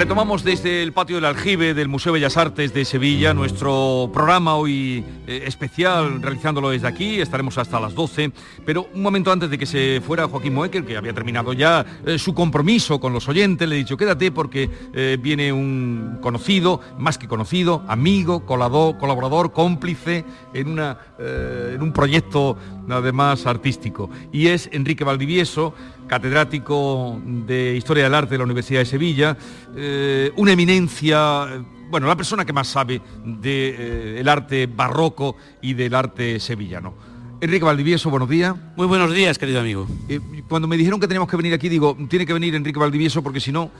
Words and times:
Retomamos 0.00 0.44
desde 0.44 0.82
el 0.82 0.94
patio 0.94 1.16
del 1.16 1.26
aljibe 1.26 1.74
del 1.74 1.86
Museo 1.86 2.14
Bellas 2.14 2.38
Artes 2.38 2.72
de 2.72 2.86
Sevilla 2.86 3.34
nuestro 3.34 4.08
programa 4.10 4.56
hoy 4.56 5.04
eh, 5.26 5.42
especial, 5.44 6.22
realizándolo 6.22 6.70
desde 6.70 6.88
aquí, 6.88 7.20
estaremos 7.20 7.58
hasta 7.58 7.78
las 7.78 7.94
12, 7.94 8.32
pero 8.64 8.88
un 8.94 9.02
momento 9.02 9.30
antes 9.30 9.50
de 9.50 9.58
que 9.58 9.66
se 9.66 10.00
fuera 10.00 10.26
Joaquín 10.26 10.54
Moecker, 10.54 10.86
que 10.86 10.96
había 10.96 11.12
terminado 11.12 11.52
ya 11.52 11.84
eh, 12.06 12.18
su 12.18 12.32
compromiso 12.32 12.98
con 12.98 13.12
los 13.12 13.28
oyentes, 13.28 13.68
le 13.68 13.74
he 13.74 13.78
dicho 13.78 13.98
quédate 13.98 14.32
porque 14.32 14.70
eh, 14.94 15.18
viene 15.20 15.52
un 15.52 16.16
conocido, 16.22 16.80
más 16.96 17.18
que 17.18 17.28
conocido, 17.28 17.84
amigo, 17.86 18.46
colador, 18.46 18.96
colaborador, 18.96 19.52
cómplice 19.52 20.24
en, 20.54 20.68
una, 20.68 20.96
en 21.18 21.82
un 21.82 21.92
proyecto 21.92 22.56
además 22.88 23.44
artístico, 23.46 24.08
y 24.32 24.46
es 24.46 24.70
Enrique 24.72 25.04
Valdivieso, 25.04 25.74
catedrático 26.10 27.20
de 27.24 27.76
Historia 27.76 28.02
del 28.02 28.14
Arte 28.16 28.30
de 28.32 28.38
la 28.38 28.44
Universidad 28.44 28.80
de 28.80 28.84
Sevilla, 28.84 29.36
eh, 29.76 30.32
una 30.34 30.50
eminencia, 30.50 31.62
bueno, 31.88 32.08
la 32.08 32.16
persona 32.16 32.44
que 32.44 32.52
más 32.52 32.66
sabe 32.66 33.00
del 33.24 33.44
eh, 33.44 34.24
arte 34.26 34.66
barroco 34.66 35.36
y 35.62 35.74
del 35.74 35.94
arte 35.94 36.40
sevillano. 36.40 36.94
Enrique 37.40 37.64
Valdivieso, 37.64 38.10
buenos 38.10 38.28
días. 38.28 38.56
Muy 38.76 38.88
buenos 38.88 39.14
días, 39.14 39.38
querido 39.38 39.60
amigo. 39.60 39.86
Eh, 40.08 40.18
cuando 40.48 40.66
me 40.66 40.76
dijeron 40.76 40.98
que 40.98 41.06
teníamos 41.06 41.30
que 41.30 41.36
venir 41.36 41.54
aquí, 41.54 41.68
digo, 41.68 41.96
tiene 42.08 42.26
que 42.26 42.32
venir 42.32 42.56
Enrique 42.56 42.80
Valdivieso 42.80 43.22
porque 43.22 43.38
si 43.38 43.52
no, 43.52 43.70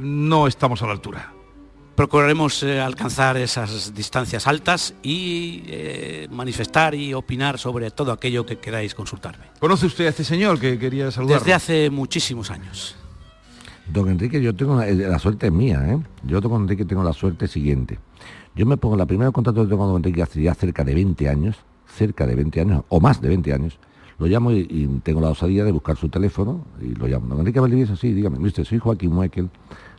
no 0.00 0.48
estamos 0.48 0.82
a 0.82 0.86
la 0.86 0.92
altura 0.92 1.37
procuraremos 1.98 2.62
eh, 2.62 2.80
alcanzar 2.80 3.36
esas 3.38 3.92
distancias 3.92 4.46
altas 4.46 4.94
y 5.02 5.64
eh, 5.66 6.28
manifestar 6.30 6.94
y 6.94 7.12
opinar 7.12 7.58
sobre 7.58 7.90
todo 7.90 8.12
aquello 8.12 8.46
que 8.46 8.58
queráis 8.58 8.94
consultarme. 8.94 9.46
¿Conoce 9.58 9.86
usted 9.86 10.06
a 10.06 10.10
este 10.10 10.22
señor 10.22 10.60
que 10.60 10.78
quería 10.78 11.10
saludar? 11.10 11.40
Desde 11.40 11.54
hace 11.54 11.90
muchísimos 11.90 12.52
años. 12.52 12.94
Don 13.92 14.08
Enrique, 14.08 14.40
yo 14.40 14.54
tengo 14.54 14.80
la, 14.80 15.18
suerte 15.18 15.48
es 15.48 15.52
mía, 15.52 15.84
¿eh? 15.88 15.98
Yo 16.22 16.40
con 16.40 16.62
Enrique 16.62 16.84
tengo 16.84 17.02
la 17.02 17.12
suerte 17.12 17.48
siguiente. 17.48 17.98
Yo 18.54 18.64
me 18.64 18.76
pongo 18.76 18.96
la 18.96 19.06
primera 19.06 19.32
contacto 19.32 19.62
que 19.62 19.68
tengo 19.68 19.82
con 19.82 19.88
Don 19.88 19.96
Enrique 19.96 20.22
hace 20.22 20.40
ya 20.40 20.54
cerca 20.54 20.84
de 20.84 20.94
20 20.94 21.28
años, 21.28 21.56
cerca 21.84 22.28
de 22.28 22.36
20 22.36 22.60
años, 22.60 22.84
o 22.90 23.00
más 23.00 23.20
de 23.20 23.26
20 23.26 23.52
años, 23.52 23.76
lo 24.18 24.26
llamo 24.26 24.52
y, 24.52 25.00
tengo 25.02 25.20
la 25.20 25.30
osadía 25.30 25.64
de 25.64 25.72
buscar 25.72 25.96
su 25.96 26.08
teléfono 26.08 26.64
y 26.80 26.94
lo 26.94 27.06
llamo. 27.06 27.28
Don 27.28 27.40
Enrique 27.40 27.60
Valdivieso, 27.60 27.96
sí, 27.96 28.12
dígame, 28.12 28.38
usted, 28.38 28.64
soy 28.64 28.78
Joaquín 28.78 29.12
Muekel 29.12 29.48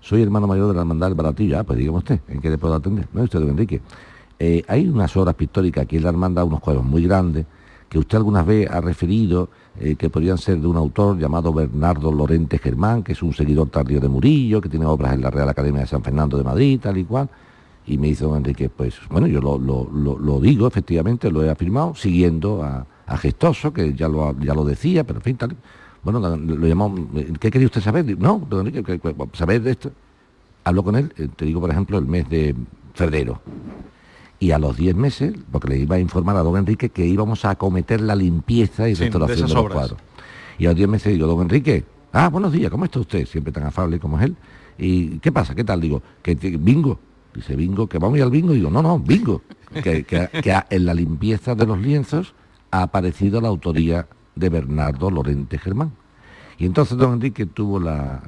soy 0.02 0.22
hermano 0.22 0.48
mayor 0.48 0.68
de 0.68 0.74
la 0.74 0.82
hermandad 0.82 1.08
del 1.08 1.16
Baratillo. 1.16 1.60
Ah, 1.60 1.64
pues 1.64 1.78
dígame 1.78 1.98
usted, 1.98 2.20
¿en 2.28 2.40
qué 2.40 2.50
le 2.50 2.58
puedo 2.58 2.74
atender? 2.74 3.08
No, 3.14 3.24
usted, 3.24 3.40
don 3.40 3.50
Enrique. 3.50 3.82
Eh, 4.38 4.64
hay 4.68 4.88
unas 4.88 5.16
obras 5.18 5.36
pictóricas 5.36 5.84
aquí 5.84 5.98
en 5.98 6.04
la 6.04 6.10
hermandad, 6.10 6.46
unos 6.46 6.62
cuadros 6.62 6.86
muy 6.86 7.04
grandes, 7.04 7.46
que 7.90 8.00
usted 8.00 8.18
algunas 8.18 8.46
veces 8.46 8.72
ha 8.72 8.80
referido, 8.80 9.50
eh, 9.80 9.96
que 9.96 10.10
podrían 10.10 10.38
ser 10.38 10.60
de 10.60 10.68
un 10.68 10.78
autor 10.78 11.18
llamado 11.18 11.52
Bernardo 11.52 12.12
Lorente 12.12 12.58
Germán, 12.58 13.04
que 13.04 13.12
es 13.12 13.22
un 13.22 13.34
seguidor 13.34 13.70
tardío 13.70 14.00
de 14.00 14.08
Murillo, 14.08 14.62
que 14.62 14.70
tiene 14.70 14.86
obras 14.86 15.14
en 15.14 15.22
la 15.22 15.30
Real 15.30 15.50
Academia 15.50 15.82
de 15.82 15.88
San 15.88 16.04
Fernando 16.04 16.38
de 16.38 16.44
Madrid, 16.44 16.80
tal 16.82 16.98
y 16.98 17.04
cual. 17.04 17.30
Y 17.86 17.98
me 17.98 18.08
dice 18.08 18.24
don 18.24 18.38
Enrique, 18.38 18.70
pues 18.70 18.96
bueno, 19.10 19.28
yo 19.28 19.42
lo, 19.42 20.40
digo, 20.40 20.68
efectivamente, 20.68 21.32
lo 21.32 21.44
he 21.44 21.50
afirmado, 21.50 21.96
siguiendo 21.96 22.64
a, 22.64 22.86
Gestoso, 23.18 23.74
que 23.74 23.94
ya 23.94 24.08
lo, 24.08 24.38
ya 24.40 24.54
lo 24.54 24.64
decía, 24.64 25.04
pero 25.04 25.20
en 25.20 25.24
fin, 25.24 25.38
tal. 25.38 25.56
Bueno, 26.04 26.20
lo 26.20 26.68
llamamos, 26.68 27.02
¿qué 27.40 27.52
quería 27.52 27.68
usted 27.68 27.82
saber? 27.82 28.18
No, 28.18 28.48
saber 29.34 29.62
de 29.62 29.72
esto. 29.72 29.92
Hablo 30.64 30.84
con 30.84 30.96
él, 30.96 31.14
eh, 31.18 31.28
te 31.36 31.46
digo, 31.46 31.60
por 31.60 31.70
ejemplo, 31.72 31.98
el 31.98 32.06
mes 32.06 32.30
de 32.30 32.56
febrero. 32.94 33.42
Y 34.40 34.52
a 34.52 34.60
los 34.60 34.78
10 34.78 34.96
meses, 34.96 35.34
porque 35.52 35.70
le 35.70 35.78
iba 35.80 35.98
a 35.98 36.00
informar 36.00 36.38
a 36.38 36.44
don 36.44 36.56
Enrique 36.56 36.90
que 36.90 37.06
íbamos 37.06 37.44
a 37.44 37.52
acometer 37.52 38.00
la 38.00 38.16
limpieza 38.16 38.88
y 38.88 38.94
restauración 38.94 39.50
de, 39.50 39.54
los 39.54 39.68
cuadros. 39.70 40.00
Y 40.58 40.66
a 40.66 40.70
los 40.70 40.78
10 40.78 40.90
meses 40.90 41.14
digo, 41.14 41.28
don 41.28 41.42
Enrique, 41.42 41.84
ah, 42.14 42.30
buenos 42.30 42.54
días, 42.54 42.72
¿cómo 42.72 42.86
está 42.86 43.00
usted? 43.00 43.26
Siempre 43.26 43.52
tan 43.52 43.64
afable 43.64 44.00
como 44.00 44.18
es 44.18 44.26
él. 44.26 44.36
¿Y 44.78 45.20
qué 45.20 45.32
pasa? 45.32 45.54
¿Qué 45.54 45.66
tal? 45.66 45.82
Digo, 45.82 46.02
que 46.22 46.36
bingo. 46.36 47.00
Dice, 47.34 47.56
bingo, 47.56 47.88
que 47.88 47.98
vamos 47.98 48.16
a 48.16 48.18
ir 48.20 48.24
al 48.24 48.32
bingo. 48.32 48.54
Digo, 48.54 48.70
no, 48.70 48.82
no, 48.82 49.00
bingo. 49.00 49.42
que, 49.84 50.04
que 50.04 50.64
en 50.70 50.86
la 50.86 50.94
limpieza 50.94 51.56
de 51.56 51.66
los 51.66 51.78
lienzos 51.78 52.34
ha 52.72 52.84
aparecido 52.84 53.42
la 53.42 53.48
autoría 53.48 54.08
de 54.36 54.50
Bernardo 54.50 55.12
Lorente 55.12 55.58
Germán. 55.58 55.92
Y 56.58 56.66
entonces 56.66 56.98
don 56.98 57.14
Enrique 57.14 57.46
tuvo 57.46 57.80
la, 57.80 58.22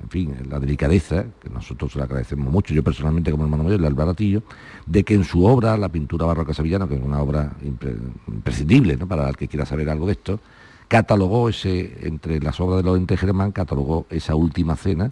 en 0.00 0.08
fin, 0.08 0.36
la 0.48 0.60
delicadeza, 0.60 1.24
que 1.40 1.50
nosotros 1.50 1.96
le 1.96 2.04
agradecemos 2.04 2.52
mucho, 2.52 2.72
yo 2.72 2.84
personalmente 2.84 3.32
como 3.32 3.44
hermano 3.44 3.64
mayor, 3.64 3.84
el 3.84 3.94
baratillo, 3.94 4.42
de 4.86 5.02
que 5.02 5.14
en 5.14 5.24
su 5.24 5.44
obra, 5.44 5.76
la 5.76 5.88
pintura 5.88 6.26
barroca 6.26 6.54
sevillana, 6.54 6.86
que 6.86 6.94
es 6.94 7.02
una 7.02 7.20
obra 7.20 7.52
imprescindible 8.28 8.96
para 8.98 9.28
el 9.28 9.36
que 9.36 9.48
quiera 9.48 9.66
saber 9.66 9.90
algo 9.90 10.06
de 10.06 10.12
esto, 10.12 10.38
catalogó 10.86 11.48
ese, 11.48 12.06
entre 12.06 12.40
las 12.40 12.60
obras 12.60 12.78
de 12.78 12.84
Lorente 12.84 13.16
Germán, 13.16 13.50
catalogó 13.50 14.06
esa 14.08 14.36
última 14.36 14.76
cena, 14.76 15.10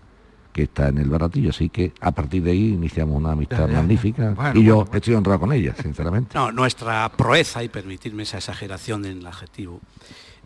que 0.57 0.63
está 0.63 0.89
en 0.89 0.97
el 0.97 1.11
baratillo, 1.11 1.51
así 1.51 1.69
que 1.69 1.93
a 2.01 2.13
partir 2.13 2.43
de 2.43 2.53
ahí 2.53 2.69
iniciamos 2.69 3.15
una 3.15 3.33
amistad 3.33 3.69
magnífica 3.69 4.35
y 4.55 4.65
yo 4.65 4.87
estoy 4.91 5.13
honrado 5.13 5.41
con 5.41 5.53
ella, 5.53 5.75
sinceramente. 5.83 6.31
No, 6.35 6.51
nuestra 6.51 7.13
proeza, 7.15 7.63
y 7.63 7.69
permitirme 7.69 8.23
esa 8.23 8.39
exageración 8.39 9.05
en 9.05 9.19
el 9.19 9.27
adjetivo, 9.27 9.83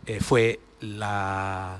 eh, 0.05 0.19
fue 0.19 0.59
la 0.81 1.79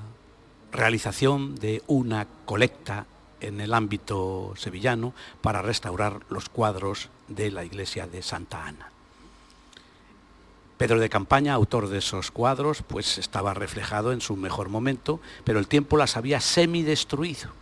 realización 0.71 1.55
de 1.55 1.83
una 1.87 2.25
colecta 2.45 3.05
en 3.41 3.59
el 3.59 3.73
ámbito 3.73 4.53
sevillano 4.55 5.13
para 5.41 5.61
restaurar 5.61 6.21
los 6.29 6.47
cuadros 6.47 7.09
de 7.27 7.51
la 7.51 7.65
iglesia 7.65 8.07
de 8.07 8.21
Santa 8.21 8.65
Ana. 8.65 8.91
Pedro 10.77 11.01
de 11.01 11.09
Campaña, 11.09 11.53
autor 11.53 11.89
de 11.89 11.97
esos 11.97 12.31
cuadros, 12.31 12.81
pues 12.81 13.17
estaba 13.17 13.53
reflejado 13.53 14.13
en 14.13 14.21
su 14.21 14.37
mejor 14.37 14.69
momento, 14.69 15.19
pero 15.43 15.59
el 15.59 15.67
tiempo 15.67 15.97
las 15.97 16.15
había 16.15 16.39
semidestruido 16.39 17.60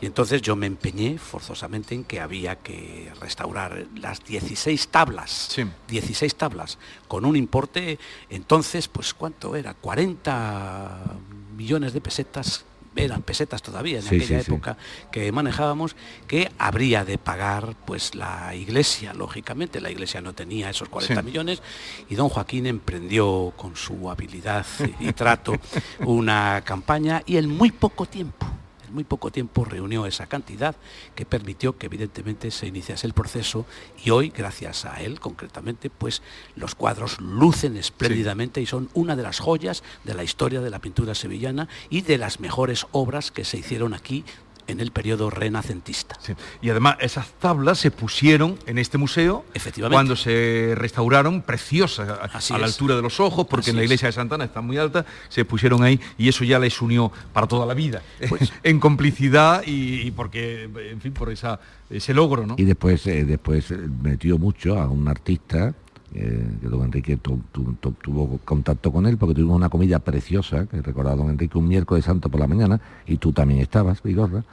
y 0.00 0.06
entonces 0.06 0.40
yo 0.42 0.56
me 0.56 0.66
empeñé 0.66 1.18
forzosamente 1.18 1.94
en 1.94 2.04
que 2.04 2.20
había 2.20 2.56
que 2.56 3.12
restaurar 3.20 3.86
las 3.96 4.24
16 4.24 4.88
tablas, 4.88 5.54
16 5.88 6.34
tablas, 6.36 6.78
con 7.06 7.24
un 7.24 7.36
importe, 7.36 7.98
entonces, 8.30 8.88
pues 8.88 9.12
¿cuánto 9.12 9.56
era? 9.56 9.74
40 9.74 11.16
millones 11.56 11.92
de 11.92 12.00
pesetas 12.00 12.64
eran 12.96 13.22
pesetas 13.22 13.62
todavía 13.62 14.00
en 14.00 14.06
aquella 14.06 14.40
época 14.40 14.76
que 15.12 15.30
manejábamos, 15.30 15.94
que 16.26 16.50
habría 16.58 17.04
de 17.04 17.18
pagar 17.18 17.76
pues 17.84 18.14
la 18.14 18.54
iglesia, 18.54 19.14
lógicamente, 19.14 19.80
la 19.80 19.90
iglesia 19.90 20.20
no 20.20 20.32
tenía 20.32 20.70
esos 20.70 20.88
40 20.88 21.22
millones, 21.22 21.62
y 22.08 22.14
don 22.14 22.28
Joaquín 22.28 22.66
emprendió 22.66 23.52
con 23.56 23.76
su 23.76 24.10
habilidad 24.10 24.66
y 24.98 25.12
trato 25.12 25.54
una 26.00 26.62
campaña 26.64 27.22
y 27.26 27.36
en 27.36 27.48
muy 27.48 27.70
poco 27.70 28.06
tiempo 28.06 28.46
muy 28.90 29.04
poco 29.04 29.30
tiempo 29.30 29.64
reunió 29.64 30.06
esa 30.06 30.26
cantidad 30.26 30.76
que 31.14 31.26
permitió 31.26 31.78
que 31.78 31.86
evidentemente 31.86 32.50
se 32.50 32.66
iniciase 32.66 33.06
el 33.06 33.12
proceso 33.12 33.66
y 34.04 34.10
hoy, 34.10 34.30
gracias 34.30 34.84
a 34.84 35.00
él 35.00 35.20
concretamente, 35.20 35.90
pues 35.90 36.22
los 36.56 36.74
cuadros 36.74 37.20
lucen 37.20 37.76
espléndidamente 37.76 38.60
y 38.60 38.66
son 38.66 38.90
una 38.94 39.16
de 39.16 39.22
las 39.22 39.40
joyas 39.40 39.82
de 40.04 40.14
la 40.14 40.24
historia 40.24 40.60
de 40.60 40.70
la 40.70 40.80
pintura 40.80 41.14
sevillana 41.14 41.68
y 41.88 42.02
de 42.02 42.18
las 42.18 42.40
mejores 42.40 42.86
obras 42.92 43.30
que 43.30 43.44
se 43.44 43.58
hicieron 43.58 43.94
aquí 43.94 44.24
en 44.70 44.80
el 44.80 44.90
periodo 44.90 45.30
renacentista. 45.30 46.18
Y 46.62 46.70
además 46.70 46.96
esas 47.00 47.32
tablas 47.34 47.78
se 47.78 47.90
pusieron 47.90 48.58
en 48.66 48.78
este 48.78 48.98
museo 48.98 49.44
Efectivamente. 49.54 49.94
cuando 49.94 50.16
se 50.16 50.74
restauraron 50.76 51.42
preciosas 51.42 52.08
a, 52.08 52.58
la 52.58 52.66
altura 52.66 52.96
de 52.96 53.02
los 53.02 53.20
ojos, 53.20 53.46
porque 53.48 53.70
en 53.70 53.76
la 53.76 53.84
iglesia 53.84 54.08
de 54.08 54.12
Santana 54.12 54.44
está 54.44 54.60
muy 54.60 54.78
alta, 54.78 55.04
se 55.28 55.44
pusieron 55.44 55.82
ahí 55.82 56.00
y 56.18 56.28
eso 56.28 56.44
ya 56.44 56.58
les 56.58 56.80
unió 56.80 57.12
para 57.32 57.46
toda 57.46 57.66
la 57.66 57.74
vida, 57.74 58.02
pues 58.28 58.52
en 58.62 58.80
complicidad 58.80 59.62
y, 59.66 60.10
porque, 60.12 60.64
en 60.64 61.00
fin, 61.00 61.12
por 61.12 61.30
esa, 61.30 61.60
ese 61.88 62.14
logro. 62.14 62.46
¿no? 62.46 62.54
Y 62.58 62.64
después, 62.64 63.06
eh, 63.06 63.24
después 63.24 63.72
metió 64.02 64.38
mucho 64.38 64.78
a 64.78 64.88
un 64.88 65.08
artista 65.08 65.74
eh, 66.14 66.58
que 66.60 66.68
don 66.68 66.82
Enrique 66.82 67.16
tuvo 67.16 68.40
contacto 68.44 68.90
con 68.90 69.06
él 69.06 69.16
porque 69.16 69.34
tuvimos 69.34 69.56
una 69.56 69.68
comida 69.68 70.00
preciosa, 70.00 70.66
que 70.66 70.82
recordaba 70.82 71.16
don 71.16 71.30
Enrique, 71.30 71.56
un 71.56 71.68
miércoles 71.68 72.04
santo 72.04 72.28
por 72.28 72.40
la 72.40 72.46
mañana, 72.46 72.80
y 73.06 73.16
tú 73.18 73.32
también 73.32 73.60
estabas, 73.60 74.02
Vigorra, 74.02 74.44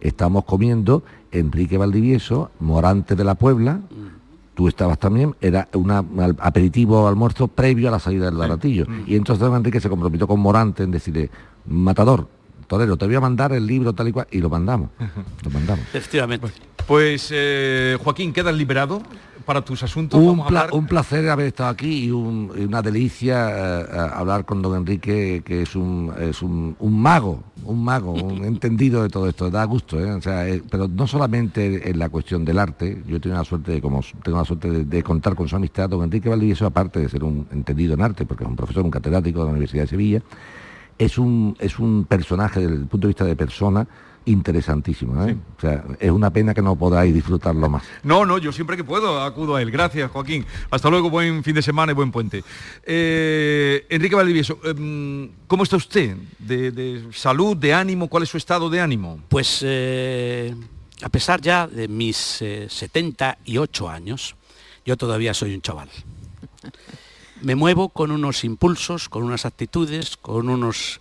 estábamos 0.00 0.44
comiendo 0.44 1.04
Enrique 1.30 1.78
Valdivieso, 1.78 2.50
Morante 2.60 3.14
de 3.14 3.24
la 3.24 3.36
Puebla, 3.36 3.80
tú 4.54 4.68
estabas 4.68 4.98
también, 4.98 5.34
era 5.40 5.68
un 5.74 5.90
aperitivo 5.90 7.06
almuerzo 7.06 7.48
previo 7.48 7.88
a 7.88 7.90
la 7.92 7.98
salida 7.98 8.26
del 8.26 8.36
baratillo. 8.36 8.86
Mm. 8.86 9.02
Y 9.06 9.16
entonces 9.16 9.40
don 9.40 9.54
Enrique 9.54 9.80
se 9.80 9.88
comprometió 9.88 10.26
con 10.26 10.40
Morante 10.40 10.82
en 10.82 10.90
decirle, 10.90 11.30
Matador, 11.66 12.28
Torero, 12.66 12.96
te 12.96 13.06
voy 13.06 13.14
a 13.14 13.20
mandar 13.20 13.52
el 13.52 13.66
libro 13.66 13.92
tal 13.92 14.08
y 14.08 14.12
cual, 14.12 14.26
y 14.30 14.38
lo 14.38 14.48
mandamos. 14.48 14.90
Lo 15.44 15.50
mandamos. 15.50 15.84
Efectivamente. 15.92 16.48
Pues 16.86 17.28
eh, 17.32 17.96
Joaquín, 18.02 18.32
quedas 18.32 18.54
liberado 18.54 19.02
para 19.44 19.62
tus 19.62 19.82
asuntos. 19.82 20.20
Un, 20.20 20.86
placer 20.86 21.28
haber 21.28 21.46
estado 21.46 21.70
aquí 21.70 22.06
y, 22.06 22.10
una 22.10 22.82
delicia 22.82 23.50
eh, 23.50 23.86
eh, 23.92 24.10
hablar 24.14 24.44
con 24.44 24.62
don 24.62 24.76
Enrique, 24.76 25.42
que 25.44 25.62
es 25.62 25.76
un, 25.76 26.12
es 26.18 26.42
un, 26.42 26.76
mago, 26.80 27.42
un 27.64 27.84
mago, 27.84 28.12
un 28.12 28.44
entendido 28.44 29.02
de 29.02 29.08
todo 29.08 29.28
esto. 29.28 29.50
Da 29.50 29.64
gusto, 29.64 30.00
¿eh? 30.00 30.12
o 30.12 30.20
sea, 30.20 30.46
pero 30.70 30.88
no 30.88 31.06
solamente 31.06 31.88
en 31.88 31.98
la 31.98 32.08
cuestión 32.08 32.44
del 32.44 32.58
arte. 32.58 33.02
Yo 33.06 33.20
tengo 33.20 33.36
la 33.36 33.44
suerte 33.44 33.72
de, 33.72 33.80
como, 33.80 34.00
tengo 34.22 34.38
la 34.38 34.44
suerte 34.44 34.84
de, 34.84 35.02
contar 35.02 35.34
con 35.34 35.48
su 35.48 35.56
amistad. 35.56 35.88
Don 35.88 36.02
Enrique 36.02 36.28
Valdivieso, 36.28 36.66
aparte 36.66 37.00
de 37.00 37.08
ser 37.08 37.24
un 37.24 37.46
entendido 37.52 37.94
en 37.94 38.02
arte, 38.02 38.26
porque 38.26 38.44
es 38.44 38.50
un 38.50 38.56
profesor, 38.56 38.84
un 38.84 38.90
catedrático 38.90 39.40
de 39.40 39.44
la 39.44 39.50
Universidad 39.50 39.84
de 39.84 39.88
Sevilla, 39.88 40.22
es 40.98 41.18
un, 41.18 41.56
es 41.58 41.78
un 41.78 42.04
personaje 42.04 42.60
desde 42.60 42.74
el 42.74 42.86
punto 42.86 43.06
de 43.06 43.08
vista 43.08 43.24
de 43.24 43.36
persona 43.36 43.86
interesantísimo. 44.26 45.22
¿eh? 45.26 45.36
O 45.56 45.60
sea, 45.60 45.84
es 45.98 46.10
una 46.10 46.30
pena 46.30 46.54
que 46.54 46.62
no 46.62 46.76
podáis 46.76 47.12
disfrutarlo 47.12 47.68
más. 47.68 47.82
No, 48.02 48.24
no, 48.24 48.38
yo 48.38 48.52
siempre 48.52 48.76
que 48.76 48.84
puedo 48.84 49.22
acudo 49.22 49.56
a 49.56 49.62
él. 49.62 49.70
Gracias, 49.70 50.10
Joaquín. 50.10 50.46
Hasta 50.70 50.88
luego, 50.90 51.10
buen 51.10 51.42
fin 51.44 51.54
de 51.54 51.62
semana 51.62 51.92
y 51.92 51.94
buen 51.94 52.10
puente. 52.10 52.42
Eh, 52.84 53.86
Enrique 53.88 54.14
Valdivieso, 54.14 54.58
em, 54.64 55.30
¿cómo 55.46 55.62
está 55.64 55.76
usted? 55.76 56.16
De, 56.38 57.04
salud, 57.12 57.56
de 57.56 57.74
ánimo? 57.74 58.08
¿Cuál 58.08 58.22
es 58.22 58.28
su 58.28 58.38
estado 58.38 58.70
de 58.70 58.80
ánimo? 58.80 59.20
Pues 59.28 59.60
eh, 59.62 60.54
a 61.02 61.08
pesar 61.08 61.40
ya 61.40 61.66
de 61.66 61.88
mis 61.88 62.16
78 62.16 63.88
años, 63.88 64.36
yo 64.86 64.96
todavía 64.96 65.34
soy 65.34 65.54
un 65.54 65.60
chaval. 65.60 65.88
Me 67.44 67.56
muevo 67.56 67.90
con 67.90 68.10
unos 68.10 68.42
impulsos, 68.42 69.10
con 69.10 69.22
unas 69.22 69.44
actitudes, 69.44 70.16
con 70.16 70.48
unos, 70.48 71.00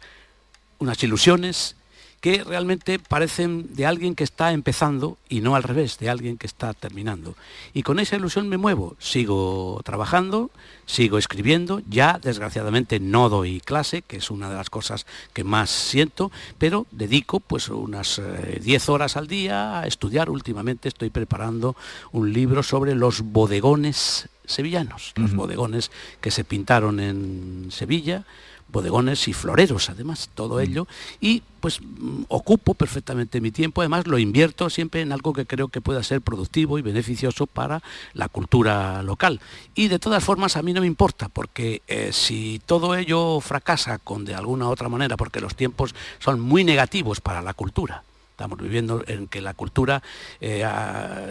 unas 0.77 1.01
ilusiones 1.01 1.77
que 2.19 2.43
realmente 2.43 2.99
parecen 2.99 3.73
de 3.73 3.85
alguien 3.85 4.13
que 4.13 4.25
está 4.25 4.51
empezando 4.51 5.17
y 5.29 5.39
no 5.39 5.55
al 5.55 5.63
revés, 5.63 5.99
de 5.99 6.09
alguien 6.09 6.37
que 6.37 6.47
está 6.47 6.73
terminando. 6.73 7.35
Y 7.73 7.83
con 7.83 7.97
esa 7.99 8.17
ilusión 8.17 8.49
me 8.49 8.57
muevo, 8.57 8.95
sigo 8.99 9.79
trabajando, 9.85 10.51
sigo 10.85 11.17
escribiendo, 11.17 11.81
ya 11.89 12.19
desgraciadamente 12.21 12.99
no 12.99 13.29
doy 13.29 13.61
clase, 13.61 14.01
que 14.01 14.17
es 14.17 14.29
una 14.29 14.49
de 14.49 14.55
las 14.55 14.69
cosas 14.69 15.05
que 15.33 15.45
más 15.45 15.69
siento, 15.69 16.29
pero 16.57 16.87
dedico 16.91 17.39
pues 17.39 17.69
unas 17.69 18.21
10 18.61 18.87
eh, 18.87 18.91
horas 18.91 19.15
al 19.15 19.27
día 19.27 19.79
a 19.79 19.87
estudiar. 19.87 20.29
Últimamente 20.29 20.89
estoy 20.89 21.09
preparando 21.09 21.77
un 22.11 22.33
libro 22.33 22.63
sobre 22.63 22.95
los 22.95 23.21
bodegones 23.21 24.29
sevillanos, 24.45 25.13
los 25.15 25.33
bodegones 25.35 25.91
que 26.21 26.31
se 26.31 26.43
pintaron 26.43 26.99
en 26.99 27.67
Sevilla, 27.71 28.25
bodegones 28.73 29.27
y 29.27 29.33
floreros, 29.33 29.89
además, 29.89 30.29
todo 30.33 30.59
ello, 30.59 30.87
y 31.21 31.43
pues 31.61 31.79
mm, 31.79 32.23
ocupo 32.27 32.73
perfectamente 32.73 33.39
mi 33.39 33.51
tiempo, 33.51 33.81
además 33.81 34.07
lo 34.07 34.17
invierto 34.17 34.69
siempre 34.69 35.01
en 35.01 35.13
algo 35.13 35.31
que 35.31 35.45
creo 35.45 35.69
que 35.69 35.79
pueda 35.79 36.03
ser 36.03 36.21
productivo 36.21 36.77
y 36.77 36.81
beneficioso 36.81 37.45
para 37.45 37.81
la 38.13 38.27
cultura 38.27 39.01
local. 39.03 39.39
Y 39.75 39.87
de 39.87 39.99
todas 39.99 40.23
formas 40.23 40.57
a 40.57 40.63
mí 40.63 40.73
no 40.73 40.81
me 40.81 40.87
importa, 40.87 41.29
porque 41.29 41.83
eh, 41.87 42.09
si 42.11 42.61
todo 42.65 42.95
ello 42.95 43.39
fracasa 43.39 43.99
con 43.99 44.25
de 44.25 44.35
alguna 44.35 44.67
otra 44.67 44.89
manera, 44.89 45.15
porque 45.15 45.39
los 45.39 45.55
tiempos 45.55 45.95
son 46.19 46.41
muy 46.41 46.63
negativos 46.63 47.21
para 47.21 47.41
la 47.41 47.53
cultura, 47.53 48.03
Estamos 48.43 48.59
viviendo 48.59 49.01
en 49.07 49.29
que 49.29 49.39
la 49.39 49.53
cultura, 49.53 50.03
eh, 50.41 50.67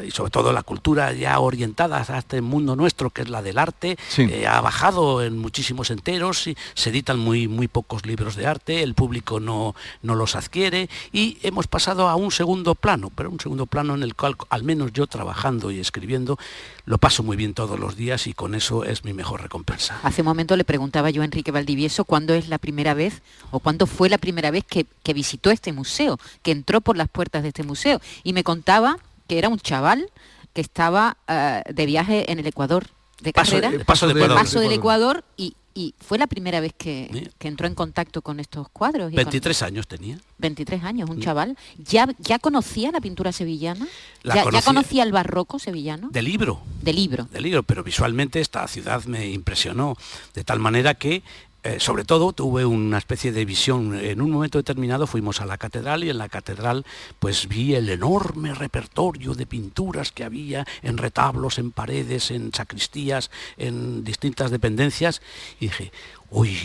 y 0.06 0.10
sobre 0.12 0.30
todo 0.30 0.50
la 0.50 0.62
cultura 0.62 1.12
ya 1.12 1.38
orientada 1.40 2.02
a 2.08 2.18
este 2.18 2.40
mundo 2.40 2.74
nuestro, 2.74 3.10
que 3.10 3.20
es 3.20 3.28
la 3.28 3.42
del 3.42 3.58
arte, 3.58 3.98
eh, 4.16 4.46
ha 4.46 4.62
bajado 4.62 5.22
en 5.22 5.36
muchísimos 5.36 5.90
enteros, 5.90 6.46
y 6.46 6.56
se 6.72 6.88
editan 6.88 7.18
muy, 7.18 7.48
muy 7.48 7.68
pocos 7.68 8.06
libros 8.06 8.34
de 8.34 8.46
arte, 8.46 8.82
el 8.82 8.94
público 8.94 9.40
no, 9.40 9.74
no 10.00 10.14
los 10.14 10.36
adquiere 10.36 10.88
y 11.12 11.36
hemos 11.42 11.66
pasado 11.66 12.08
a 12.08 12.14
un 12.14 12.30
segundo 12.30 12.74
plano, 12.74 13.10
pero 13.14 13.28
un 13.28 13.40
segundo 13.40 13.66
plano 13.66 13.94
en 13.94 14.02
el 14.02 14.14
cual, 14.14 14.36
al 14.48 14.62
menos 14.62 14.92
yo 14.94 15.06
trabajando 15.06 15.70
y 15.70 15.80
escribiendo, 15.80 16.38
lo 16.84 16.98
paso 16.98 17.22
muy 17.22 17.36
bien 17.36 17.54
todos 17.54 17.78
los 17.78 17.96
días 17.96 18.26
y 18.26 18.32
con 18.32 18.54
eso 18.54 18.84
es 18.84 19.04
mi 19.04 19.12
mejor 19.12 19.42
recompensa. 19.42 20.00
Hace 20.02 20.22
un 20.22 20.26
momento 20.26 20.56
le 20.56 20.64
preguntaba 20.64 21.10
yo 21.10 21.22
a 21.22 21.24
Enrique 21.24 21.50
Valdivieso 21.50 22.04
cuándo 22.04 22.34
es 22.34 22.48
la 22.48 22.58
primera 22.58 22.94
vez 22.94 23.22
o 23.50 23.60
cuándo 23.60 23.86
fue 23.86 24.08
la 24.08 24.18
primera 24.18 24.50
vez 24.50 24.64
que, 24.64 24.86
visitó 25.12 25.50
este 25.50 25.74
museo, 25.74 26.18
que 26.42 26.52
entró 26.52 26.80
por 26.80 26.96
las 27.02 27.10
puertas 27.10 27.42
de 27.42 27.48
este 27.48 27.62
museo 27.62 28.00
y 28.22 28.32
me 28.32 28.44
contaba 28.44 28.96
que 29.26 29.38
era 29.38 29.48
un 29.48 29.58
chaval 29.58 30.10
que 30.52 30.60
estaba 30.60 31.16
eh, 31.28 31.62
de 31.68 31.86
viaje 31.86 32.30
en 32.30 32.38
el 32.38 32.46
Ecuador 32.46 32.86
de 33.20 33.32
carrera, 33.32 33.70
paso, 33.86 34.06
de 34.06 34.14
Ecuador, 34.14 34.36
paso 34.36 34.60
del 34.60 34.72
Ecuador 34.72 35.24
y, 35.36 35.54
y 35.74 35.94
fue 35.98 36.18
la 36.18 36.26
primera 36.26 36.60
vez 36.60 36.72
que, 36.76 37.30
entró 37.40 37.66
en 37.66 37.74
contacto 37.74 38.22
con 38.22 38.40
estos 38.40 38.68
cuadros. 38.68 39.12
23 39.12 39.62
años 39.62 39.86
tenía. 39.86 40.18
23 40.38 40.82
años, 40.84 41.08
un 41.08 41.20
chaval. 41.20 41.56
¿Ya, 41.78 42.08
ya 42.18 42.38
conocía 42.38 42.90
la 42.90 43.00
pintura 43.00 43.32
sevillana? 43.32 43.86
¿Ya, 44.24 44.44
conocía, 44.62 45.02
el 45.02 45.12
barroco 45.12 45.58
sevillano? 45.58 46.08
De 46.10 46.22
libro. 46.22 46.60
De 46.82 46.92
libro. 46.92 47.28
De 47.32 47.40
libro, 47.40 47.62
pero 47.62 47.82
visualmente 47.82 48.40
esta 48.40 48.66
ciudad 48.68 49.04
me 49.04 49.30
impresionó 49.30 49.96
de 50.34 50.44
tal 50.44 50.58
manera 50.58 50.94
que 50.94 51.22
eh, 51.64 51.78
sobre 51.78 52.04
todo 52.04 52.32
tuve 52.32 52.64
una 52.64 52.98
especie 52.98 53.30
de 53.30 53.44
visión. 53.44 53.94
En 53.94 54.20
un 54.20 54.30
momento 54.30 54.58
determinado 54.58 55.06
fuimos 55.06 55.40
a 55.40 55.46
la 55.46 55.58
catedral 55.58 56.02
y 56.02 56.10
en 56.10 56.18
la 56.18 56.28
catedral 56.28 56.84
pues 57.20 57.46
vi 57.46 57.74
el 57.74 57.88
enorme 57.88 58.52
repertorio 58.52 59.34
de 59.34 59.46
pinturas 59.46 60.10
que 60.10 60.24
había 60.24 60.66
en 60.82 60.98
retablos, 60.98 61.58
en 61.58 61.70
paredes, 61.70 62.32
en 62.32 62.52
sacristías, 62.52 63.30
en 63.56 64.02
distintas 64.02 64.50
dependencias 64.50 65.22
y 65.60 65.66
dije, 65.66 65.92
uy, 66.30 66.58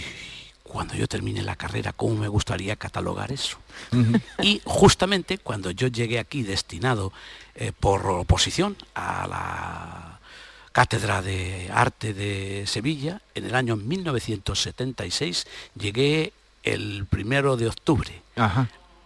cuando 0.64 0.96
yo 0.96 1.08
termine 1.08 1.44
la 1.44 1.56
carrera, 1.56 1.94
¿cómo 1.94 2.16
me 2.16 2.28
gustaría 2.28 2.76
catalogar 2.76 3.32
eso? 3.32 3.58
Y 4.42 4.62
justamente 4.66 5.38
cuando 5.38 5.72
yo 5.72 5.88
llegué 5.88 6.20
aquí 6.20 6.44
destinado 6.44 7.14
eh, 7.56 7.72
por 7.80 8.06
oposición 8.08 8.76
a 8.94 9.28
la 9.28 10.17
Cátedra 10.78 11.24
de 11.24 11.72
Arte 11.74 12.14
de 12.14 12.66
Sevilla, 12.68 13.20
en 13.34 13.46
el 13.46 13.56
año 13.56 13.76
1976 13.78 15.48
llegué 15.76 16.34
el 16.62 17.08
primero 17.10 17.58
de 17.58 17.66
octubre. 17.66 18.22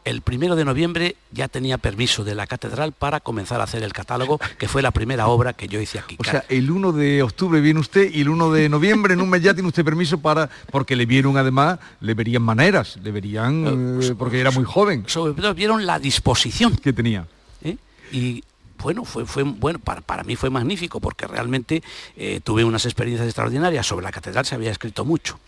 El 0.03 0.19
primero 0.19 0.57
de 0.57 0.65
noviembre 0.65 1.15
ya 1.31 1.47
tenía 1.47 1.77
permiso 1.77 2.25
de 2.25 2.35
la 2.35 2.45
catedral 2.45 2.91
para 2.91 3.21
comenzar 3.21 3.61
a 3.61 3.63
hacer 3.63 3.83
el 3.83 3.93
catálogo, 3.93 4.37
que 4.57 4.67
fue 4.67 4.81
la 4.81 4.91
primera 4.91 5.27
obra 5.27 5.53
que 5.53 5.69
yo 5.69 5.79
hice 5.79 5.97
aquí. 5.97 6.17
O 6.19 6.25
sea, 6.25 6.43
el 6.49 6.69
1 6.69 6.91
de 6.91 7.23
octubre 7.23 7.61
viene 7.61 7.79
usted 7.79 8.13
y 8.13 8.19
el 8.19 8.27
1 8.27 8.51
de 8.51 8.67
noviembre 8.67 9.13
en 9.13 9.21
un 9.21 9.29
mes 9.29 9.41
ya 9.41 9.53
tiene 9.53 9.69
usted 9.69 9.85
permiso 9.85 10.17
para, 10.17 10.49
porque 10.71 10.97
le 10.97 11.05
vieron 11.05 11.37
además, 11.37 11.79
le 12.01 12.13
verían 12.15 12.41
maneras, 12.41 12.99
le 13.01 13.13
verían, 13.13 13.65
eh, 13.65 13.93
pues, 13.95 14.11
porque 14.19 14.41
era 14.41 14.51
muy 14.51 14.65
joven. 14.65 15.05
Sobre 15.07 15.41
todo 15.41 15.53
vieron 15.53 15.85
la 15.85 15.99
disposición 15.99 16.75
que 16.75 16.91
tenía. 16.91 17.25
¿Eh? 17.63 17.77
Y 18.11 18.43
bueno, 18.81 19.05
fue, 19.05 19.25
fue 19.25 19.43
bueno, 19.43 19.79
para, 19.79 20.01
para, 20.01 20.23
mí 20.23 20.35
fue 20.35 20.49
magnífico 20.49 20.99
porque 20.99 21.27
realmente 21.27 21.83
eh, 22.15 22.41
tuve 22.43 22.63
unas 22.63 22.85
experiencias 22.85 23.27
extraordinarias. 23.27 23.85
Sobre 23.85 24.03
la 24.03 24.11
catedral 24.11 24.45
se 24.45 24.55
había 24.55 24.71
escrito 24.71 25.05
mucho, 25.05 25.39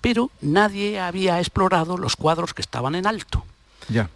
pero 0.00 0.30
nadie 0.40 1.00
había 1.00 1.38
explorado 1.38 1.96
los 1.96 2.16
cuadros 2.16 2.54
que 2.54 2.62
estaban 2.62 2.94
en 2.94 3.06
alto. 3.06 3.44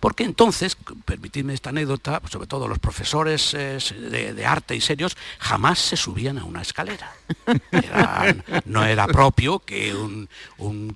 Porque 0.00 0.24
entonces, 0.24 0.76
permitidme 1.04 1.54
esta 1.54 1.70
anécdota, 1.70 2.20
sobre 2.30 2.46
todo 2.46 2.68
los 2.68 2.78
profesores 2.78 3.54
eh, 3.54 3.78
de, 4.10 4.46
arte 4.46 4.76
y 4.76 4.80
serios, 4.80 5.16
jamás 5.38 5.78
se 5.78 5.96
subían 5.96 6.38
a 6.38 6.44
una 6.44 6.62
escalera. 6.62 7.12
no 8.66 8.84
era 8.84 9.06
propio 9.06 9.58
que 9.58 9.94
un, 9.94 10.28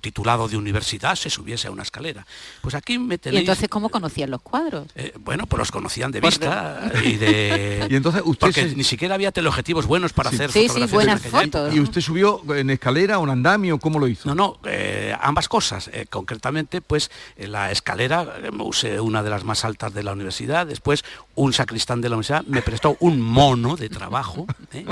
titulado 0.01 0.47
de 0.47 0.57
universidad 0.57 1.15
se 1.15 1.29
subiese 1.29 1.67
a 1.67 1.71
una 1.71 1.83
escalera. 1.83 2.25
Pues 2.61 2.75
aquí 2.75 2.97
me 2.97 3.17
tenéis... 3.17 3.41
¿Y 3.41 3.43
entonces 3.43 3.69
cómo 3.69 3.89
conocían 3.89 4.31
los 4.31 4.41
cuadros? 4.41 4.87
Eh, 4.95 5.13
bueno, 5.19 5.45
pues 5.45 5.59
los 5.59 5.71
conocían 5.71 6.11
de 6.11 6.21
vista 6.21 6.91
y 7.03 7.15
de... 7.15 7.87
y 7.89 7.95
entonces 7.95 8.21
usted 8.23 8.47
Porque 8.47 8.65
ni 8.75 8.83
siquiera 8.83 9.15
había 9.15 9.31
teleobjetivos 9.31 9.85
buenos 9.85 10.13
para 10.13 10.29
hacer 10.29 10.51
sí, 10.51 10.69
Sí, 10.69 10.85
buenas 10.85 11.21
fotos. 11.21 11.73
¿Y 11.73 11.79
usted 11.79 12.01
subió 12.01 12.41
en 12.55 12.69
escalera 12.69 13.19
o 13.19 13.23
en 13.23 13.31
andamio? 13.31 13.79
¿Cómo 13.79 13.99
lo 13.99 14.07
hizo? 14.07 14.29
No, 14.29 14.35
no, 14.35 14.59
eh, 14.65 15.15
ambas 15.19 15.49
cosas. 15.49 15.89
concretamente, 16.09 16.81
pues 16.81 17.11
la 17.37 17.71
escalera 17.71 18.25
usé 18.69 18.99
una 18.99 19.23
de 19.23 19.29
las 19.29 19.43
más 19.43 19.65
altas 19.65 19.93
de 19.93 20.03
la 20.03 20.13
universidad, 20.13 20.67
después 20.67 21.03
un 21.35 21.53
sacristán 21.53 22.01
de 22.01 22.09
la 22.09 22.15
universidad 22.15 22.45
me 22.45 22.61
prestó 22.61 22.95
un 22.99 23.19
mono 23.19 23.75
de 23.75 23.89
trabajo, 23.89 24.45
¿eh? 24.73 24.85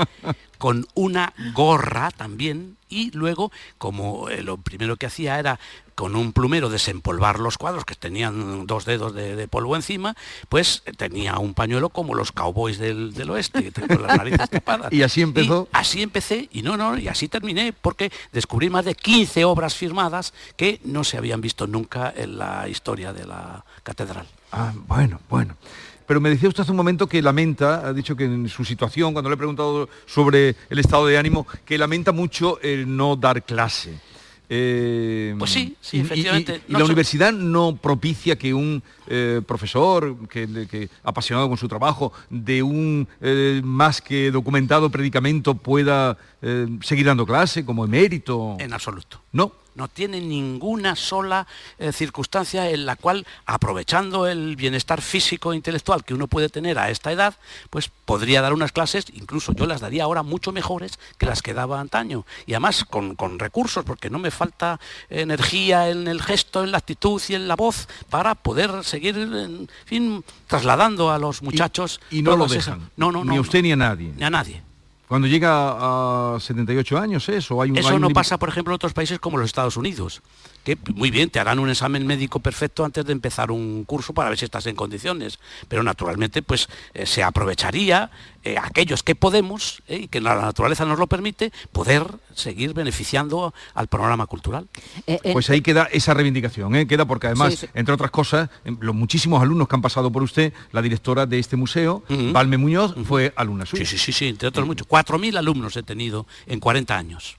con 0.58 0.86
una 0.94 1.32
gorra 1.54 2.10
también, 2.10 2.76
y 2.88 3.10
luego, 3.12 3.52
como 3.78 4.28
eh, 4.28 4.42
lo 4.42 4.56
primero 4.58 4.96
que 4.96 5.06
hacía 5.06 5.38
era 5.38 5.58
con 5.98 6.14
un 6.14 6.32
plumero 6.32 6.68
desempolvar 6.68 7.40
los 7.40 7.58
cuadros 7.58 7.84
que 7.84 7.96
tenían 7.96 8.68
dos 8.68 8.84
dedos 8.84 9.12
de, 9.12 9.48
polvo 9.48 9.74
encima, 9.74 10.14
pues 10.48 10.84
tenía 10.96 11.40
un 11.40 11.54
pañuelo 11.54 11.88
como 11.88 12.14
los 12.14 12.30
cowboys 12.30 12.78
del, 12.78 13.28
oeste, 13.28 13.72
con 13.72 14.02
las 14.02 14.16
narices 14.16 14.48
tapadas. 14.50 14.92
Y 14.92 15.02
así 15.02 15.22
empezó. 15.22 15.66
así 15.72 16.00
empecé, 16.00 16.48
y 16.52 16.62
no, 16.62 16.76
no, 16.76 16.96
y 16.96 17.08
así 17.08 17.26
terminé, 17.26 17.72
porque 17.72 18.12
descubrí 18.30 18.70
más 18.70 18.84
de 18.84 18.94
15 18.94 19.44
obras 19.44 19.74
firmadas 19.74 20.32
que 20.56 20.80
no 20.84 21.02
se 21.02 21.18
habían 21.18 21.40
visto 21.40 21.66
nunca 21.66 22.14
en 22.16 22.38
la 22.38 22.68
historia 22.68 23.12
de 23.12 23.26
la 23.26 23.64
catedral. 23.82 24.28
Ah, 24.52 24.72
bueno, 24.86 25.18
bueno. 25.28 25.56
Pero 26.06 26.20
me 26.20 26.30
decía 26.30 26.48
usted 26.48 26.62
hace 26.62 26.70
un 26.70 26.76
momento 26.76 27.08
que 27.08 27.20
lamenta, 27.20 27.88
ha 27.88 27.92
dicho 27.92 28.14
que 28.14 28.24
en 28.24 28.48
su 28.48 28.64
situación, 28.64 29.12
cuando 29.14 29.28
le 29.28 29.34
he 29.34 29.36
preguntado 29.36 29.88
sobre 30.06 30.54
el 30.70 30.78
estado 30.78 31.06
de 31.06 31.18
ánimo, 31.18 31.44
que 31.64 31.76
lamenta 31.76 32.12
mucho 32.12 32.60
el 32.62 32.96
no 32.96 33.16
dar 33.16 33.42
clase. 33.42 33.98
Eh, 34.50 35.34
pues 35.38 35.50
sí, 35.50 35.76
sí, 35.80 35.98
y- 35.98 36.00
y- 36.00 36.02
efectivamente. 36.02 36.60
Y, 36.68 36.72
No 36.72 36.78
la 36.78 36.84
universidad 36.86 37.32
no 37.32 37.76
propicia 37.76 38.36
que 38.36 38.54
un 38.54 38.82
eh, 39.06 39.40
profesor 39.46 40.16
que, 40.28 40.66
que 40.70 40.88
apasionado 41.02 41.48
con 41.48 41.58
su 41.58 41.68
trabajo 41.68 42.12
de 42.30 42.62
un 42.62 43.06
eh, 43.20 43.60
más 43.64 44.00
que 44.00 44.30
documentado 44.30 44.90
predicamento 44.90 45.54
pueda 45.54 46.16
seguir 46.82 47.04
dando 47.06 47.26
clase 47.26 47.64
como 47.64 47.84
emérito. 47.84 48.56
En 48.60 48.72
absoluto. 48.72 49.20
No. 49.32 49.52
No 49.78 49.86
tiene 49.86 50.20
ninguna 50.20 50.96
sola 50.96 51.46
eh, 51.78 51.92
circunstancia 51.92 52.68
en 52.68 52.84
la 52.84 52.96
cual, 52.96 53.24
aprovechando 53.46 54.26
el 54.26 54.56
bienestar 54.56 55.00
físico 55.00 55.52
e 55.52 55.56
intelectual 55.56 56.04
que 56.04 56.14
uno 56.14 56.26
puede 56.26 56.48
tener 56.48 56.80
a 56.80 56.90
esta 56.90 57.12
edad, 57.12 57.36
pues 57.70 57.88
podría 58.04 58.42
dar 58.42 58.54
unas 58.54 58.72
clases, 58.72 59.04
incluso 59.14 59.52
yo 59.52 59.66
las 59.66 59.80
daría 59.80 60.02
ahora 60.02 60.24
mucho 60.24 60.50
mejores 60.50 60.98
que 61.16 61.26
las 61.26 61.42
que 61.42 61.54
daba 61.54 61.78
antaño. 61.78 62.26
Y 62.44 62.54
además 62.54 62.84
con, 62.84 63.14
con 63.14 63.38
recursos, 63.38 63.84
porque 63.84 64.10
no 64.10 64.18
me 64.18 64.32
falta 64.32 64.80
energía 65.10 65.88
en 65.90 66.08
el 66.08 66.22
gesto, 66.22 66.64
en 66.64 66.72
la 66.72 66.78
actitud 66.78 67.22
y 67.28 67.36
en 67.36 67.46
la 67.46 67.54
voz 67.54 67.88
para 68.10 68.34
poder 68.34 68.82
seguir, 68.82 69.16
en 69.16 69.70
fin, 69.84 70.24
trasladando 70.48 71.12
a 71.12 71.20
los 71.20 71.40
muchachos. 71.40 72.00
Y 72.10 72.22
no 72.22 72.36
lo 72.36 72.48
dejan. 72.48 72.90
No, 72.96 73.12
no, 73.12 73.24
no. 73.24 73.30
Ni 73.30 73.38
a 73.38 73.40
usted 73.40 73.62
ni 73.62 73.70
a 73.70 73.76
nadie. 73.76 74.12
Ni 74.16 74.24
a 74.24 74.30
nadie. 74.30 74.67
Cuando 75.08 75.26
llega 75.26 76.34
a 76.34 76.38
78 76.38 76.98
años, 76.98 77.28
eso, 77.30 77.62
hay 77.62 77.70
un... 77.70 77.78
hay 77.78 77.84
Eso 77.84 77.94
un 77.94 78.02
no 78.02 78.10
pasa, 78.10 78.38
por 78.38 78.50
ejemplo, 78.50 78.72
en 78.72 78.76
otros 78.76 78.92
países 78.92 79.18
como 79.18 79.38
los 79.38 79.46
Estados 79.46 79.76
Unidos, 79.78 80.22
que 80.64 80.76
muy 80.94 81.10
bien, 81.10 81.30
te 81.30 81.40
harán 81.40 81.58
un 81.58 81.70
examen 81.70 82.06
médico 82.06 82.40
perfecto 82.40 82.84
antes 82.84 83.04
de 83.04 83.12
empezar 83.12 83.50
un 83.50 83.84
curso 83.84 84.12
para 84.12 84.28
ver 84.28 84.38
si 84.38 84.44
estás 84.44 84.66
en 84.66 84.76
condiciones. 84.76 85.38
Pero 85.68 85.82
naturalmente, 85.82 86.42
pues 86.42 86.68
eh, 86.94 87.06
se 87.06 87.22
aprovecharía 87.22 88.10
eh, 88.44 88.56
aquellos 88.60 89.02
que 89.02 89.14
podemos, 89.14 89.82
eh, 89.88 90.00
y 90.02 90.08
que 90.08 90.20
la 90.20 90.34
naturaleza 90.34 90.84
nos 90.84 90.98
lo 90.98 91.06
permite, 91.06 91.52
poder 91.72 92.04
seguir 92.34 92.72
beneficiando 92.74 93.52
al 93.74 93.88
programa 93.88 94.26
cultural. 94.26 94.68
Eh, 95.06 95.18
Pues 95.32 95.50
ahí 95.50 95.60
queda 95.60 95.88
esa 95.92 96.14
reivindicación, 96.14 96.74
¿eh? 96.76 96.86
queda 96.86 97.04
porque 97.04 97.26
además, 97.28 97.54
Sí, 97.54 97.66
sí. 97.66 97.66
entre 97.74 97.94
otras 97.94 98.10
cosas, 98.10 98.48
em, 98.64 98.76
los 98.80 98.94
muchísimos 98.94 99.42
alumnos 99.42 99.68
que 99.68 99.74
han 99.76 99.82
pasado 99.82 100.12
por 100.12 100.22
usted, 100.22 100.52
la 100.72 100.82
directora 100.82 101.26
de 101.26 101.38
este 101.38 101.56
museo. 101.56 102.02
Valme 102.08 102.58
Muñoz, 102.58 102.94
fue 103.04 103.32
alumna 103.36 103.66
suya. 103.66 103.84
Sí, 103.84 103.96
sí, 103.96 104.04
sí, 104.04 104.12
sí, 104.12 104.28
entre 104.28 104.48
otros 104.48 104.66
muchos. 104.66 104.86
4.000 104.86 105.36
alumnos 105.38 105.76
he 105.76 105.82
tenido 105.82 106.26
en 106.46 106.60
40 106.60 106.96
años. 106.96 107.38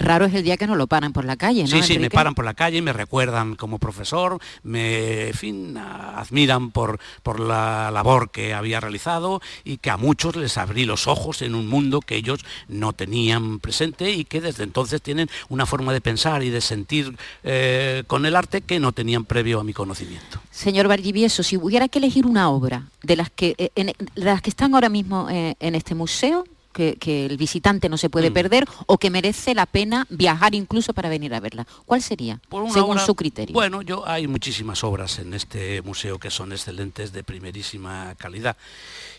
Raro 0.00 0.24
es 0.24 0.34
el 0.34 0.42
día 0.42 0.56
que 0.56 0.66
no 0.66 0.74
lo 0.76 0.86
paran 0.86 1.12
por 1.12 1.24
la 1.24 1.36
calle, 1.36 1.62
¿no? 1.62 1.68
Sí, 1.68 1.82
sí, 1.82 1.98
me 1.98 2.10
paran 2.10 2.34
por 2.34 2.44
la 2.44 2.54
calle, 2.54 2.80
me 2.82 2.92
recuerdan 2.92 3.54
como 3.54 3.78
profesor, 3.78 4.38
me 4.62 5.28
en 5.28 5.34
fin, 5.34 5.76
admiran 5.76 6.70
por, 6.70 6.98
por 7.22 7.38
la 7.38 7.90
labor 7.90 8.30
que 8.30 8.54
había 8.54 8.80
realizado 8.80 9.40
y 9.62 9.76
que 9.76 9.90
a 9.90 9.96
muchos 9.96 10.36
les 10.36 10.56
abrí 10.58 10.84
los 10.86 11.06
ojos 11.06 11.42
en 11.42 11.54
un 11.54 11.68
mundo 11.68 12.00
que 12.00 12.16
ellos 12.16 12.40
no 12.68 12.92
tenían 12.92 13.60
presente 13.60 14.10
y 14.10 14.24
que 14.24 14.40
desde 14.40 14.64
entonces 14.64 15.02
tienen 15.02 15.28
una 15.48 15.66
forma 15.66 15.92
de 15.92 16.00
pensar 16.00 16.42
y 16.42 16.50
de 16.50 16.60
sentir 16.60 17.16
eh, 17.44 18.02
con 18.06 18.24
el 18.26 18.36
arte 18.36 18.62
que 18.62 18.80
no 18.80 18.92
tenían 18.92 19.24
previo 19.24 19.60
a 19.60 19.64
mi 19.64 19.72
conocimiento. 19.72 20.40
Señor 20.50 20.88
Valdivieso, 20.88 21.42
si 21.42 21.56
hubiera 21.56 21.88
que 21.88 21.98
elegir 21.98 22.26
una 22.26 22.48
obra 22.50 22.84
de 23.02 23.16
las 23.16 23.30
que, 23.30 23.54
eh, 23.58 23.70
en- 23.74 23.88
de 23.88 24.24
las 24.24 24.40
que 24.42 24.50
están 24.50 24.74
ahora 24.74 24.88
mismo 24.88 25.28
eh, 25.30 25.56
en 25.60 25.74
este 25.74 25.94
museo, 25.94 26.44
que, 26.72 26.94
que 26.94 27.26
el 27.26 27.36
visitante 27.36 27.88
no 27.88 27.96
se 27.96 28.08
puede 28.10 28.30
Mm. 28.30 28.34
perder 28.34 28.64
o 28.86 28.98
que 28.98 29.10
merece 29.10 29.54
la 29.54 29.66
pena 29.66 30.06
viajar 30.10 30.54
incluso 30.54 30.94
para 30.94 31.08
venir 31.08 31.34
a 31.34 31.40
verla, 31.40 31.66
¿cuál 31.86 32.02
sería? 32.02 32.40
Según 32.72 32.96
obra- 32.98 33.06
su 33.06 33.14
criterio. 33.14 33.52
Bueno, 33.54 33.82
yo 33.82 34.06
hay 34.08 34.26
muchísimas 34.28 34.84
obras 34.84 35.18
en 35.18 35.34
este 35.34 35.82
museo 35.82 36.18
que 36.18 36.30
son 36.30 36.52
excelentes, 36.52 37.12
de 37.12 37.22
primerísima 37.24 38.14
calidad. 38.16 38.56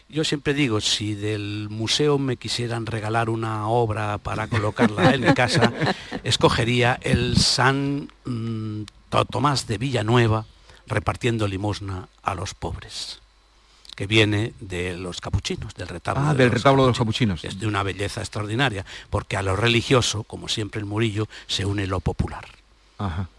Yo 0.10 0.24
siempre 0.25 0.53
digo, 0.53 0.81
si 0.81 1.13
del 1.15 1.67
museo 1.70 2.17
me 2.17 2.36
quisieran 2.36 2.86
regalar 2.86 3.29
una 3.29 3.67
obra 3.70 4.17
para 4.17 4.48
colocarla 4.48 5.13
en 5.13 5.22
mi 5.22 5.34
casa, 5.34 5.72
escogería 6.24 7.00
el 7.01 7.38
San 7.38 8.10
mm, 8.25 8.84
To- 9.10 9.25
Tomás 9.25 9.67
de 9.67 9.77
Villanueva 9.77 10.46
repartiendo 10.88 11.48
limosna 11.48 12.10
a 12.24 12.36
los 12.36 12.53
pobres 12.53 13.20
que 14.01 14.08
viene 14.08 14.53
de 14.60 14.98
los 14.98 15.22
capuchinos, 15.22 15.75
del 15.75 15.88
retablo. 15.88 16.24
Ah, 16.25 16.31
de 16.31 16.39
del 16.39 16.48
los 16.48 16.55
retablo 16.55 16.81
de 16.81 16.88
los 16.88 16.98
capuchinos. 16.98 17.46
Es 17.46 17.60
de 17.60 17.67
una 17.67 17.84
belleza 17.84 18.22
extraordinaria, 18.22 18.84
porque 19.12 19.38
a 19.38 19.43
lo 19.43 19.55
religioso, 19.55 20.24
como 20.24 20.48
siempre 20.48 20.81
en 20.81 20.88
Murillo, 20.88 21.27
se 21.46 21.65
une 21.65 21.86
lo 21.86 22.00
popular 22.00 22.46
Ajá. 22.98 23.29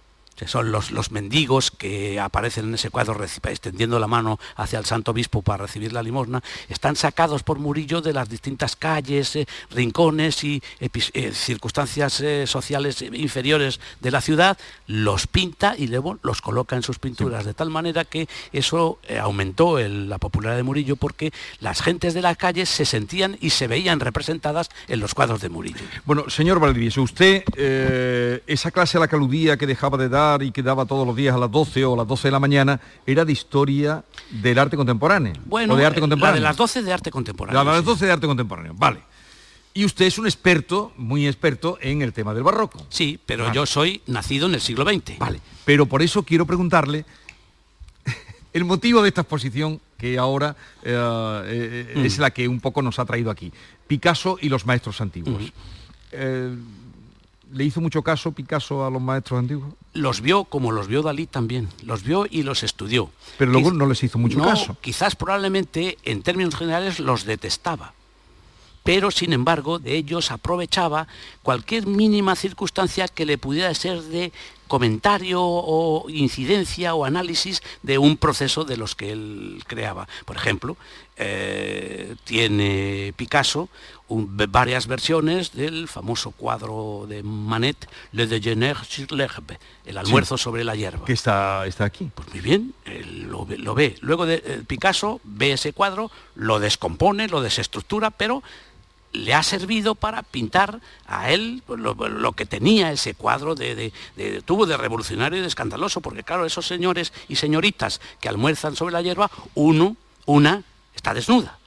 Que 0.42 0.48
son 0.48 0.72
los, 0.72 0.90
los 0.90 1.12
mendigos 1.12 1.70
que 1.70 2.18
aparecen 2.18 2.66
en 2.66 2.74
ese 2.74 2.90
cuadro 2.90 3.16
extendiendo 3.22 4.00
la 4.00 4.08
mano 4.08 4.40
hacia 4.56 4.80
el 4.80 4.84
santo 4.86 5.12
obispo 5.12 5.40
para 5.40 5.62
recibir 5.62 5.92
la 5.92 6.02
limosna, 6.02 6.42
están 6.68 6.96
sacados 6.96 7.44
por 7.44 7.60
Murillo 7.60 8.00
de 8.00 8.12
las 8.12 8.28
distintas 8.28 8.74
calles, 8.74 9.36
eh, 9.36 9.46
rincones 9.70 10.42
y 10.42 10.60
eh, 10.80 11.30
circunstancias 11.32 12.20
eh, 12.20 12.48
sociales 12.48 13.02
inferiores 13.02 13.78
de 14.00 14.10
la 14.10 14.20
ciudad, 14.20 14.58
los 14.88 15.28
pinta 15.28 15.76
y 15.78 15.86
luego 15.86 16.18
los 16.24 16.40
coloca 16.42 16.74
en 16.74 16.82
sus 16.82 16.98
pinturas, 16.98 17.44
de 17.44 17.54
tal 17.54 17.70
manera 17.70 18.04
que 18.04 18.26
eso 18.52 18.98
aumentó 19.20 19.78
el- 19.78 20.08
la 20.08 20.18
popularidad 20.18 20.56
de 20.56 20.64
Murillo 20.64 20.96
porque 20.96 21.32
las 21.60 21.82
gentes 21.82 22.14
de 22.14 22.22
las 22.22 22.36
calles 22.36 22.68
se 22.68 22.84
sentían 22.84 23.36
y 23.40 23.50
se 23.50 23.68
veían 23.68 24.00
representadas 24.00 24.70
en 24.88 24.98
los 24.98 25.14
cuadros 25.14 25.40
de 25.40 25.50
Murillo. 25.50 25.84
Bueno, 26.04 26.28
señor 26.28 26.58
Valdivieso, 26.58 27.00
usted, 27.02 27.44
esa 28.48 28.72
clase 28.72 28.96
a 28.96 29.00
la 29.00 29.06
caludía 29.06 29.56
que 29.56 29.68
dejaba 29.68 29.98
de 29.98 30.08
dar 30.08 30.31
y 30.40 30.52
que 30.52 30.62
daba 30.62 30.86
todos 30.86 31.04
los 31.06 31.16
días 31.16 31.34
a 31.34 31.38
las 31.38 31.50
12 31.50 31.84
o 31.84 31.94
a 31.94 31.96
las 31.98 32.06
12 32.06 32.28
de 32.28 32.32
la 32.32 32.38
mañana, 32.40 32.80
era 33.04 33.24
de 33.24 33.32
historia 33.32 34.04
del 34.30 34.58
arte 34.58 34.76
contemporáneo. 34.76 35.32
Bueno, 35.44 35.74
o 35.74 35.76
de 35.76 35.84
arte 35.84 35.98
eh, 35.98 36.00
contemporáneo. 36.00 36.36
la 36.40 36.48
de 36.48 36.50
las 36.52 36.56
12 36.56 36.82
de 36.82 36.92
arte 36.92 37.10
contemporáneo. 37.10 37.62
La 37.64 37.70
de 37.70 37.76
las 37.76 37.80
sí. 37.84 37.90
12 37.90 38.06
de 38.06 38.12
arte 38.12 38.26
contemporáneo, 38.28 38.72
vale. 38.76 39.00
Y 39.74 39.84
usted 39.84 40.04
es 40.06 40.18
un 40.18 40.26
experto, 40.26 40.92
muy 40.96 41.26
experto 41.26 41.78
en 41.80 42.02
el 42.02 42.12
tema 42.12 42.32
del 42.34 42.42
barroco. 42.42 42.86
Sí, 42.90 43.18
pero 43.26 43.44
Vale. 43.44 43.56
yo 43.56 43.66
soy 43.66 44.02
nacido 44.06 44.46
en 44.46 44.54
el 44.54 44.60
siglo 44.60 44.84
XX. 44.84 45.18
Vale, 45.18 45.40
pero 45.64 45.86
por 45.86 46.02
eso 46.02 46.22
quiero 46.24 46.46
preguntarle 46.46 47.04
el 48.52 48.64
motivo 48.64 49.02
de 49.02 49.08
esta 49.08 49.22
exposición 49.22 49.80
que 49.96 50.18
ahora 50.18 50.56
eh, 50.82 50.92
eh, 51.46 51.92
Mm. 51.96 52.04
es 52.04 52.18
la 52.18 52.30
que 52.32 52.48
un 52.48 52.60
poco 52.60 52.82
nos 52.82 52.98
ha 52.98 53.04
traído 53.04 53.30
aquí. 53.30 53.52
Picasso 53.86 54.36
y 54.40 54.48
los 54.48 54.66
maestros 54.66 55.00
antiguos. 55.00 55.52
Eh, 56.10 56.54
¿Le 57.52 57.64
hizo 57.64 57.80
mucho 57.80 58.02
caso 58.02 58.32
Picasso 58.32 58.84
a 58.86 58.90
los 58.90 59.00
maestros 59.02 59.38
antiguos? 59.40 59.74
Los 59.92 60.20
vio 60.22 60.44
como 60.44 60.72
los 60.72 60.88
vio 60.88 61.02
Dalí 61.02 61.26
también. 61.26 61.68
Los 61.84 62.02
vio 62.02 62.26
y 62.28 62.42
los 62.44 62.62
estudió. 62.62 63.10
Pero 63.38 63.52
luego 63.52 63.70
Quiz- 63.70 63.76
no 63.76 63.86
les 63.86 64.02
hizo 64.02 64.18
mucho 64.18 64.38
no, 64.38 64.44
caso. 64.46 64.76
Quizás 64.80 65.14
probablemente 65.16 65.98
en 66.04 66.22
términos 66.22 66.54
generales 66.56 66.98
los 66.98 67.24
detestaba. 67.24 67.92
Pero 68.84 69.10
sin 69.12 69.32
embargo 69.32 69.78
de 69.78 69.96
ellos 69.96 70.30
aprovechaba 70.32 71.06
cualquier 71.42 71.86
mínima 71.86 72.34
circunstancia 72.34 73.06
que 73.06 73.26
le 73.26 73.38
pudiera 73.38 73.72
ser 73.74 74.02
de 74.02 74.32
comentario 74.66 75.40
o 75.42 76.08
incidencia 76.08 76.94
o 76.94 77.04
análisis 77.04 77.62
de 77.82 77.98
un 77.98 78.16
proceso 78.16 78.64
de 78.64 78.76
los 78.78 78.94
que 78.96 79.12
él 79.12 79.62
creaba. 79.66 80.08
Por 80.24 80.36
ejemplo, 80.36 80.76
eh, 81.24 82.16
tiene 82.24 83.12
Picasso 83.16 83.68
un- 84.08 84.36
varias 84.50 84.86
versiones 84.86 85.52
del 85.52 85.88
famoso 85.88 86.32
cuadro 86.32 87.06
de 87.08 87.22
Manet, 87.22 87.88
Le 88.12 88.26
Déjeuner 88.26 88.76
sur 88.84 89.10
l'herbe, 89.12 89.58
el 89.86 89.96
almuerzo 89.98 90.36
sobre 90.36 90.64
la 90.64 90.74
hierba. 90.74 91.04
Que 91.06 91.12
está, 91.12 91.64
está 91.66 91.84
aquí. 91.84 92.10
Pues 92.14 92.28
muy 92.30 92.40
bien, 92.40 92.74
él 92.84 93.28
lo, 93.30 93.46
ve, 93.46 93.56
lo 93.58 93.74
ve. 93.74 93.94
Luego 94.00 94.26
de, 94.26 94.42
eh, 94.44 94.62
Picasso 94.66 95.20
ve 95.24 95.52
ese 95.52 95.72
cuadro, 95.72 96.10
lo 96.34 96.58
descompone, 96.58 97.28
lo 97.28 97.40
desestructura, 97.40 98.10
pero 98.10 98.42
le 99.12 99.34
ha 99.34 99.42
servido 99.42 99.94
para 99.94 100.22
pintar 100.22 100.80
a 101.06 101.30
él 101.30 101.62
pues, 101.66 101.78
lo, 101.78 101.94
lo 101.94 102.32
que 102.32 102.46
tenía 102.46 102.90
ese 102.92 103.14
cuadro 103.14 103.54
de, 103.54 103.74
de- 103.74 103.92
de- 104.16 104.40
tuvo 104.42 104.64
de 104.66 104.76
revolucionario 104.76 105.38
y 105.38 105.42
de 105.42 105.48
escandaloso, 105.48 106.00
porque 106.00 106.22
claro, 106.24 106.46
esos 106.46 106.66
señores 106.66 107.12
y 107.28 107.36
señoritas 107.36 108.00
que 108.20 108.28
almuerzan 108.28 108.74
sobre 108.74 108.92
la 108.94 109.02
hierba, 109.02 109.30
uno, 109.54 109.96
una, 110.26 110.62
está 111.02 111.12
desnuda. 111.12 111.58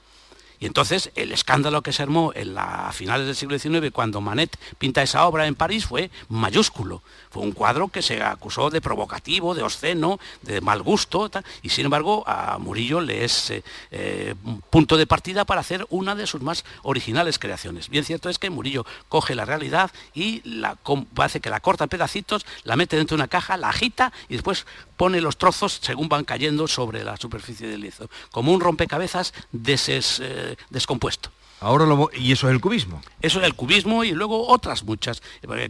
Y 0.66 0.68
entonces 0.68 1.12
el 1.14 1.32
escándalo 1.32 1.84
que 1.84 1.94
se 1.94 2.02
armó 2.02 2.32
en 2.34 2.56
la, 2.56 2.88
a 2.88 2.92
finales 2.92 3.28
del 3.28 3.36
siglo 3.36 3.60
XIX, 3.60 3.92
cuando 3.94 4.20
Manet 4.20 4.58
pinta 4.80 5.04
esa 5.04 5.28
obra 5.28 5.46
en 5.46 5.54
París, 5.54 5.86
fue 5.86 6.10
mayúsculo. 6.28 7.04
Fue 7.30 7.44
un 7.44 7.52
cuadro 7.52 7.90
que 7.90 8.02
se 8.02 8.24
acusó 8.24 8.72
de 8.72 8.82
provocativo, 8.82 9.54
de 9.54 9.62
obsceno, 9.62 10.20
de 10.42 10.62
mal 10.62 10.82
gusto, 10.82 11.30
y 11.62 11.70
sin 11.70 11.86
embargo 11.86 12.24
a 12.26 12.58
Murillo 12.58 13.00
le 13.00 13.26
es 13.26 13.52
eh, 13.52 13.64
eh, 13.92 14.34
un 14.44 14.60
punto 14.62 14.98
de 14.98 15.06
partida 15.06 15.46
para 15.46 15.62
hacer 15.62 15.86
una 15.92 16.16
de 16.16 16.26
sus 16.26 16.42
más 16.42 16.66
originales 16.82 17.38
creaciones. 17.38 17.90
Bien 17.90 18.04
cierto 18.04 18.28
es 18.30 18.40
que 18.40 18.50
Murillo 18.50 18.88
coge 19.08 19.36
la 19.36 19.46
realidad 19.46 19.92
y 20.16 20.42
la, 20.50 20.80
hace 21.18 21.42
que 21.42 21.52
la 21.52 21.60
corta 21.60 21.84
en 21.84 21.92
pedacitos, 21.92 22.44
la 22.64 22.76
mete 22.76 22.98
dentro 22.98 23.16
de 23.16 23.22
una 23.22 23.28
caja, 23.28 23.56
la 23.56 23.70
agita 23.70 24.12
y 24.30 24.34
después 24.34 24.66
pone 24.98 25.22
los 25.22 25.38
trozos 25.38 25.78
según 25.84 26.10
van 26.10 26.24
cayendo 26.24 26.68
sobre 26.68 27.04
la 27.04 27.18
superficie 27.18 27.68
del 27.68 27.82
lienzo, 27.82 28.10
como 28.32 28.52
un 28.52 28.62
rompecabezas 28.62 29.32
deses- 29.54 30.20
eh, 30.24 30.55
descompuesto. 30.70 31.30
Ahora 31.62 31.86
lo, 31.86 32.10
y 32.14 32.34
eso 32.34 32.48
es 32.50 32.54
el 32.54 32.60
cubismo. 32.62 33.02
Eso 33.22 33.40
es 33.40 33.46
el 33.46 33.56
cubismo 33.56 34.04
y 34.04 34.12
luego 34.12 34.48
otras 34.50 34.84
muchas. 34.84 35.24
Eh, 35.42 35.70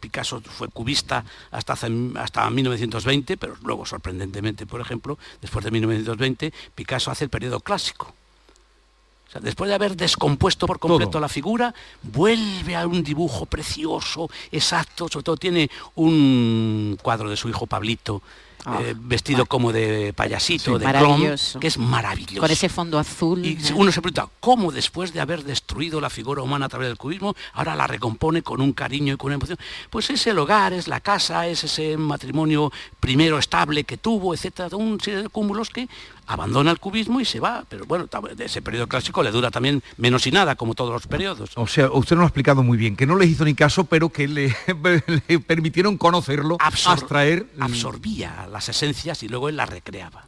Picasso 0.00 0.40
fue 0.40 0.68
cubista 0.68 1.24
hasta, 1.50 1.74
hace- 1.74 1.90
hasta 2.16 2.48
1920, 2.48 3.36
pero 3.36 3.54
luego 3.62 3.84
sorprendentemente, 3.84 4.66
por 4.66 4.80
ejemplo, 4.80 5.18
después 5.42 5.64
de 5.64 5.70
1920, 5.72 6.52
Picasso 6.74 7.10
hace 7.10 7.24
el 7.24 7.30
periodo 7.30 7.60
clásico. 7.60 8.14
O 9.28 9.32
sea, 9.32 9.40
después 9.42 9.68
de 9.68 9.74
haber 9.74 9.94
descompuesto 9.96 10.66
por 10.66 10.80
completo 10.80 11.10
Todo. 11.12 11.20
la 11.20 11.28
figura, 11.28 11.72
vuelve 12.02 12.74
a 12.74 12.86
un 12.86 13.04
dibujo 13.04 13.46
precioso, 13.46 14.28
exacto, 14.50 15.06
sobre 15.08 15.22
todo 15.22 15.36
tiene 15.36 15.70
un 15.94 16.98
cuadro 17.00 17.30
de 17.30 17.36
su 17.36 17.48
hijo 17.48 17.66
Pablito, 17.66 18.22
eh, 18.80 18.94
vestido 18.96 19.46
como 19.46 19.72
de 19.72 20.12
payasito, 20.12 20.78
de 20.78 20.84
Maravilloso. 20.84 21.60
que 21.60 21.66
es 21.66 21.78
maravilloso. 21.78 22.40
Con 22.40 22.50
ese 22.50 22.68
fondo 22.68 22.98
azul. 22.98 23.44
Y 23.44 23.52
¿eh? 23.52 23.72
uno 23.74 23.90
se 23.90 24.02
pregunta, 24.02 24.28
¿cómo 24.40 24.70
después 24.70 25.12
de 25.12 25.20
haber 25.20 25.44
destruido 25.44 26.00
la 26.00 26.10
figura 26.10 26.42
humana 26.42 26.66
a 26.66 26.68
través 26.68 26.88
del 26.88 26.98
cubismo, 26.98 27.34
ahora 27.54 27.74
la 27.74 27.86
recompone 27.86 28.42
con 28.42 28.60
un 28.60 28.72
cariño 28.72 29.14
y 29.14 29.16
con 29.16 29.28
una 29.28 29.36
emoción? 29.36 29.58
Pues 29.88 30.10
es 30.10 30.26
el 30.26 30.38
hogar, 30.38 30.72
es 30.72 30.88
la 30.88 31.00
casa, 31.00 31.46
es 31.46 31.64
ese 31.64 31.96
matrimonio 31.96 32.70
primero 33.00 33.38
estable 33.38 33.84
que 33.84 33.96
tuvo, 33.96 34.34
etcétera, 34.34 34.76
un 34.76 35.00
serie 35.00 35.22
de 35.22 35.28
cúmulos 35.28 35.70
que 35.70 35.88
abandona 36.30 36.70
el 36.70 36.78
cubismo 36.78 37.20
y 37.20 37.24
se 37.24 37.40
va. 37.40 37.64
Pero 37.68 37.84
bueno, 37.86 38.08
ese 38.38 38.62
periodo 38.62 38.86
clásico 38.86 39.22
le 39.22 39.30
dura 39.30 39.50
también 39.50 39.82
menos 39.96 40.26
y 40.26 40.30
nada, 40.30 40.54
como 40.54 40.74
todos 40.74 40.92
los 40.92 41.06
periodos. 41.06 41.50
O 41.56 41.66
sea, 41.66 41.90
usted 41.90 42.14
nos 42.16 42.20
lo 42.20 42.24
ha 42.24 42.28
explicado 42.28 42.62
muy 42.62 42.78
bien, 42.78 42.94
que 42.96 43.06
no 43.06 43.16
les 43.16 43.28
hizo 43.30 43.44
ni 43.44 43.54
caso, 43.54 43.84
pero 43.84 44.08
que 44.10 44.28
le, 44.28 44.54
le 45.28 45.40
permitieron 45.40 45.98
conocerlo, 45.98 46.56
Absor- 46.58 46.92
abstraer. 46.92 47.46
mm, 47.56 47.62
absorbía 47.62 48.48
las 48.50 48.68
esencias 48.68 49.22
y 49.22 49.28
luego 49.28 49.48
él 49.48 49.56
las 49.56 49.68
recreaba. 49.68 50.26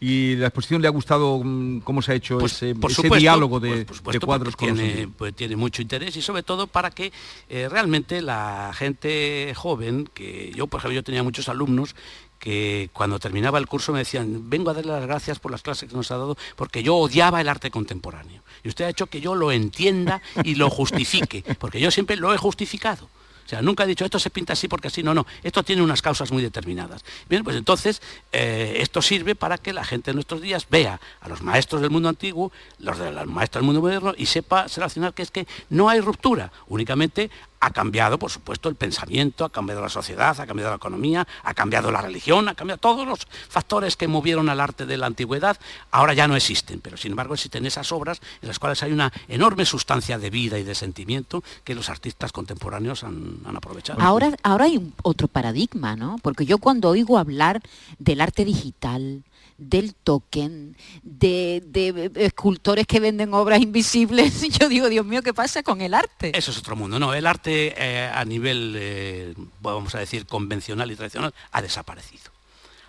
¿Y 0.00 0.34
la 0.36 0.48
exposición 0.48 0.82
le 0.82 0.88
ha 0.88 0.90
gustado 0.90 1.40
mm, 1.42 1.80
cómo 1.80 2.02
se 2.02 2.12
ha 2.12 2.14
hecho 2.16 2.38
Pues, 2.38 2.54
ese, 2.62 2.74
por 2.74 2.90
diálogo 3.18 3.60
pues, 3.60 3.72
de, 3.72 3.84
por 3.84 3.94
de 3.94 3.98
supuesto, 3.98 4.26
cuadros 4.26 4.56
con 4.56 4.74
tiene, 4.74 5.08
pues, 5.08 5.34
tiene 5.34 5.56
mucho 5.56 5.80
interés 5.82 6.16
y 6.16 6.22
sobre 6.22 6.42
todo 6.42 6.66
para 6.66 6.90
que 6.90 7.12
eh, 7.48 7.68
realmente 7.70 8.20
la 8.22 8.72
gente 8.76 9.52
joven, 9.56 10.08
que 10.12 10.52
yo 10.54 10.66
por 10.66 10.80
ejemplo 10.80 10.96
yo 10.96 11.02
tenía 11.04 11.22
muchos 11.22 11.48
alumnos 11.48 11.94
que 12.38 12.90
cuando 12.92 13.18
terminaba 13.18 13.58
el 13.58 13.66
curso 13.66 13.92
me 13.92 14.00
decían, 14.00 14.48
vengo 14.48 14.70
a 14.70 14.74
darle 14.74 14.92
las 14.92 15.06
gracias 15.06 15.38
por 15.38 15.50
las 15.50 15.62
clases 15.62 15.88
que 15.88 15.96
nos 15.96 16.10
ha 16.10 16.16
dado, 16.16 16.36
porque 16.56 16.82
yo 16.82 16.96
odiaba 16.96 17.40
el 17.40 17.48
arte 17.48 17.70
contemporáneo. 17.70 18.42
Y 18.62 18.68
usted 18.68 18.84
ha 18.84 18.88
hecho 18.88 19.06
que 19.06 19.20
yo 19.20 19.34
lo 19.34 19.52
entienda 19.52 20.22
y 20.44 20.54
lo 20.54 20.70
justifique, 20.70 21.42
porque 21.58 21.80
yo 21.80 21.90
siempre 21.90 22.16
lo 22.16 22.32
he 22.34 22.38
justificado. 22.38 23.08
O 23.46 23.48
sea, 23.48 23.62
nunca 23.62 23.84
he 23.84 23.86
dicho 23.86 24.04
esto 24.04 24.18
se 24.18 24.28
pinta 24.28 24.54
así 24.54 24.66
porque 24.66 24.88
así, 24.88 25.04
no, 25.04 25.14
no, 25.14 25.24
esto 25.44 25.62
tiene 25.62 25.80
unas 25.80 26.02
causas 26.02 26.32
muy 26.32 26.42
determinadas. 26.42 27.04
Bien, 27.28 27.44
pues 27.44 27.56
entonces 27.56 28.02
eh, 28.32 28.78
esto 28.80 29.00
sirve 29.00 29.36
para 29.36 29.56
que 29.56 29.72
la 29.72 29.84
gente 29.84 30.10
de 30.10 30.14
nuestros 30.14 30.40
días 30.40 30.66
vea 30.68 31.00
a 31.20 31.28
los 31.28 31.42
maestros 31.42 31.80
del 31.80 31.90
mundo 31.90 32.08
antiguo, 32.08 32.50
los 32.80 32.98
de 32.98 33.12
los 33.12 33.26
maestros 33.26 33.60
del 33.60 33.66
mundo 33.66 33.80
moderno 33.80 34.14
y 34.18 34.26
sepa 34.26 34.66
relacionar 34.74 35.14
que 35.14 35.22
es 35.22 35.30
que 35.30 35.46
no 35.70 35.88
hay 35.88 36.00
ruptura, 36.00 36.50
únicamente 36.66 37.30
ha 37.60 37.70
cambiado, 37.70 38.18
por 38.18 38.30
supuesto, 38.30 38.68
el 38.68 38.74
pensamiento, 38.74 39.44
ha 39.44 39.50
cambiado 39.50 39.80
la 39.80 39.88
sociedad, 39.88 40.38
ha 40.38 40.46
cambiado 40.46 40.70
la 40.70 40.76
economía, 40.76 41.26
ha 41.42 41.54
cambiado 41.54 41.90
la 41.90 42.02
religión, 42.02 42.48
ha 42.48 42.54
cambiado 42.54 42.78
todos 42.78 43.06
los 43.06 43.26
factores 43.48 43.96
que 43.96 44.08
movieron 44.08 44.48
al 44.48 44.60
arte 44.60 44.86
de 44.86 44.96
la 44.96 45.06
antigüedad, 45.06 45.58
ahora 45.90 46.14
ya 46.14 46.28
no 46.28 46.36
existen, 46.36 46.80
pero 46.80 46.96
sin 46.96 47.12
embargo 47.12 47.34
existen 47.34 47.66
esas 47.66 47.90
obras 47.92 48.20
en 48.42 48.48
las 48.48 48.58
cuales 48.58 48.82
hay 48.82 48.92
una 48.92 49.12
enorme 49.28 49.64
sustancia 49.64 50.18
de 50.18 50.30
vida 50.30 50.58
y 50.58 50.64
de 50.64 50.74
sentimiento 50.74 51.42
que 51.64 51.74
los 51.74 51.88
artistas 51.88 52.32
contemporáneos 52.32 53.04
han, 53.04 53.38
han 53.44 53.56
aprovechado. 53.56 54.00
Ahora, 54.00 54.32
ahora 54.42 54.66
hay 54.66 54.92
otro 55.02 55.28
paradigma, 55.28 55.96
¿no? 55.96 56.16
Porque 56.22 56.46
yo 56.46 56.58
cuando 56.58 56.90
oigo 56.90 57.18
hablar 57.18 57.62
del 57.98 58.20
arte 58.20 58.44
digital, 58.44 59.22
del 59.58 59.94
token, 59.94 60.76
de, 61.02 61.62
de 61.66 62.10
escultores 62.16 62.86
que 62.86 63.00
venden 63.00 63.34
obras 63.34 63.60
invisibles, 63.60 64.42
yo 64.58 64.68
digo, 64.68 64.88
Dios 64.88 65.06
mío, 65.06 65.22
¿qué 65.22 65.32
pasa 65.32 65.62
con 65.62 65.80
el 65.80 65.94
arte? 65.94 66.36
Eso 66.36 66.50
es 66.50 66.58
otro 66.58 66.76
mundo, 66.76 66.98
no, 66.98 67.14
el 67.14 67.26
arte 67.26 67.74
eh, 67.76 68.10
a 68.12 68.24
nivel, 68.24 68.74
eh, 68.76 69.34
vamos 69.60 69.94
a 69.94 69.98
decir, 69.98 70.26
convencional 70.26 70.90
y 70.90 70.96
tradicional 70.96 71.34
ha 71.52 71.62
desaparecido. 71.62 72.30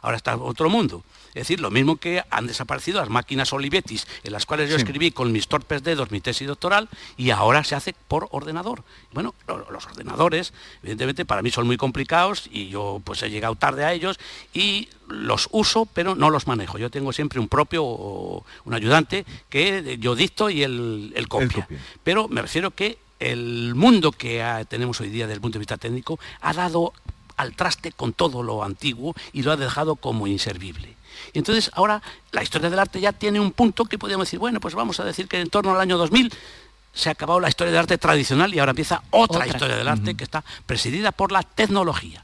Ahora 0.01 0.17
está 0.17 0.37
otro 0.37 0.69
mundo. 0.69 1.03
Es 1.29 1.33
decir, 1.47 1.59
lo 1.59 1.69
mismo 1.71 1.97
que 1.97 2.23
han 2.29 2.47
desaparecido 2.47 2.99
las 2.99 3.09
máquinas 3.09 3.53
Olivetis, 3.53 4.07
en 4.23 4.31
las 4.33 4.45
cuales 4.45 4.69
yo 4.69 4.75
Sí. 4.77 4.81
escribí 4.83 5.11
con 5.11 5.31
mis 5.31 5.47
torpes 5.47 5.83
dedos 5.83 6.11
mi 6.11 6.21
tesis 6.21 6.47
doctoral, 6.47 6.89
y 7.17 7.29
ahora 7.29 7.63
se 7.63 7.75
hace 7.75 7.93
por 8.07 8.27
ordenador. 8.31 8.83
Bueno, 9.13 9.35
lo- 9.47 9.69
los 9.71 9.85
ordenadores, 9.85 10.53
evidentemente, 10.81 11.25
para 11.25 11.41
mí 11.41 11.51
son 11.51 11.67
muy 11.67 11.77
complicados 11.77 12.47
y 12.51 12.69
yo 12.69 13.01
pues 13.03 13.21
he 13.23 13.29
llegado 13.29 13.55
tarde 13.55 13.85
a 13.85 13.93
ellos 13.93 14.19
y 14.53 14.89
los 15.07 15.47
uso, 15.51 15.85
pero 15.85 16.15
no 16.15 16.29
los 16.29 16.47
manejo. 16.47 16.77
Yo 16.77 16.89
tengo 16.89 17.13
siempre 17.13 17.39
un 17.39 17.47
propio, 17.47 17.83
o 17.83 18.45
un 18.65 18.73
ayudante, 18.73 19.25
que 19.49 19.97
yo 19.99 20.15
dicto 20.15 20.49
y 20.49 20.63
él, 20.63 21.13
copia. 21.29 21.67
Pero 22.03 22.27
me 22.27 22.41
refiero 22.41 22.71
que 22.71 22.97
el 23.19 23.73
mundo 23.75 24.11
que 24.11 24.43
ah, 24.43 24.63
tenemos 24.65 24.99
hoy 25.01 25.09
día 25.09 25.25
desde 25.25 25.35
el 25.35 25.41
punto 25.41 25.55
de 25.57 25.59
vista 25.59 25.77
técnico 25.77 26.19
ha 26.41 26.53
dado 26.53 26.93
al 27.35 27.55
traste 27.55 27.91
con 27.91 28.13
todo 28.13 28.43
lo 28.43 28.63
antiguo 28.63 29.15
y 29.33 29.43
lo 29.43 29.51
ha 29.51 29.57
dejado 29.57 29.95
como 29.95 30.27
inservible. 30.27 30.96
Y 31.33 31.39
entonces 31.39 31.71
ahora 31.73 32.01
la 32.31 32.43
historia 32.43 32.69
del 32.69 32.79
arte 32.79 32.99
ya 32.99 33.13
tiene 33.13 33.39
un 33.39 33.51
punto 33.51 33.85
que 33.85 33.97
podríamos 33.97 34.27
decir, 34.27 34.39
bueno, 34.39 34.59
pues 34.59 34.75
vamos 34.75 34.99
a 34.99 35.03
decir 35.03 35.27
que 35.27 35.39
en 35.39 35.49
torno 35.49 35.71
al 35.73 35.81
año 35.81 35.97
2000 35.97 36.33
se 36.93 37.09
ha 37.09 37.11
acabado 37.11 37.39
la 37.39 37.49
historia 37.49 37.71
del 37.71 37.79
arte 37.79 37.97
tradicional 37.97 38.53
y 38.53 38.59
ahora 38.59 38.71
empieza 38.71 39.03
otra, 39.11 39.37
Otra. 39.39 39.47
historia 39.47 39.75
del 39.75 39.87
arte 39.87 40.15
que 40.15 40.23
está 40.23 40.43
presidida 40.65 41.11
por 41.11 41.31
la 41.31 41.43
tecnología. 41.43 42.23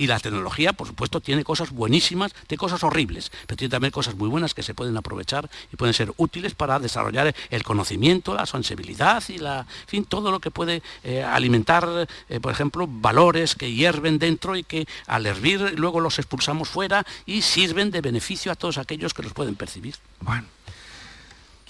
Y 0.00 0.06
la 0.06 0.18
tecnología, 0.18 0.72
por 0.72 0.86
supuesto, 0.86 1.20
tiene 1.20 1.44
cosas 1.44 1.72
buenísimas, 1.72 2.32
tiene 2.46 2.58
cosas 2.58 2.82
horribles, 2.84 3.30
pero 3.46 3.58
tiene 3.58 3.70
también 3.70 3.90
cosas 3.90 4.14
muy 4.14 4.30
buenas 4.30 4.54
que 4.54 4.62
se 4.62 4.72
pueden 4.72 4.96
aprovechar 4.96 5.50
y 5.70 5.76
pueden 5.76 5.92
ser 5.92 6.10
útiles 6.16 6.54
para 6.54 6.78
desarrollar 6.78 7.34
el 7.50 7.62
conocimiento, 7.62 8.32
la 8.32 8.46
sensibilidad 8.46 9.22
y 9.28 9.36
la, 9.36 9.66
fin, 9.86 10.06
todo 10.06 10.30
lo 10.30 10.40
que 10.40 10.50
puede 10.50 10.82
eh, 11.04 11.22
alimentar, 11.22 12.08
eh, 12.30 12.40
por 12.40 12.50
ejemplo, 12.50 12.88
valores 12.90 13.54
que 13.54 13.74
hierven 13.74 14.18
dentro 14.18 14.56
y 14.56 14.62
que 14.62 14.88
al 15.06 15.26
hervir 15.26 15.78
luego 15.78 16.00
los 16.00 16.18
expulsamos 16.18 16.70
fuera 16.70 17.04
y 17.26 17.42
sirven 17.42 17.90
de 17.90 18.00
beneficio 18.00 18.50
a 18.50 18.54
todos 18.54 18.78
aquellos 18.78 19.12
que 19.12 19.22
los 19.22 19.34
pueden 19.34 19.54
percibir. 19.54 19.96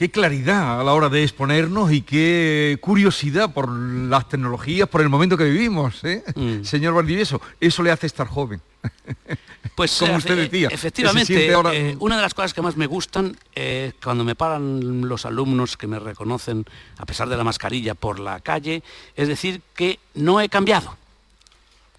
Qué 0.00 0.10
claridad 0.10 0.80
a 0.80 0.82
la 0.82 0.94
hora 0.94 1.10
de 1.10 1.22
exponernos 1.22 1.92
y 1.92 2.00
qué 2.00 2.78
curiosidad 2.80 3.52
por 3.52 3.68
las 3.70 4.30
tecnologías, 4.30 4.88
por 4.88 5.02
el 5.02 5.10
momento 5.10 5.36
que 5.36 5.44
vivimos, 5.44 6.02
¿eh? 6.04 6.24
Mm. 6.34 6.64
señor 6.64 6.94
Valdivieso. 6.94 7.38
Eso 7.60 7.82
le 7.82 7.90
hace 7.90 8.06
estar 8.06 8.26
joven. 8.26 8.62
Pues 9.74 9.98
Como 9.98 10.16
usted 10.16 10.38
eh, 10.38 10.42
decía, 10.48 10.68
efectivamente, 10.70 11.52
ahora- 11.54 11.74
eh, 11.74 11.96
una 12.00 12.16
de 12.16 12.22
las 12.22 12.34
cosas 12.34 12.52
que 12.54 12.60
más 12.62 12.76
me 12.76 12.86
gustan 12.86 13.36
eh, 13.54 13.92
cuando 14.02 14.24
me 14.24 14.34
paran 14.34 15.06
los 15.06 15.24
alumnos 15.26 15.76
que 15.76 15.86
me 15.86 15.98
reconocen 15.98 16.64
a 16.98 17.06
pesar 17.06 17.28
de 17.28 17.36
la 17.36 17.44
mascarilla 17.44 17.94
por 17.94 18.18
la 18.20 18.40
calle, 18.40 18.82
es 19.16 19.28
decir 19.28 19.60
que 19.74 20.00
no 20.14 20.40
he 20.40 20.48
cambiado, 20.48 20.96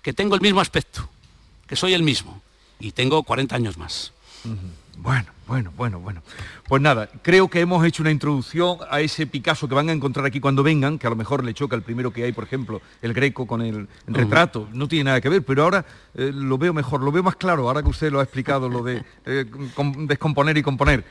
que 0.02 0.12
tengo 0.12 0.36
el 0.36 0.42
mismo 0.42 0.60
aspecto, 0.60 1.08
que 1.68 1.76
soy 1.76 1.94
el 1.94 2.04
mismo 2.04 2.42
y 2.80 2.92
tengo 2.92 3.24
40 3.24 3.56
años 3.56 3.78
más. 3.78 4.12
Bueno, 4.98 5.32
bueno, 5.48 5.72
bueno, 5.76 6.00
bueno. 6.00 6.22
Pues 6.72 6.82
nada, 6.82 7.10
creo 7.22 7.50
que 7.50 7.60
hemos 7.60 7.86
hecho 7.86 8.02
una 8.02 8.12
introducción 8.12 8.78
a 8.90 9.02
ese 9.02 9.28
Picasso 9.28 9.68
que 9.68 9.76
van 9.76 9.90
a 9.90 9.92
encontrar 9.92 10.26
aquí 10.26 10.40
cuando 10.40 10.64
vengan, 10.64 10.98
que 10.98 11.06
a 11.06 11.10
lo 11.10 11.18
mejor 11.18 11.44
le 11.44 11.54
choca 11.54 11.76
el 11.76 11.82
primero 11.82 12.14
que 12.14 12.24
hay, 12.24 12.32
por 12.32 12.46
ejemplo, 12.46 12.82
el 13.02 13.14
Greco 13.14 13.46
con 13.46 13.62
el 13.62 13.90
retrato. 14.08 14.70
No 14.72 14.88
tiene 14.88 15.04
nada 15.04 15.20
que 15.20 15.28
ver, 15.28 15.44
pero 15.44 15.64
ahora 15.64 15.84
eh, 16.16 16.32
lo 16.34 16.58
veo 16.58 16.74
mejor, 16.74 17.02
lo 17.04 17.12
veo 17.12 17.24
más 17.24 17.36
claro, 17.36 17.68
ahora 17.68 17.84
que 17.84 17.90
usted 17.90 18.10
lo 18.10 18.22
ha 18.22 18.24
explicado, 18.24 18.70
lo 18.70 18.84
de 18.84 19.04
eh, 19.26 19.46
com- 19.76 20.08
descomponer 20.08 20.58
y 20.58 20.62
componer. 20.64 21.04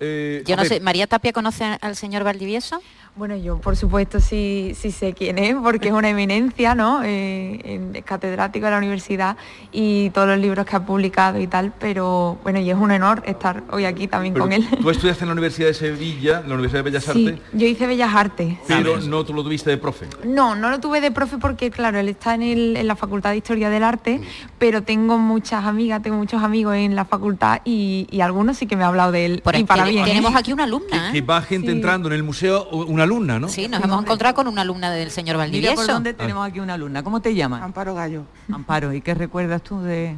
Eh, 0.00 0.42
Yo 0.46 0.54
no 0.54 0.66
sé, 0.66 0.80
¿María 0.80 1.06
Tapia 1.06 1.32
conoce 1.32 1.64
al 1.64 1.96
señor 1.96 2.22
Valdivieso? 2.22 2.78
Bueno, 3.14 3.34
yo 3.34 3.56
por 3.58 3.76
supuesto 3.76 4.20
sí, 4.20 4.72
sí 4.78 4.90
sé 4.90 5.14
quién 5.14 5.38
es, 5.38 5.54
porque 5.54 5.88
es 5.88 5.94
una 5.94 6.10
eminencia, 6.10 6.74
¿no? 6.74 7.02
Eh, 7.02 7.58
en- 7.64 7.96
es 7.96 8.04
catedrático 8.04 8.66
de 8.66 8.72
la 8.72 8.76
universidad 8.76 9.38
y 9.72 10.10
todos 10.10 10.28
los 10.28 10.38
libros 10.38 10.66
que 10.66 10.76
ha 10.76 10.84
publicado 10.84 11.40
y 11.40 11.46
tal, 11.46 11.72
pero 11.80 12.38
bueno, 12.42 12.58
y 12.60 12.68
es 12.68 12.76
un 12.76 12.90
honor 12.90 13.22
estar 13.24 13.62
hoy 13.70 13.86
aquí 13.86 14.06
también 14.06 14.34
pero 14.34 14.44
con 14.44 14.52
él. 14.52 14.68
Tú 14.82 14.90
estudiaste 15.10 15.24
en 15.24 15.28
la 15.28 15.32
Universidad 15.34 15.68
de 15.68 15.74
Sevilla, 15.74 16.40
en 16.40 16.48
la 16.48 16.54
Universidad 16.54 16.80
de 16.84 16.90
Bellas 16.90 17.04
Sí, 17.04 17.10
Artes, 17.28 17.40
yo 17.52 17.66
hice 17.66 17.86
Bellas 17.86 18.14
Artes. 18.14 18.56
pero 18.66 19.00
no 19.02 19.24
tú 19.24 19.32
lo 19.34 19.44
tuviste 19.44 19.70
de 19.70 19.76
profe. 19.76 20.06
No, 20.24 20.54
no 20.56 20.68
lo 20.70 20.80
tuve 20.80 21.00
de 21.00 21.10
profe 21.12 21.38
porque, 21.38 21.70
claro, 21.70 21.98
él 21.98 22.08
está 22.08 22.34
en, 22.34 22.42
el- 22.42 22.76
en 22.76 22.86
la 22.88 22.96
Facultad 22.96 23.30
de 23.30 23.36
Historia 23.36 23.70
del 23.70 23.84
Arte, 23.84 24.20
pero 24.58 24.82
tengo 24.82 25.18
muchas 25.18 25.64
amigas, 25.64 26.02
tengo 26.02 26.16
muchos 26.16 26.42
amigos 26.42 26.74
en 26.74 26.96
la 26.96 27.04
facultad 27.04 27.60
y, 27.64 28.08
y 28.10 28.20
algunos 28.20 28.56
sí 28.56 28.66
que 28.66 28.76
me 28.76 28.82
ha 28.82 28.88
hablado 28.88 29.12
de 29.12 29.26
él. 29.26 29.40
Por 29.44 29.54
y 29.54 29.58
ahí 29.58 29.64
para 29.64 29.84
bien. 29.84 30.04
¿eh? 30.04 30.08
tenemos 30.08 30.34
aquí 30.34 30.52
una 30.52 30.64
alumna, 30.64 31.12
Que 31.12 31.18
¿eh? 31.18 31.22
va 31.22 31.40
gente 31.42 31.68
Sí. 31.68 31.72
entrando 31.76 32.08
en 32.08 32.14
el 32.14 32.22
museo, 32.24 32.68
una 32.70 33.04
alumna, 33.04 33.38
¿no? 33.38 33.48
Sí, 33.48 33.68
nos 33.68 33.82
hemos 33.84 34.02
encontrado 34.02 34.34
con 34.34 34.48
una 34.48 34.62
alumna 34.62 34.90
del 34.90 35.10
señor 35.10 35.36
Mira 35.36 35.44
Valdivieso. 35.44 35.74
por 35.76 35.86
dónde 35.86 36.14
tenemos 36.14 36.46
aquí 36.46 36.58
una 36.60 36.74
alumna. 36.74 37.02
¿Cómo 37.04 37.20
te 37.20 37.34
llamas? 37.34 37.62
Amparo 37.62 37.94
Gallo. 37.94 38.22
Amparo. 38.52 38.92
¿Y 38.92 39.00
qué 39.02 39.14
recuerdas 39.14 39.62
tú 39.62 39.80
de...? 39.82 40.16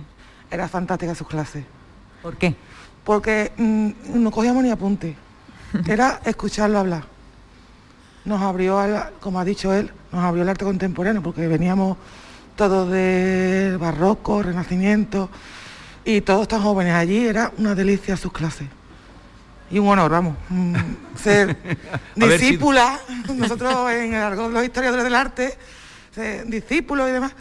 Era 0.50 0.66
fantástica 0.68 1.14
sus 1.14 1.26
clases. 1.28 1.64
¿Por 2.22 2.36
qué? 2.36 2.54
Porque 3.08 3.52
mm, 3.56 4.22
no 4.22 4.30
cogíamos 4.30 4.62
ni 4.62 4.70
apunte. 4.70 5.16
Era 5.88 6.20
escucharlo 6.26 6.78
hablar. 6.78 7.04
Nos 8.26 8.42
abrió, 8.42 8.78
al- 8.78 9.12
como 9.18 9.40
ha 9.40 9.46
dicho 9.46 9.72
él, 9.72 9.90
nos 10.12 10.22
abrió 10.22 10.42
el 10.42 10.48
arte 10.50 10.66
contemporáneo, 10.66 11.22
porque 11.22 11.48
veníamos 11.48 11.96
todos 12.54 12.90
del 12.90 13.78
barroco, 13.78 14.42
renacimiento, 14.42 15.30
y 16.04 16.20
todos 16.20 16.48
tan 16.48 16.60
jóvenes 16.60 16.92
allí, 16.92 17.26
era 17.26 17.50
una 17.56 17.74
delicia 17.74 18.14
sus 18.18 18.30
clases. 18.30 18.68
Y 19.70 19.78
un 19.78 19.88
honor, 19.88 20.10
vamos, 20.10 20.36
mm, 20.50 20.74
ser 21.16 21.56
discípula, 22.14 23.00
nosotros 23.34 23.90
en 23.90 24.12
el 24.12 24.22
argot 24.22 24.52
los 24.52 24.64
historiadores 24.64 25.04
del 25.04 25.14
arte, 25.14 25.56
ser 26.14 26.44
discípulos 26.46 27.08
y 27.08 27.12
demás, 27.12 27.32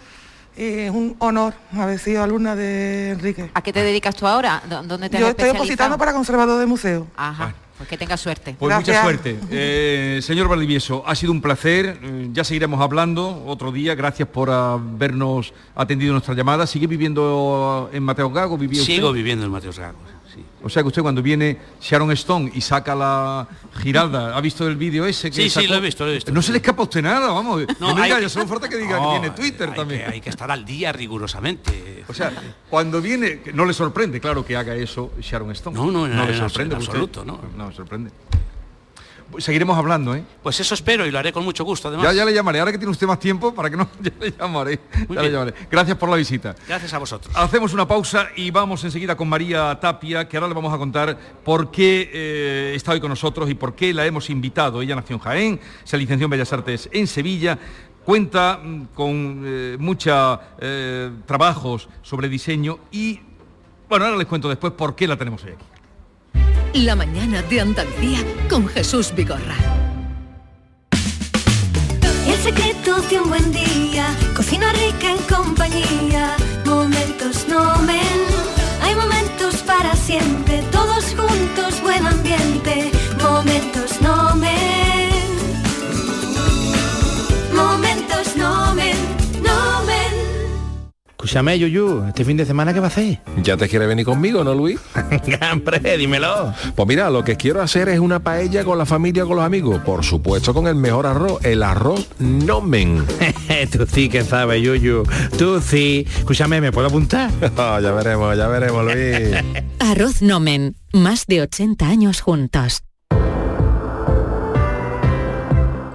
y 0.57 0.63
es 0.79 0.91
un 0.91 1.15
honor 1.19 1.53
haber 1.73 1.99
sido 1.99 2.23
alumna 2.23 2.55
de 2.55 3.11
Enrique. 3.11 3.49
¿A 3.53 3.61
qué 3.61 3.71
te 3.71 3.83
dedicas 3.83 4.15
tú 4.15 4.25
ahora? 4.27 4.61
¿Dó- 4.69 4.83
¿Dónde 4.83 5.09
te 5.09 5.17
has 5.17 5.21
Yo 5.21 5.29
estoy 5.29 5.49
opositando 5.49 5.97
para 5.97 6.13
conservador 6.13 6.59
de 6.59 6.65
museo. 6.65 7.07
Ajá. 7.15 7.43
Bueno, 7.45 7.57
Pues 7.77 7.89
que 7.89 7.97
tenga 7.97 8.17
suerte. 8.17 8.55
Pues 8.57 8.75
mucha 8.75 9.03
suerte. 9.03 9.37
Eh, 9.51 10.19
señor 10.23 10.47
Valdivieso, 10.47 11.03
ha 11.05 11.13
sido 11.13 11.31
un 11.31 11.41
placer. 11.41 11.99
eh, 12.01 12.29
Ya 12.33 12.43
seguiremos 12.43 12.81
hablando 12.81 13.43
otro 13.45 13.71
día. 13.71 13.93
Gracias 13.93 14.27
por 14.27 14.49
habernos 14.49 15.53
atendido 15.75 16.11
nuestra 16.13 16.33
llamada. 16.33 16.65
¿Sigue 16.65 16.87
viviendo 16.87 17.87
en 17.93 18.01
Mateo 18.01 18.31
Gago? 18.31 18.57
Sigo 18.73 19.11
viviendo 19.11 19.45
en 19.45 19.51
Mateos 19.51 19.77
Gago. 19.77 19.97
O 20.63 20.69
sea 20.69 20.81
que 20.81 20.87
usted 20.87 21.01
cuando 21.03 21.21
viene 21.21 21.57
Sharon 21.81 22.11
Stone 22.13 22.51
y 22.53 22.61
saca 22.61 22.95
la 22.95 23.47
giralda, 23.79 24.35
¿ha 24.35 24.41
visto 24.41 24.67
el 24.67 24.75
vídeo 24.75 25.05
ese? 25.05 25.29
Que 25.29 25.35
Sí, 25.35 25.43
sí, 25.43 25.49
sacó? 25.49 25.67
lo 25.67 25.75
he 25.75 25.79
visto, 25.81 26.03
lo 26.03 26.11
he 26.11 26.15
visto. 26.15 26.31
No 26.31 26.41
se 26.41 26.51
le 26.51 26.57
escapa 26.57 26.81
a 26.81 26.85
usted 26.85 27.01
nada, 27.03 27.27
vamos. 27.31 27.63
No, 27.79 27.93
me 27.93 28.01
hay 28.01 28.07
diga, 28.07 28.15
que- 28.17 28.21
ya 28.23 28.29
solo 28.29 28.47
falta 28.47 28.67
que 28.67 28.77
diga 28.77 28.97
No, 28.99 29.13
que 29.13 29.19
tiene 29.19 29.35
Twitter 29.35 29.69
hay 29.69 29.75
también. 29.75 30.01
Que, 30.01 30.07
hay 30.07 30.21
que 30.21 30.29
estar 30.29 30.49
al 30.49 30.65
día 30.65 30.91
rigurosamente. 30.91 32.03
O 32.07 32.13
sea, 32.13 32.31
cuando 32.69 33.01
viene, 33.01 33.41
no 33.53 33.65
le 33.65 33.73
sorprende, 33.73 34.19
claro, 34.19 34.43
que 34.45 34.55
haga 34.55 34.73
eso 34.75 35.11
Sharon 35.21 35.51
Stone. 35.51 35.77
No, 35.77 35.91
no, 35.91 36.07
no 36.07 36.23
en 36.23 36.31
le 36.31 36.37
sorprende. 36.37 36.75
en 36.75 36.81
usted- 36.81 36.91
absoluto, 36.93 37.23
no. 37.23 37.39
No 37.55 37.67
me 37.67 37.73
sorprende. 37.75 38.11
Seguiremos 39.39 39.77
hablando, 39.77 40.15
¿eh? 40.15 40.23
Pues 40.41 40.59
eso 40.59 40.73
espero 40.73 41.05
y 41.05 41.11
lo 41.11 41.19
haré 41.19 41.33
con 41.33 41.43
mucho 41.43 41.63
gusto, 41.63 41.89
además. 41.89 42.05
Ya, 42.05 42.13
ya 42.13 42.25
le 42.25 42.33
llamaré. 42.33 42.59
Ahora 42.59 42.71
que 42.71 42.77
tiene 42.77 42.91
usted 42.91 43.05
más 43.05 43.19
tiempo, 43.19 43.53
para 43.53 43.69
que 43.69 43.77
no, 43.77 43.89
ya 44.01 44.11
le 44.19 44.31
llamaré. 44.31 44.79
Ya 45.09 45.21
le 45.21 45.31
llamaré. 45.31 45.53
Gracias 45.69 45.97
por 45.97 46.09
la 46.09 46.15
visita. 46.15 46.55
Gracias 46.67 46.93
a 46.93 46.97
vosotros. 46.97 47.35
Hacemos 47.35 47.73
una 47.73 47.87
pausa 47.87 48.29
y 48.35 48.51
vamos 48.51 48.83
enseguida 48.83 49.15
con 49.15 49.27
María 49.27 49.77
Tapia, 49.79 50.27
que 50.27 50.37
ahora 50.37 50.47
le 50.47 50.53
vamos 50.53 50.73
a 50.73 50.77
contar 50.77 51.17
por 51.43 51.71
qué 51.71 52.09
eh, 52.13 52.73
está 52.75 52.93
hoy 52.93 52.99
con 52.99 53.09
nosotros 53.09 53.49
y 53.49 53.53
por 53.53 53.75
qué 53.75 53.93
la 53.93 54.05
hemos 54.05 54.29
invitado. 54.29 54.81
Ella 54.81 54.95
nació 54.95 55.17
en 55.17 55.21
Jaén, 55.21 55.59
se 55.83 55.97
licenció 55.97 56.25
en 56.25 56.31
Bellas 56.31 56.53
Artes 56.53 56.89
en 56.91 57.05
Sevilla, 57.05 57.59
cuenta 58.05 58.59
mm, 58.63 58.85
con 58.93 59.43
eh, 59.45 59.77
muchos 59.79 60.39
trabajos 61.25 61.89
sobre 62.01 62.29
diseño 62.29 62.79
y, 62.91 63.19
bueno, 63.89 64.05
ahora 64.05 64.17
les 64.17 64.27
cuento 64.27 64.49
después 64.49 64.73
por 64.73 64.95
qué 64.95 65.07
la 65.07 65.17
tenemos 65.17 65.43
hoy 65.43 65.51
aquí. 65.51 65.76
La 66.73 66.95
mañana 66.95 67.41
de 67.43 67.61
Andalucía 67.61 68.19
con 68.49 68.67
Jesús 68.67 69.13
Vigorra. 69.15 69.55
El 72.27 72.37
secreto 72.43 73.01
de 73.09 73.19
un 73.19 73.29
buen 73.29 73.51
día, 73.51 74.07
cocina 74.35 74.71
rica 74.73 75.11
en 75.11 75.17
compañía, 75.33 76.35
momentos 76.65 77.47
nomen. 77.47 78.17
Hay 78.81 78.95
momentos 78.95 79.57
para 79.63 79.95
siempre, 79.95 80.61
todos 80.71 81.05
juntos, 81.15 81.81
buen 81.81 82.05
ambiente, 82.05 82.91
momentos 83.21 83.76
Escúchame, 91.27 91.59
Yuyu, 91.59 92.05
¿este 92.07 92.23
fin 92.23 92.37
de 92.37 92.45
semana 92.45 92.73
qué 92.73 92.79
va 92.79 92.85
a 92.85 92.87
hacer? 92.87 93.19
¿Ya 93.43 93.57
te 93.57 93.67
quieres 93.67 93.85
venir 93.89 94.05
conmigo, 94.05 94.45
no, 94.45 94.55
Luis? 94.55 94.79
Hombre, 95.51 95.97
dímelo. 95.97 96.53
Pues 96.73 96.87
mira, 96.87 97.09
lo 97.09 97.25
que 97.25 97.35
quiero 97.35 97.61
hacer 97.61 97.89
es 97.89 97.99
una 97.99 98.19
paella 98.19 98.63
con 98.63 98.77
la 98.77 98.85
familia, 98.85 99.25
con 99.25 99.35
los 99.35 99.43
amigos. 99.43 99.81
Por 99.81 100.05
supuesto, 100.05 100.53
con 100.53 100.67
el 100.67 100.75
mejor 100.75 101.05
arroz, 101.05 101.43
el 101.43 101.63
arroz 101.63 102.07
nomen. 102.19 103.05
Tú 103.73 103.85
sí 103.91 104.07
que 104.07 104.23
sabes, 104.23 104.63
Yuyu. 104.63 105.03
Tú 105.37 105.59
sí. 105.59 106.07
Escúchame, 106.17 106.61
¿me 106.61 106.71
puedo 106.71 106.87
apuntar? 106.87 107.29
Ah, 107.57 107.79
ya 107.81 107.91
veremos, 107.91 108.37
ya 108.37 108.47
veremos, 108.47 108.85
Luis. 108.85 109.35
Arroz 109.79 110.21
Nomen, 110.21 110.75
más 110.93 111.25
de 111.25 111.41
80 111.41 111.87
años 111.87 112.21
juntos. 112.21 112.86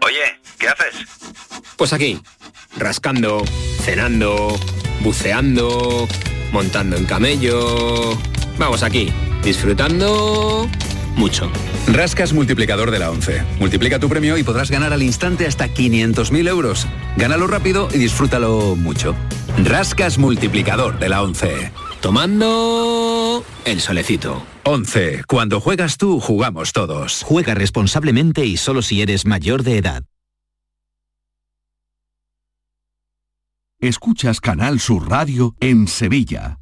Oye, 0.00 0.40
¿qué 0.58 0.68
haces? 0.68 0.94
Pues 1.76 1.92
aquí, 1.92 2.18
rascando, 2.76 3.44
cenando, 3.82 4.58
buceando, 5.00 6.08
montando 6.52 6.96
en 6.96 7.04
camello. 7.04 8.18
Vamos 8.58 8.82
aquí, 8.82 9.12
disfrutando 9.42 10.68
mucho. 11.16 11.50
Rascas 11.86 12.32
multiplicador 12.32 12.90
de 12.90 12.98
la 12.98 13.10
11. 13.10 13.42
Multiplica 13.58 13.98
tu 13.98 14.08
premio 14.08 14.38
y 14.38 14.42
podrás 14.42 14.70
ganar 14.70 14.92
al 14.92 15.02
instante 15.02 15.46
hasta 15.46 15.68
500.000 15.68 16.48
euros. 16.48 16.86
Gánalo 17.16 17.46
rápido 17.46 17.88
y 17.92 17.98
disfrútalo 17.98 18.76
mucho. 18.76 19.14
Rascas 19.64 20.18
multiplicador 20.18 20.98
de 20.98 21.08
la 21.08 21.22
11. 21.22 21.72
Tomando 22.00 23.44
el 23.64 23.80
solecito. 23.80 24.44
11. 24.64 25.24
Cuando 25.28 25.60
juegas 25.60 25.98
tú, 25.98 26.20
jugamos 26.20 26.72
todos. 26.72 27.22
Juega 27.24 27.54
responsablemente 27.54 28.44
y 28.44 28.56
solo 28.56 28.82
si 28.82 29.02
eres 29.02 29.26
mayor 29.26 29.62
de 29.62 29.78
edad. 29.78 30.04
Escuchas 33.80 34.40
Canal 34.40 34.78
Sur 34.78 35.10
Radio 35.10 35.56
en 35.58 35.88
Sevilla. 35.88 36.61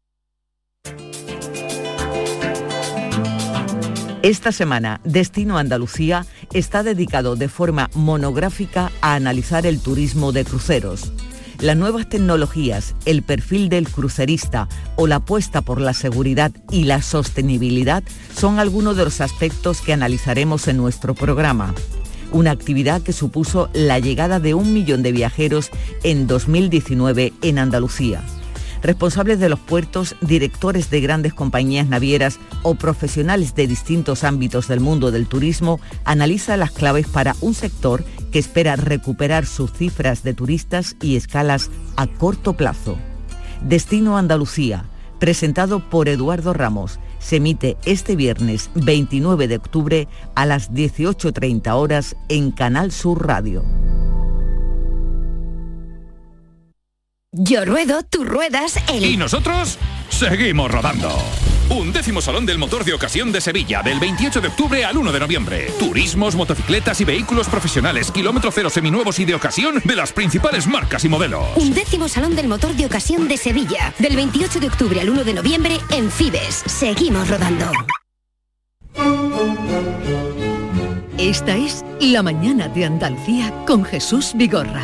Esta 4.23 4.51
semana, 4.51 5.01
Destino 5.03 5.57
Andalucía 5.57 6.27
está 6.53 6.83
dedicado 6.83 7.35
de 7.35 7.49
forma 7.49 7.89
monográfica 7.95 8.91
a 9.01 9.15
analizar 9.15 9.65
el 9.65 9.79
turismo 9.79 10.31
de 10.31 10.45
cruceros. 10.45 11.11
Las 11.59 11.75
nuevas 11.75 12.07
tecnologías, 12.07 12.93
el 13.05 13.23
perfil 13.23 13.67
del 13.69 13.89
crucerista 13.89 14.67
o 14.95 15.07
la 15.07 15.17
apuesta 15.17 15.63
por 15.63 15.81
la 15.81 15.95
seguridad 15.95 16.51
y 16.69 16.83
la 16.83 17.01
sostenibilidad 17.01 18.03
son 18.35 18.59
algunos 18.59 18.95
de 18.95 19.05
los 19.05 19.21
aspectos 19.21 19.81
que 19.81 19.93
analizaremos 19.93 20.67
en 20.67 20.77
nuestro 20.77 21.15
programa. 21.15 21.73
Una 22.31 22.51
actividad 22.51 23.01
que 23.01 23.13
supuso 23.13 23.71
la 23.73 23.97
llegada 23.97 24.39
de 24.39 24.53
un 24.53 24.71
millón 24.71 25.01
de 25.01 25.13
viajeros 25.13 25.71
en 26.03 26.27
2019 26.27 27.33
en 27.41 27.57
Andalucía 27.57 28.23
responsables 28.81 29.39
de 29.39 29.49
los 29.49 29.59
puertos, 29.59 30.15
directores 30.21 30.89
de 30.89 31.01
grandes 31.01 31.33
compañías 31.33 31.87
navieras 31.87 32.39
o 32.63 32.75
profesionales 32.75 33.55
de 33.55 33.67
distintos 33.67 34.23
ámbitos 34.23 34.67
del 34.67 34.79
mundo 34.79 35.11
del 35.11 35.27
turismo 35.27 35.79
analizan 36.05 36.59
las 36.59 36.71
claves 36.71 37.07
para 37.07 37.35
un 37.41 37.53
sector 37.53 38.03
que 38.31 38.39
espera 38.39 38.75
recuperar 38.75 39.45
sus 39.45 39.71
cifras 39.71 40.23
de 40.23 40.33
turistas 40.33 40.95
y 41.01 41.15
escalas 41.15 41.69
a 41.95 42.07
corto 42.07 42.53
plazo. 42.53 42.97
Destino 43.61 44.17
Andalucía, 44.17 44.85
presentado 45.19 45.89
por 45.89 46.09
Eduardo 46.09 46.53
Ramos, 46.53 46.99
se 47.19 47.35
emite 47.37 47.77
este 47.85 48.15
viernes 48.15 48.71
29 48.73 49.47
de 49.47 49.55
octubre 49.57 50.07
a 50.33 50.45
las 50.45 50.71
18.30 50.71 51.71
horas 51.75 52.15
en 52.29 52.51
Canal 52.51 52.91
Sur 52.91 53.27
Radio. 53.27 53.63
Yo 57.33 57.63
ruedo, 57.63 58.03
tú 58.03 58.25
ruedas, 58.25 58.77
el... 58.89 59.05
Y 59.05 59.15
nosotros 59.15 59.77
seguimos 60.09 60.69
rodando. 60.69 61.09
Un 61.69 61.93
décimo 61.93 62.19
Salón 62.19 62.45
del 62.45 62.57
Motor 62.57 62.83
de 62.83 62.93
Ocasión 62.93 63.31
de 63.31 63.39
Sevilla, 63.39 63.81
del 63.81 64.01
28 64.01 64.41
de 64.41 64.49
octubre 64.49 64.83
al 64.83 64.97
1 64.97 65.13
de 65.13 65.19
noviembre. 65.21 65.71
Turismos, 65.79 66.35
motocicletas 66.35 66.99
y 66.99 67.05
vehículos 67.05 67.47
profesionales, 67.47 68.11
kilómetro 68.11 68.51
cero 68.51 68.69
seminuevos 68.69 69.17
y 69.19 69.23
de 69.23 69.35
ocasión 69.35 69.81
de 69.81 69.95
las 69.95 70.11
principales 70.11 70.67
marcas 70.67 71.05
y 71.05 71.07
modelos. 71.07 71.45
Un 71.55 71.73
décimo 71.73 72.09
Salón 72.09 72.35
del 72.35 72.49
Motor 72.49 72.73
de 72.73 72.85
Ocasión 72.85 73.29
de 73.29 73.37
Sevilla, 73.37 73.93
del 73.97 74.17
28 74.17 74.59
de 74.59 74.67
octubre 74.67 74.99
al 74.99 75.09
1 75.09 75.23
de 75.23 75.33
noviembre 75.33 75.79
en 75.91 76.11
Fibes. 76.11 76.63
Seguimos 76.65 77.29
rodando. 77.29 77.71
Esta 81.17 81.55
es 81.55 81.85
La 82.01 82.23
Mañana 82.23 82.67
de 82.67 82.83
Andalucía 82.83 83.53
con 83.65 83.85
Jesús 83.85 84.33
Vigorra. 84.35 84.83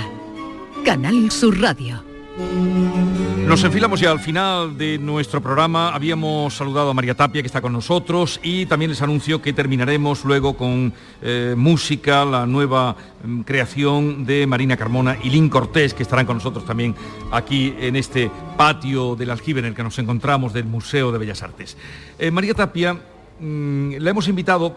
Canal 0.86 1.30
Sur 1.30 1.60
Radio. 1.60 2.07
Nos 2.38 3.63
enfilamos 3.63 4.02
ya 4.02 4.12
al 4.12 4.19
final 4.19 4.78
de 4.78 5.00
nuestro 5.00 5.41
programa. 5.41 5.95
Habíamos 5.95 6.54
saludado 6.54 6.89
a 6.89 6.93
María 6.93 7.15
Tapia, 7.15 7.41
que 7.41 7.47
está 7.47 7.62
con 7.62 7.71
nosotros, 7.71 8.39
y 8.43 8.65
también 8.65 8.91
les 8.91 9.02
anuncio 9.02 9.41
que 9.41 9.54
terminaremos 9.54 10.26
luego 10.26 10.56
con 10.58 10.93
eh, 11.21 11.56
música, 11.58 12.26
la 12.26 12.45
nueva 12.45 12.95
mm, 13.23 13.41
creación 13.41 14.26
de 14.26 14.45
Marina 14.45 14.76
Carmona 14.76 15.17
y 15.23 15.30
Lynn 15.30 15.50
Cortés, 15.50 15.93
que 15.93 16.04
estarán 16.04 16.26
con 16.26 16.38
nosotros 16.38 16.65
también 16.65 16.93
aquí 17.32 17.73
en 17.80 17.95
este 17.95 18.30
patio 18.58 19.15
del 19.15 19.32
aljibe 19.32 19.62
en 19.62 19.67
el 19.67 19.73
que 19.73 19.84
nos 19.84 19.97
encontramos 19.97 20.52
del 20.52 20.65
Museo 20.65 21.12
de 21.12 21.17
Bellas 21.17 21.41
Artes. 21.41 21.78
Eh, 22.19 22.30
María 22.30 22.54
Tapia, 22.54 22.93
mm, 23.39 23.93
la 23.97 24.10
hemos 24.10 24.28
invitado 24.28 24.76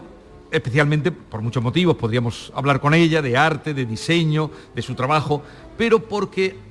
especialmente 0.49 1.11
por 1.11 1.41
muchos 1.41 1.61
motivos, 1.61 1.95
podríamos 1.95 2.51
hablar 2.55 2.79
con 2.79 2.93
ella 2.93 3.21
de 3.21 3.37
arte, 3.37 3.73
de 3.73 3.85
diseño, 3.85 4.49
de 4.73 4.81
su 4.81 4.95
trabajo, 4.95 5.43
pero 5.77 5.99
porque 5.99 6.70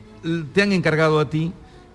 te 0.53 0.63
han 0.63 0.73
encargado 0.73 1.19
a 1.21 1.29
ti 1.29 1.53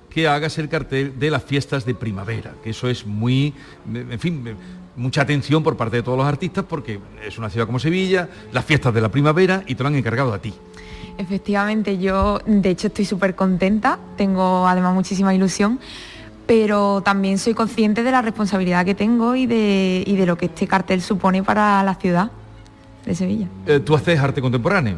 que 0.10 0.28
hagas 0.28 0.58
el 0.58 0.70
cartel 0.70 1.20
de 1.20 1.30
las 1.30 1.44
fiestas 1.44 1.86
de 1.86 1.94
primavera, 1.94 2.54
que 2.64 2.70
eso 2.70 2.88
es 2.88 3.06
muy, 3.06 3.54
en 3.94 4.20
fin, 4.20 4.56
mucha 4.96 5.22
atención 5.22 5.62
por 5.62 5.76
parte 5.76 5.98
de 5.98 6.04
todos 6.04 6.18
los 6.18 6.26
artistas 6.26 6.64
porque 6.68 7.00
es 7.26 7.38
una 7.38 7.50
ciudad 7.50 7.66
como 7.66 7.80
Sevilla, 7.80 8.30
las 8.54 8.64
fiestas 8.64 8.94
de 8.94 9.02
la 9.02 9.10
primavera 9.10 9.64
y 9.68 9.76
te 9.76 9.84
lo 9.84 9.88
han 9.88 9.96
encargado 9.96 10.34
a 10.34 10.40
ti. 10.40 10.54
Efectivamente, 11.18 11.98
yo 11.98 12.40
de 12.46 12.70
hecho 12.70 12.88
estoy 12.88 13.06
súper 13.06 13.36
contenta, 13.36 14.00
tengo 14.18 14.68
además 14.68 14.94
muchísima 14.94 15.34
ilusión, 15.34 15.80
pero 16.46 17.02
también 17.02 17.38
soy 17.38 17.54
consciente 17.54 18.04
de 18.04 18.12
la 18.12 18.22
responsabilidad 18.22 18.86
que 18.86 18.96
tengo 18.96 19.36
y 19.36 19.48
de, 19.48 20.04
y 20.06 20.16
de 20.16 20.26
lo 20.26 20.38
que 20.38 20.46
este 20.46 20.68
cartel 20.68 21.02
supone 21.02 21.44
para 21.44 21.84
la 21.84 21.96
ciudad 21.96 22.32
de 23.06 23.16
Sevilla. 23.16 23.48
Eh, 23.66 23.80
¿Tú 23.80 23.96
haces 23.96 24.20
arte 24.20 24.42
contemporáneo? 24.42 24.98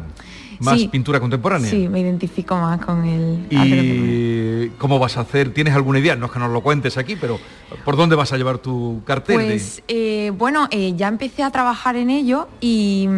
Más 0.60 0.84
pintura 0.86 1.20
contemporánea. 1.20 1.70
Sí, 1.70 1.88
me 1.88 2.00
identifico 2.00 2.56
más 2.56 2.80
con 2.84 3.04
el 3.04 3.46
¿Y 3.50 4.70
cómo 4.78 4.98
vas 4.98 5.16
a 5.16 5.20
hacer? 5.20 5.52
¿Tienes 5.52 5.74
alguna 5.74 5.98
idea? 5.98 6.16
No 6.16 6.26
es 6.26 6.32
que 6.32 6.38
nos 6.38 6.50
lo 6.50 6.60
cuentes 6.60 6.96
aquí, 6.96 7.16
pero 7.16 7.38
¿por 7.84 7.96
dónde 7.96 8.16
vas 8.16 8.32
a 8.32 8.36
llevar 8.36 8.58
tu 8.58 9.02
cartel? 9.04 9.36
Pues 9.36 9.82
eh, 9.88 10.32
bueno, 10.36 10.68
eh, 10.70 10.94
ya 10.96 11.08
empecé 11.08 11.42
a 11.42 11.50
trabajar 11.50 11.96
en 11.96 12.10
ello 12.10 12.48
y, 12.60 13.08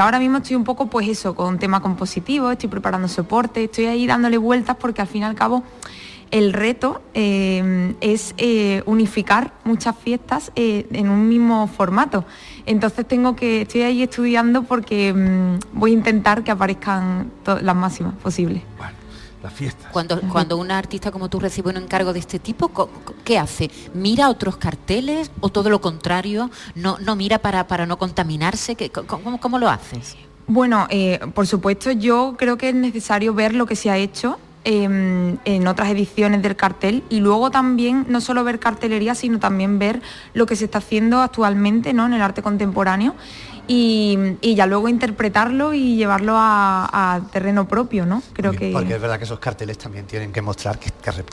ahora 0.00 0.18
mismo 0.18 0.38
estoy 0.38 0.56
un 0.56 0.64
poco 0.64 0.86
pues 0.86 1.08
eso, 1.08 1.34
con 1.34 1.58
tema 1.58 1.80
compositivo, 1.80 2.50
estoy 2.50 2.68
preparando 2.68 3.08
soporte, 3.08 3.64
estoy 3.64 3.86
ahí 3.86 4.06
dándole 4.06 4.38
vueltas 4.38 4.76
porque 4.76 5.02
al 5.02 5.08
fin 5.08 5.22
y 5.22 5.24
al 5.24 5.34
cabo 5.34 5.62
el 6.30 6.52
reto 6.52 7.02
eh, 7.14 7.94
es 8.00 8.34
unificar 8.86 9.52
muchas 9.64 9.96
fiestas 9.96 10.52
en 10.54 11.08
un 11.08 11.28
mismo 11.28 11.66
formato. 11.66 12.24
Entonces 12.66 13.06
tengo 13.06 13.34
que, 13.34 13.62
estoy 13.62 13.82
ahí 13.82 14.02
estudiando 14.02 14.62
porque 14.62 15.12
mm, 15.12 15.78
voy 15.78 15.92
a 15.92 15.94
intentar 15.94 16.44
que 16.44 16.50
aparezcan 16.50 17.30
las 17.44 17.76
máximas 17.76 18.14
posibles. 18.14 18.62
Bueno, 18.76 18.92
las 19.42 19.52
fiestas. 19.52 19.90
Cuando, 19.90 20.20
cuando 20.20 20.56
una 20.58 20.76
artista 20.76 21.10
como 21.10 21.28
tú 21.28 21.40
recibe 21.40 21.70
un 21.70 21.78
encargo 21.78 22.12
de 22.12 22.18
este 22.18 22.38
tipo, 22.38 22.70
¿qué 23.24 23.38
hace? 23.38 23.70
¿Mira 23.94 24.28
otros 24.28 24.56
carteles 24.56 25.30
o 25.40 25.48
todo 25.48 25.70
lo 25.70 25.80
contrario? 25.80 26.50
¿No, 26.74 26.98
no 26.98 27.16
mira 27.16 27.38
para, 27.38 27.66
para 27.66 27.86
no 27.86 27.98
contaminarse? 27.98 28.76
¿Cómo, 29.06 29.40
cómo 29.40 29.58
lo 29.58 29.68
haces? 29.68 30.16
Bueno, 30.46 30.86
eh, 30.90 31.20
por 31.34 31.46
supuesto 31.46 31.90
yo 31.90 32.34
creo 32.38 32.56
que 32.56 32.70
es 32.70 32.74
necesario 32.74 33.34
ver 33.34 33.54
lo 33.54 33.66
que 33.66 33.76
se 33.76 33.90
ha 33.90 33.98
hecho 33.98 34.38
Em, 34.70 35.38
en 35.46 35.66
otras 35.66 35.88
ediciones 35.88 36.42
del 36.42 36.54
cartel 36.54 37.02
y 37.08 37.20
luego 37.20 37.50
también 37.50 38.04
no 38.10 38.20
solo 38.20 38.44
ver 38.44 38.58
cartelería, 38.58 39.14
sino 39.14 39.38
también 39.38 39.78
ver 39.78 40.02
lo 40.34 40.44
que 40.44 40.56
se 40.56 40.66
está 40.66 40.76
haciendo 40.76 41.22
actualmente 41.22 41.94
¿no? 41.94 42.04
en 42.04 42.12
el 42.12 42.20
arte 42.20 42.42
contemporáneo 42.42 43.14
y, 43.66 44.36
ya 44.42 44.66
luego 44.66 44.90
interpretarlo 44.90 45.72
y 45.72 45.96
llevarlo 45.96 46.34
a, 46.36 47.20
terreno 47.32 47.66
propio, 47.66 48.04
¿no? 48.04 48.22
Creo 48.34 48.52
que... 48.52 48.72
Porque 48.72 48.94
es 48.94 49.00
verdad 49.00 49.16
que 49.16 49.24
esos 49.24 49.38
carteles 49.38 49.78
también 49.78 50.06
tienen 50.06 50.32
que 50.32 50.42
mostrar 50.42 50.78
que, 50.78 50.90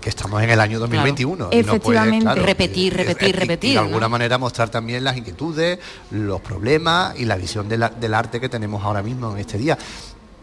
estamos 0.09 0.41
en 0.41 0.49
el 0.49 0.59
año 0.61 0.79
2021. 0.79 1.49
Efectivamente. 1.51 2.35
repetir, 2.35 2.93
repetir, 2.93 3.35
repetir. 3.35 3.71
Y 3.71 3.73
de 3.73 3.79
alguna 3.79 4.07
manera 4.07 4.37
mostrar 4.37 4.69
también 4.69 5.03
las 5.03 5.17
inquietudes, 5.17 5.79
los 6.11 6.39
problemas 6.39 7.19
y 7.19 7.25
la 7.25 7.35
visión 7.35 7.67
del 7.67 8.13
arte 8.13 8.39
que 8.39 8.47
tenemos 8.47 8.81
ahora 8.83 9.01
mismo 9.01 9.33
en 9.33 9.39
este 9.39 9.57
día. 9.57 9.77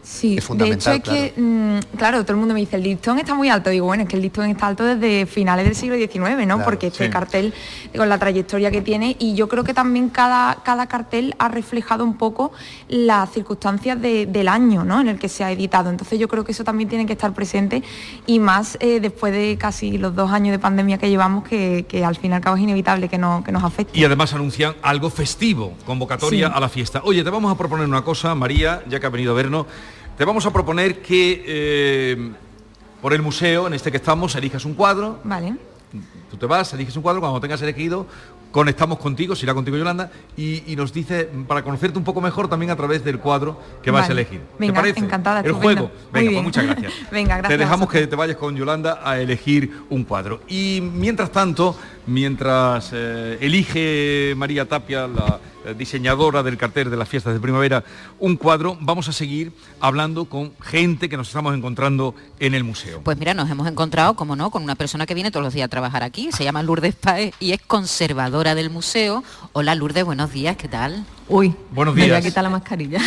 Sí, 0.03 0.41
de 0.55 0.71
hecho 0.71 0.91
es 0.91 1.01
que, 1.01 1.33
mm, 1.37 1.97
claro, 1.97 2.23
todo 2.23 2.33
el 2.33 2.39
mundo 2.39 2.55
me 2.55 2.61
dice, 2.61 2.75
el 2.75 2.83
listón 2.83 3.21
está 3.21 3.35
muy 3.35 3.49
alto. 3.49 3.71
Digo, 3.71 3.87
bueno, 3.87 4.03
es 4.03 4.09
que 4.09 4.17
el 4.17 4.23
listón 4.23 4.51
está 4.51 4.67
alto 4.67 4.85
desde 4.85 5.27
finales 5.27 5.65
del 5.65 5.77
siglo 5.77 5.97
XIX, 5.97 6.45
¿no? 6.45 6.63
Porque 6.65 6.89
este 6.89 7.09
cartel, 7.09 7.55
con 7.97 8.09
la 8.09 8.19
trayectoria 8.19 8.73
que 8.73 8.83
tiene, 8.83 9.17
y 9.21 9.37
yo 9.37 9.49
creo 9.49 9.63
que 9.63 9.75
también 9.75 10.09
cada, 10.09 10.57
cada 10.65 10.89
cartel 10.89 11.37
ha 11.39 11.49
reflejado 11.49 12.05
un 12.05 12.17
poco 12.17 12.51
las 12.89 13.31
circunstancias 13.31 14.01
del 14.03 14.49
año, 14.49 14.85
¿no? 14.85 15.01
En 15.01 15.07
el 15.07 15.21
que 15.21 15.29
se 15.29 15.45
ha 15.45 15.53
editado. 15.53 15.89
Entonces 15.89 16.19
yo 16.19 16.27
creo 16.27 16.43
que 16.43 16.51
eso 16.51 16.65
también 16.65 16.89
tiene 16.89 17.07
que 17.07 17.13
estar 17.13 17.33
presente, 17.33 17.85
y 18.27 18.41
más 18.41 18.77
eh, 18.81 18.99
después 18.99 19.33
de 19.33 19.57
casi 19.57 19.99
los 19.99 20.17
dos 20.17 20.33
años 20.33 20.51
de 20.51 20.59
pandemia 20.59 20.99
que 20.99 21.11
llevamos, 21.11 21.45
que, 21.45 21.87
al 22.05 22.17
fin 22.17 22.33
y 22.33 22.35
al 22.35 22.41
cabo 22.41 22.57
es 22.57 22.63
inevitable 22.63 23.09
que, 23.09 23.19
no, 23.19 23.45
que 23.45 23.53
nos 23.53 23.63
afecte. 23.63 23.97
Y 23.97 24.05
además 24.05 24.35
anuncian 24.35 24.75
algo 24.83 25.11
festivo, 25.11 25.75
convocatoria 25.87 26.49
a 26.49 26.59
la 26.59 26.69
fiesta. 26.69 27.03
Oye, 27.05 27.23
te 27.23 27.31
vamos 27.31 27.53
a 27.53 27.57
proponer 27.57 27.87
una 27.87 28.03
cosa, 28.03 28.35
María, 28.35 28.83
ya 28.89 28.99
que 28.99 29.07
ha 29.07 29.11
venido 29.11 29.33
a 29.33 29.37
vernos. 29.37 29.67
Te 30.17 30.25
vamos 30.25 30.45
a 30.47 30.53
proponer 30.53 31.01
que 31.03 31.43
eh, 31.47 32.33
por 33.01 33.13
el 33.13 33.23
museo 33.23 33.67
en 33.67 33.75
este 33.75 33.91
que 33.91 33.97
estamos 33.97 34.35
elijas 34.35 34.65
un 34.65 34.75
cuadro. 34.75 35.19
Vale. 35.25 35.57
Tú 36.31 36.37
te 36.37 36.47
vas, 36.47 36.73
eliges 36.73 36.97
un 36.97 37.03
cuadro, 37.03 37.21
cuando 37.21 37.41
tengas 37.41 37.61
elegido, 37.61 38.07
conectamos 38.51 38.99
contigo, 38.99 39.35
si 39.35 39.45
irá 39.45 39.53
contigo 39.55 39.77
Yolanda, 39.77 40.11
y, 40.37 40.71
y 40.71 40.77
nos 40.77 40.93
dice, 40.93 41.29
para 41.47 41.63
conocerte 41.63 41.99
un 41.99 42.05
poco 42.05 42.21
mejor 42.21 42.49
también 42.49 42.71
a 42.71 42.77
través 42.77 43.05
del 43.05 43.19
cuadro 43.19 43.61
que 43.83 43.91
vas 43.91 44.09
a 44.09 44.13
elegir. 44.13 44.41
Venga, 44.59 44.75
¿Te 44.75 44.81
parece? 44.81 45.01
encantada, 45.01 45.41
El 45.41 45.53
juego. 45.53 45.91
Venga, 46.13 46.21
bien. 46.31 46.33
pues 46.35 46.45
muchas 46.45 46.65
gracias. 46.65 46.93
Venga, 47.11 47.37
gracias 47.39 47.59
Te 47.59 47.59
dejamos 47.59 47.91
que 47.91 48.07
te 48.07 48.17
vayas 48.17 48.37
con 48.37 48.57
Yolanda 48.57 49.01
a 49.05 49.19
elegir 49.19 49.83
un 49.91 50.05
cuadro. 50.05 50.41
Y 50.49 50.81
mientras 50.81 51.31
tanto, 51.33 51.77
mientras 52.07 52.91
eh, 52.93 53.39
elige 53.41 54.35
María 54.37 54.69
Tapia, 54.69 55.07
la 55.07 55.41
eh, 55.65 55.75
diseñadora 55.77 56.43
del 56.43 56.57
cartel 56.57 56.91
de 56.91 56.97
las 56.97 57.09
fiestas 57.09 57.35
de 57.35 57.41
primavera, 57.41 57.85
un 58.19 58.37
cuadro, 58.37 58.77
vamos 58.81 59.09
a 59.09 59.13
seguir 59.13 59.53
hablando 59.81 60.25
con 60.25 60.53
gente 60.61 61.09
que 61.09 61.17
nos 61.17 61.29
estamos 61.29 61.55
encontrando 61.55 62.15
en 62.41 62.55
el 62.55 62.65
museo. 62.65 63.01
Pues 63.05 63.17
mira, 63.19 63.35
nos 63.35 63.49
hemos 63.51 63.69
encontrado, 63.69 64.15
como 64.15 64.35
no, 64.35 64.51
con 64.51 64.63
una 64.63 64.75
persona 64.75 65.07
que 65.07 65.15
viene 65.15 65.31
todos 65.31 65.45
los 65.45 65.55
días 65.55 65.67
a 65.67 65.69
trabajar 65.69 66.03
aquí. 66.03 66.31
Se 66.33 66.45
llama 66.45 66.63
Lourdes 66.63 66.95
Paez 66.95 67.35
y 67.39 67.53
es 67.53 67.61
conservadora 67.61 68.55
del 68.55 68.71
museo. 68.71 69.23
Hola 69.53 69.75
Lourdes, 69.75 70.05
buenos 70.05 70.33
días, 70.33 70.57
¿qué 70.57 70.69
tal? 70.69 71.05
Uy, 71.29 71.55
Buenos 71.71 71.95
me 71.95 72.03
voy 72.03 72.11
a 72.11 72.15
días. 72.15 72.25
quitar 72.27 72.43
la 72.45 72.51
mascarilla. 72.51 72.99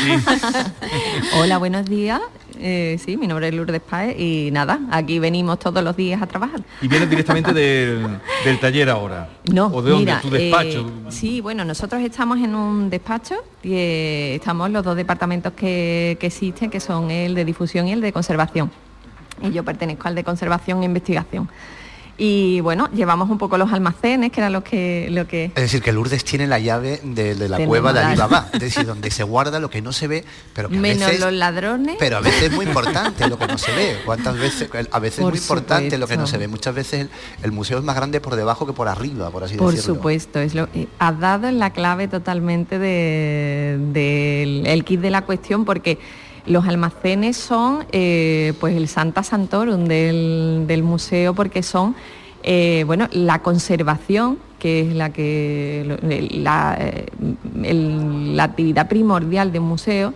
Hola, 1.39 1.57
buenos 1.57 1.85
días. 1.85 2.21
Eh, 2.57 2.97
sí, 3.03 3.17
mi 3.17 3.27
nombre 3.27 3.49
es 3.49 3.53
Lourdes 3.53 3.81
Paez 3.81 4.17
y 4.17 4.49
nada, 4.51 4.79
aquí 4.89 5.19
venimos 5.19 5.59
todos 5.59 5.83
los 5.83 5.95
días 5.95 6.21
a 6.21 6.25
trabajar. 6.25 6.61
Y 6.81 6.87
vienes 6.87 7.09
directamente 7.09 7.51
del, 7.53 8.17
del 8.45 8.59
taller 8.59 8.89
ahora. 8.89 9.29
No, 9.51 9.67
¿O 9.67 9.81
de 9.81 9.91
dónde? 9.91 10.05
mira, 10.05 10.21
¿Tu 10.21 10.29
despacho? 10.29 10.79
eh, 10.87 11.11
sí, 11.11 11.41
bueno, 11.41 11.65
nosotros 11.65 12.01
estamos 12.01 12.37
en 12.39 12.55
un 12.55 12.89
despacho 12.89 13.35
y 13.61 13.73
eh, 13.73 14.35
estamos 14.35 14.69
los 14.71 14.83
dos 14.85 14.95
departamentos 14.95 15.51
que, 15.53 16.17
que 16.19 16.27
existen, 16.27 16.69
que 16.69 16.79
son 16.79 17.11
el 17.11 17.35
de 17.35 17.43
difusión 17.43 17.87
y 17.89 17.91
el 17.91 18.01
de 18.01 18.13
conservación. 18.13 18.71
Y 19.43 19.51
yo 19.51 19.63
pertenezco 19.65 20.07
al 20.07 20.15
de 20.15 20.23
conservación 20.23 20.81
e 20.81 20.85
investigación. 20.85 21.49
Y 22.17 22.61
bueno, 22.61 22.89
llevamos 22.93 23.29
un 23.29 23.37
poco 23.37 23.57
los 23.57 23.73
almacenes, 23.73 24.31
que 24.31 24.39
era 24.39 24.49
lo 24.49 24.63
que, 24.63 25.09
lo 25.11 25.27
que 25.27 25.45
Es 25.53 25.53
decir, 25.63 25.81
que 25.81 25.91
Lourdes 25.91 26.23
tiene 26.23 26.47
la 26.47 26.59
llave 26.59 27.01
de, 27.03 27.35
de 27.35 27.49
la 27.49 27.57
Del 27.57 27.67
cueva 27.67 27.91
de. 27.91 27.99
Alibaba, 27.99 28.47
es 28.53 28.59
decir, 28.61 28.85
donde 28.85 29.11
se 29.11 29.23
guarda 29.23 29.59
lo 29.59 29.69
que 29.69 29.81
no 29.81 29.91
se 29.91 30.07
ve, 30.07 30.23
pero 30.53 30.69
que 30.69 30.77
a 30.77 30.79
menos 30.79 31.07
veces... 31.07 31.19
los 31.19 31.33
ladrones. 31.33 31.97
Pero 31.99 32.15
a 32.17 32.21
veces 32.21 32.43
es 32.43 32.51
muy 32.53 32.65
importante 32.65 33.27
lo 33.27 33.37
que 33.37 33.47
no 33.47 33.57
se 33.57 33.71
ve. 33.73 33.97
¿Cuántas 34.05 34.37
veces? 34.37 34.69
A 34.91 34.99
veces 34.99 35.19
Por 35.19 35.33
es 35.35 35.41
muy 35.41 35.43
importante 35.43 35.97
lo 35.97 36.07
que 36.07 36.15
no 36.15 36.25
se 36.25 36.37
ve. 36.37 36.47
Muchas 36.47 36.73
veces 36.73 37.01
el, 37.01 37.09
el 37.43 37.51
museo 37.51 37.79
es 37.79 37.83
más 37.83 37.97
grande 37.97 38.21
por 38.21 38.37
debajo 38.37 38.65
que 38.65 38.71
por 38.71 38.87
arriba, 38.87 39.29
por 39.29 39.43
así 39.43 39.57
Por 39.57 39.73
decirlo. 39.73 39.95
supuesto, 39.95 40.39
es 40.39 40.55
lo, 40.55 40.69
eh, 40.73 40.87
has 40.99 41.19
dado 41.19 41.49
en 41.49 41.59
la 41.59 41.71
clave 41.71 42.07
totalmente 42.07 42.79
de- 42.79 43.77
del 43.91 44.63
el 44.67 44.83
kit 44.85 45.01
de 45.01 45.09
la 45.09 45.23
cuestión 45.23 45.65
porque 45.65 45.99
los 46.45 46.67
almacenes 46.67 47.37
son 47.37 47.85
eh, 47.91 48.53
pues 48.59 48.75
el 48.75 48.87
Santa 48.87 49.23
Santorum 49.23 49.85
del, 49.85 50.83
museo 50.83 51.33
porque 51.33 51.63
son 51.63 51.95
eh, 52.43 52.83
bueno 52.85 53.07
la 53.11 53.39
conservación 53.39 54.37
que 54.59 54.81
es 54.81 54.95
la 54.95 55.11
que 55.11 55.97
la, 56.31 56.77
eh, 56.79 57.05
la 57.63 58.43
actividad 58.43 58.87
primordial 58.87 59.51
de 59.51 59.59
un 59.59 59.67
museo 59.67 60.13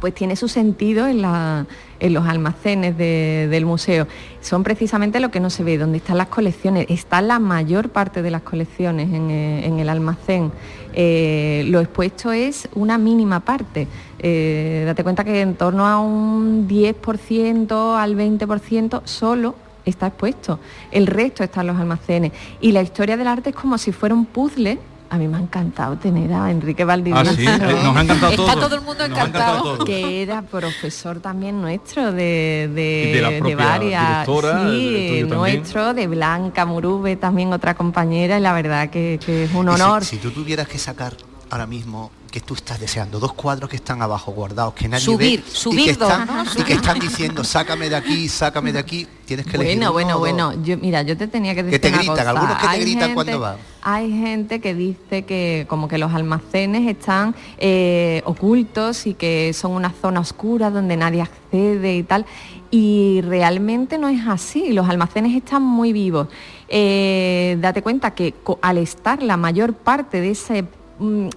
pues 0.00 0.14
tiene 0.14 0.36
su 0.36 0.48
sentido 0.48 1.06
en, 1.06 1.22
los 1.22 2.26
almacenes 2.26 2.96
de- 2.96 3.48
del 3.50 3.64
museo. 3.66 4.06
Son 4.40 4.62
precisamente 4.62 5.20
lo 5.20 5.30
que 5.30 5.40
no 5.40 5.50
se 5.50 5.62
ve, 5.64 5.78
donde 5.78 5.98
están 5.98 6.18
las 6.18 6.28
colecciones. 6.28 6.86
Está 6.88 7.20
la 7.20 7.38
mayor 7.38 7.90
parte 7.90 8.22
de 8.22 8.30
las 8.30 8.42
colecciones 8.42 9.12
en, 9.12 9.30
eh, 9.30 9.80
el 9.80 9.88
almacén. 9.88 10.50
Eh, 10.94 11.64
lo 11.68 11.80
expuesto 11.80 12.32
es 12.32 12.68
una 12.74 12.98
mínima 12.98 13.40
parte. 13.40 13.86
Eh, 14.18 14.82
date 14.86 15.02
cuenta 15.04 15.24
que 15.24 15.40
en 15.40 15.54
torno 15.54 15.86
a 15.86 15.98
un 16.00 16.66
10% 16.68 17.96
al 17.96 18.16
20% 18.16 19.02
solo 19.04 19.54
está 19.84 20.08
expuesto. 20.08 20.58
El 20.90 21.06
resto 21.06 21.42
está 21.44 21.60
en 21.62 21.66
los 21.68 21.76
almacenes. 21.76 22.32
Y 22.60 22.72
la 22.72 22.82
historia 22.82 23.16
del 23.16 23.26
arte 23.26 23.50
es 23.50 23.56
como 23.56 23.78
si 23.78 23.92
fuera 23.92 24.14
un 24.14 24.24
puzzle. 24.26 24.78
A 25.12 25.18
mí 25.18 25.28
me 25.28 25.36
ha 25.36 25.40
encantado 25.40 25.96
tener 25.98 26.32
a 26.32 26.50
Enrique 26.50 26.86
Valdivieso. 26.86 27.30
Ah, 27.32 27.34
sí, 27.36 27.44
eh, 27.46 27.80
nos 27.84 27.94
ha 27.94 28.00
encantado 28.00 28.32
Está 28.32 28.54
todo. 28.54 28.74
el 28.76 28.80
mundo 28.80 29.04
encantado 29.04 29.78
que 29.84 30.22
era 30.22 30.40
profesor 30.40 31.20
también 31.20 31.60
nuestro 31.60 32.12
de, 32.12 32.70
de, 32.74 33.20
la 33.20 33.54
varias 33.54 34.08
directora, 34.26 34.70
sí, 34.70 35.24
nuestro 35.28 35.92
de 35.92 36.06
Blanca 36.06 36.64
Murube 36.64 37.16
también 37.16 37.52
otra 37.52 37.74
compañera 37.74 38.38
y 38.38 38.40
la 38.40 38.54
verdad 38.54 38.88
que, 38.88 39.20
que 39.22 39.44
es 39.44 39.52
un 39.52 39.66
si- 39.66 39.72
honor 39.82 40.02
Si, 40.02 40.16
tú 40.16 40.30
tuvieras 40.30 40.66
que 40.66 40.78
sacar 40.78 41.14
ahora 41.50 41.66
mismo 41.66 42.10
que 42.32 42.40
tú 42.40 42.54
estás 42.54 42.80
deseando. 42.80 43.20
Dos 43.20 43.34
cuadros 43.34 43.70
que 43.70 43.76
están 43.76 44.02
abajo 44.02 44.32
guardados 44.32 44.74
que 44.74 44.88
nadie 44.88 45.04
Subir, 45.04 45.40
ve 45.44 45.50
subir 45.52 45.80
y, 45.80 45.84
que 45.84 45.92
dos, 45.92 46.10
están, 46.10 46.26
¿no? 46.26 46.44
y 46.56 46.62
que 46.64 46.72
están 46.72 46.98
diciendo 46.98 47.44
sácame 47.44 47.88
de 47.90 47.94
aquí 47.96 48.28
sácame 48.28 48.72
de 48.72 48.78
aquí 48.80 49.06
tienes 49.26 49.46
que 49.46 49.56
elegir 49.56 49.76
bueno 49.76 49.92
bueno 49.92 50.18
bueno. 50.18 50.64
Yo 50.64 50.76
mira 50.78 51.02
yo 51.02 51.16
te 51.16 51.28
tenía 51.28 51.54
que 51.54 51.62
decir 51.62 51.80
te 51.80 51.88
una 51.88 51.98
gritan, 51.98 52.16
cosa. 52.16 52.30
algunos 52.30 52.56
que 52.56 52.62
te 52.62 52.68
Hay 52.68 52.80
gritan 52.80 53.00
gente- 53.02 53.14
cuando 53.14 53.40
van. 53.40 53.56
hay 53.82 54.10
gente 54.10 54.60
que 54.60 54.74
dice 54.74 55.22
que 55.26 55.66
como 55.68 55.86
que 55.88 55.98
los 55.98 56.12
almacenes 56.12 56.88
están 56.90 57.34
eh, 57.58 58.22
ocultos 58.24 59.06
y 59.06 59.14
que 59.14 59.52
son 59.52 59.72
una 59.72 59.90
zona 59.90 60.20
oscura 60.20 60.70
donde 60.70 60.96
nadie 60.96 61.20
accede 61.22 61.96
y 61.96 62.02
tal. 62.02 62.24
Y 62.70 63.20
realmente 63.26 63.98
no 63.98 64.08
es 64.08 64.26
así. 64.26 64.72
Los 64.72 64.88
almacenes 64.88 65.36
están 65.36 65.62
muy 65.62 65.92
vivos. 65.92 66.28
Eh, 66.68 67.58
date 67.60 67.82
cuenta 67.82 68.14
que 68.14 68.32
al 68.62 68.78
estar 68.78 69.22
la 69.22 69.36
mayor 69.36 69.74
parte 69.74 70.22
de 70.22 70.30
ese 70.30 70.64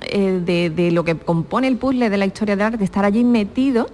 eh, 0.01 0.41
de, 0.45 0.69
de 0.69 0.91
lo 0.91 1.03
que 1.03 1.15
compone 1.15 1.67
el 1.67 1.77
puzzle 1.77 2.09
de 2.09 2.17
la 2.17 2.25
historia 2.25 2.55
del 2.55 2.65
arte 2.65 2.83
estar 2.83 3.05
allí 3.05 3.23
metido. 3.23 3.87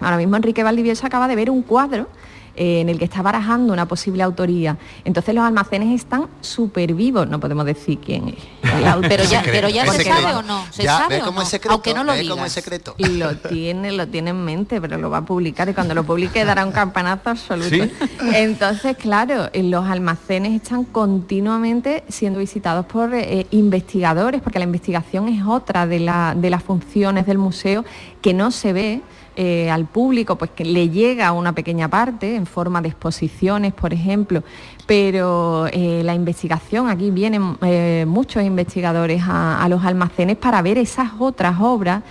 Ahora 0.00 0.16
mismo 0.16 0.36
Enrique 0.36 0.62
Valdivieso 0.62 1.06
acaba 1.06 1.28
de 1.28 1.36
ver 1.36 1.50
un 1.50 1.62
cuadro 1.62 2.08
eh, 2.56 2.80
en 2.80 2.88
el 2.88 2.98
que 2.98 3.04
está 3.04 3.22
barajando 3.22 3.72
una 3.72 3.86
posible 3.86 4.22
autoría. 4.22 4.76
Entonces 5.04 5.34
los 5.34 5.44
almacenes 5.44 5.94
están 6.00 6.26
súper 6.40 6.94
vivos, 6.94 7.28
no 7.28 7.40
podemos 7.40 7.64
decir 7.66 7.98
quién 7.98 8.28
es. 8.28 8.34
Pero 9.08 9.24
ya, 9.24 9.42
pero 9.44 9.68
se 9.92 10.04
sabe 10.04 10.34
o 10.34 10.42
no, 10.42 10.64
se 10.70 10.82
Ya, 10.84 10.98
sabe 10.98 11.16
¿ves 11.16 11.26
o 11.26 11.32
no? 11.32 11.42
es 11.42 11.48
secreto? 11.48 11.72
aunque 11.74 11.94
no 11.94 12.04
lo 12.04 12.12
¿Ves 12.12 12.22
cómo 12.22 12.34
digas. 12.36 12.46
es 12.48 12.52
secreto? 12.52 12.94
Lo 12.98 13.36
tiene, 13.36 13.92
lo 13.92 14.06
tiene 14.08 14.30
en 14.30 14.44
mente, 14.44 14.80
pero 14.80 14.96
lo 14.98 15.10
va 15.10 15.18
a 15.18 15.24
publicar 15.24 15.68
y 15.68 15.74
cuando 15.74 15.94
lo 15.94 16.04
publique 16.04 16.44
dará 16.44 16.64
un 16.64 16.72
campanazo 16.72 17.30
absoluto. 17.30 17.68
¿Sí? 17.68 17.90
Entonces, 18.34 18.96
claro, 18.96 19.48
los 19.54 19.84
almacenes 19.86 20.52
están 20.62 20.84
continuamente 20.84 22.04
siendo 22.08 22.38
visitados 22.38 22.86
por 22.86 23.12
eh, 23.14 23.46
investigadores, 23.50 24.40
porque 24.42 24.58
la 24.58 24.64
investigación 24.64 25.28
es 25.28 25.44
otra 25.46 25.86
de, 25.86 26.00
la- 26.00 26.34
de 26.36 26.50
las 26.50 26.62
funciones 26.62 27.26
del 27.26 27.38
museo 27.38 27.84
que 28.20 28.34
no 28.34 28.50
se 28.50 28.72
ve. 28.72 29.00
Eh, 29.34 29.70
al 29.70 29.86
público, 29.86 30.36
pues 30.36 30.50
que 30.50 30.62
le 30.62 30.90
llega 30.90 31.32
una 31.32 31.54
pequeña 31.54 31.88
parte 31.88 32.36
en 32.36 32.44
forma 32.44 32.82
de 32.82 32.88
exposiciones, 32.88 33.72
por 33.72 33.94
ejemplo, 33.94 34.42
pero 34.86 35.68
eh, 35.72 36.02
la 36.04 36.14
investigación, 36.14 36.88
aquí 36.88 37.10
vienen 37.10 37.56
eh, 37.62 38.04
muchos 38.06 38.42
investigadores 38.42 39.22
a, 39.26 39.66
los 39.70 39.84
almacenes 39.84 40.36
para 40.36 40.60
ver 40.60 40.76
esas 40.76 41.12
otras 41.18 41.56
obras, 41.60 42.02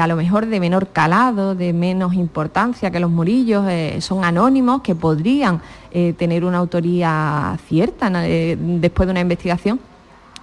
a 0.00 0.06
lo 0.08 0.16
mejor 0.16 0.46
de 0.46 0.60
menor 0.60 0.88
calado, 0.88 1.54
de 1.54 1.72
menos 1.72 2.12
importancia 2.14 2.90
que 2.90 2.98
los 3.00 3.10
murillos, 3.10 3.64
son 4.00 4.24
anónimos 4.24 4.82
que 4.82 4.96
podrían 4.96 5.62
tener 6.18 6.44
una 6.44 6.58
autoría 6.58 7.56
cierta 7.68 8.10
después 8.10 9.06
de 9.06 9.10
una 9.12 9.20
investigación. 9.20 9.78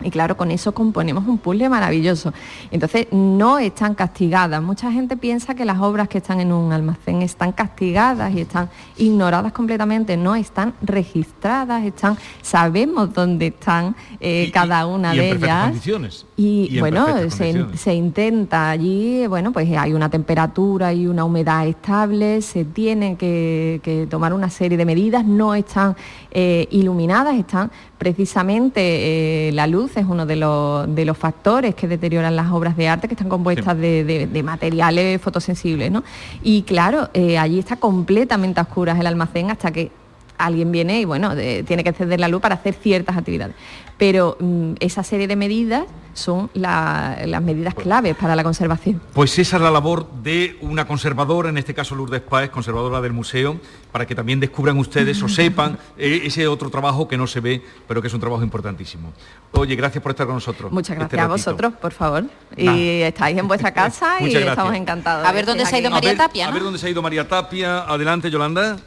Y 0.01 0.09
claro, 0.09 0.37
con 0.37 0.51
eso 0.51 0.73
componemos 0.73 1.27
un 1.27 1.37
puzzle 1.37 1.69
maravilloso. 1.69 2.33
Entonces, 2.71 3.07
no 3.11 3.57
están 3.59 3.95
castigadas. 3.95 4.61
Mucha 4.61 4.91
gente 4.91 5.17
piensa 5.17 5.55
que 5.55 5.65
las 5.65 5.79
obras 5.79 6.07
que 6.07 6.17
están 6.17 6.39
en 6.39 6.51
un 6.51 6.71
almacén 6.71 7.21
están 7.21 7.51
castigadas 7.51 8.33
y 8.33 8.41
están 8.41 8.69
ignoradas 8.97 9.51
completamente. 9.53 10.17
No, 10.17 10.35
están 10.35 10.73
registradas, 10.81 11.83
están, 11.83 12.17
sabemos 12.41 13.13
dónde 13.13 13.47
están 13.47 13.95
eh, 14.19 14.51
cada 14.53 14.85
una 14.85 15.15
y 15.15 15.19
de 15.19 15.31
ellas. 15.31 15.65
condiciones. 15.65 16.25
Y, 16.37 16.69
en 16.73 16.79
bueno, 16.79 17.05
se, 17.05 17.13
condiciones. 17.13 17.79
se 17.79 17.93
intenta 17.93 18.69
allí, 18.69 19.25
bueno, 19.27 19.51
pues 19.51 19.69
hay 19.77 19.93
una 19.93 20.09
temperatura 20.09 20.93
y 20.93 21.07
una 21.07 21.23
humedad 21.23 21.65
estable, 21.67 22.41
se 22.41 22.65
tienen 22.65 23.15
que, 23.15 23.79
que 23.83 24.07
tomar 24.07 24.33
una 24.33 24.49
serie 24.49 24.77
de 24.77 24.85
medidas, 24.85 25.25
no 25.25 25.55
están 25.55 25.95
eh, 26.31 26.67
iluminadas, 26.71 27.35
están 27.35 27.71
precisamente 27.97 29.47
eh, 29.47 29.51
la 29.53 29.67
luz 29.67 29.97
es 29.97 30.05
uno 30.05 30.25
de 30.25 30.35
los, 30.35 30.93
de 30.93 31.05
los 31.05 31.17
factores 31.17 31.75
que 31.75 31.87
deterioran 31.87 32.35
las 32.35 32.51
obras 32.51 32.75
de 32.77 32.87
arte 32.87 33.07
que 33.07 33.13
están 33.13 33.29
compuestas 33.29 33.77
de, 33.77 34.03
de- 34.03 34.27
de 34.27 34.43
materiales 34.43 35.21
fotosensibles, 35.21 35.91
¿no? 35.91 36.03
Y 36.43 36.63
claro, 36.63 37.09
eh, 37.13 37.37
allí 37.37 37.59
está 37.59 37.75
completamente 37.77 38.59
a 38.59 38.63
oscuras 38.63 38.99
el 38.99 39.07
almacén 39.07 39.49
hasta 39.51 39.71
que 39.71 39.91
alguien 40.37 40.71
viene 40.71 40.99
y 40.99 41.05
bueno, 41.05 41.33
de- 41.35 41.63
tiene 41.63 41.83
que 41.83 41.89
encender 41.89 42.19
la 42.19 42.27
luz 42.27 42.41
para 42.41 42.55
hacer 42.55 42.73
ciertas 42.73 43.15
actividades. 43.17 43.55
Pero 43.97 44.35
mm, 44.39 44.73
esa 44.79 45.03
serie 45.03 45.27
de 45.27 45.35
medidas 45.35 45.85
son 46.13 46.49
la- 46.53 47.17
las 47.25 47.41
medidas 47.41 47.73
claves 47.75 48.15
para 48.15 48.35
la 48.35 48.43
conservación. 48.43 49.01
Pues 49.13 49.37
esa 49.39 49.57
es 49.57 49.61
la 49.61 49.71
labor 49.71 50.09
de 50.23 50.57
una 50.61 50.85
conservadora, 50.87 51.49
en 51.49 51.57
este 51.57 51.73
caso 51.73 51.93
Lourdes 51.95 52.21
Páez, 52.21 52.49
conservadora 52.49 53.01
del 53.01 53.11
museo, 53.13 53.57
para 53.91 54.05
que 54.05 54.15
también 54.15 54.39
descubran 54.39 54.77
ustedes 54.77 55.21
o 55.23 55.27
sepan 55.29 55.77
eh, 55.97 56.21
ese 56.23 56.47
otro 56.47 56.69
trabajo 56.69 57.07
que 57.07 57.17
no 57.17 57.27
se 57.27 57.39
ve, 57.41 57.61
pero 57.87 58.01
que 58.01 58.07
es 58.07 58.13
un 58.13 58.19
trabajo 58.21 58.43
importantísimo. 58.43 59.11
Oye, 59.51 59.75
gracias 59.75 60.01
por 60.01 60.11
estar 60.11 60.25
con 60.25 60.35
nosotros. 60.35 60.71
Muchas 60.71 60.91
este 60.97 61.01
gracias 61.17 61.21
a 61.23 61.27
vosotros, 61.27 61.73
por 61.81 61.91
favor. 61.91 62.23
Y 62.55 63.01
estáis 63.01 63.37
en 63.37 63.47
vuestra 63.47 63.71
casa 63.73 64.17
y 64.21 64.29
gracias. 64.29 64.49
estamos 64.51 64.73
encantados. 64.75 65.25
A 65.27 65.31
ver 65.31 65.45
dónde 65.45 65.65
se 65.65 65.75
ha 65.75 65.79
ido. 65.79 65.89
María 65.89 66.15
Tapia, 66.15 66.47
A 66.47 66.51
ver 66.51 66.63
dónde 66.63 66.79
se 66.79 66.87
ha 66.87 66.89
ido 66.89 67.01
María 67.01 67.27
Tapia. 67.27 67.79
Adelante, 67.79 68.29
Yolanda. 68.31 68.77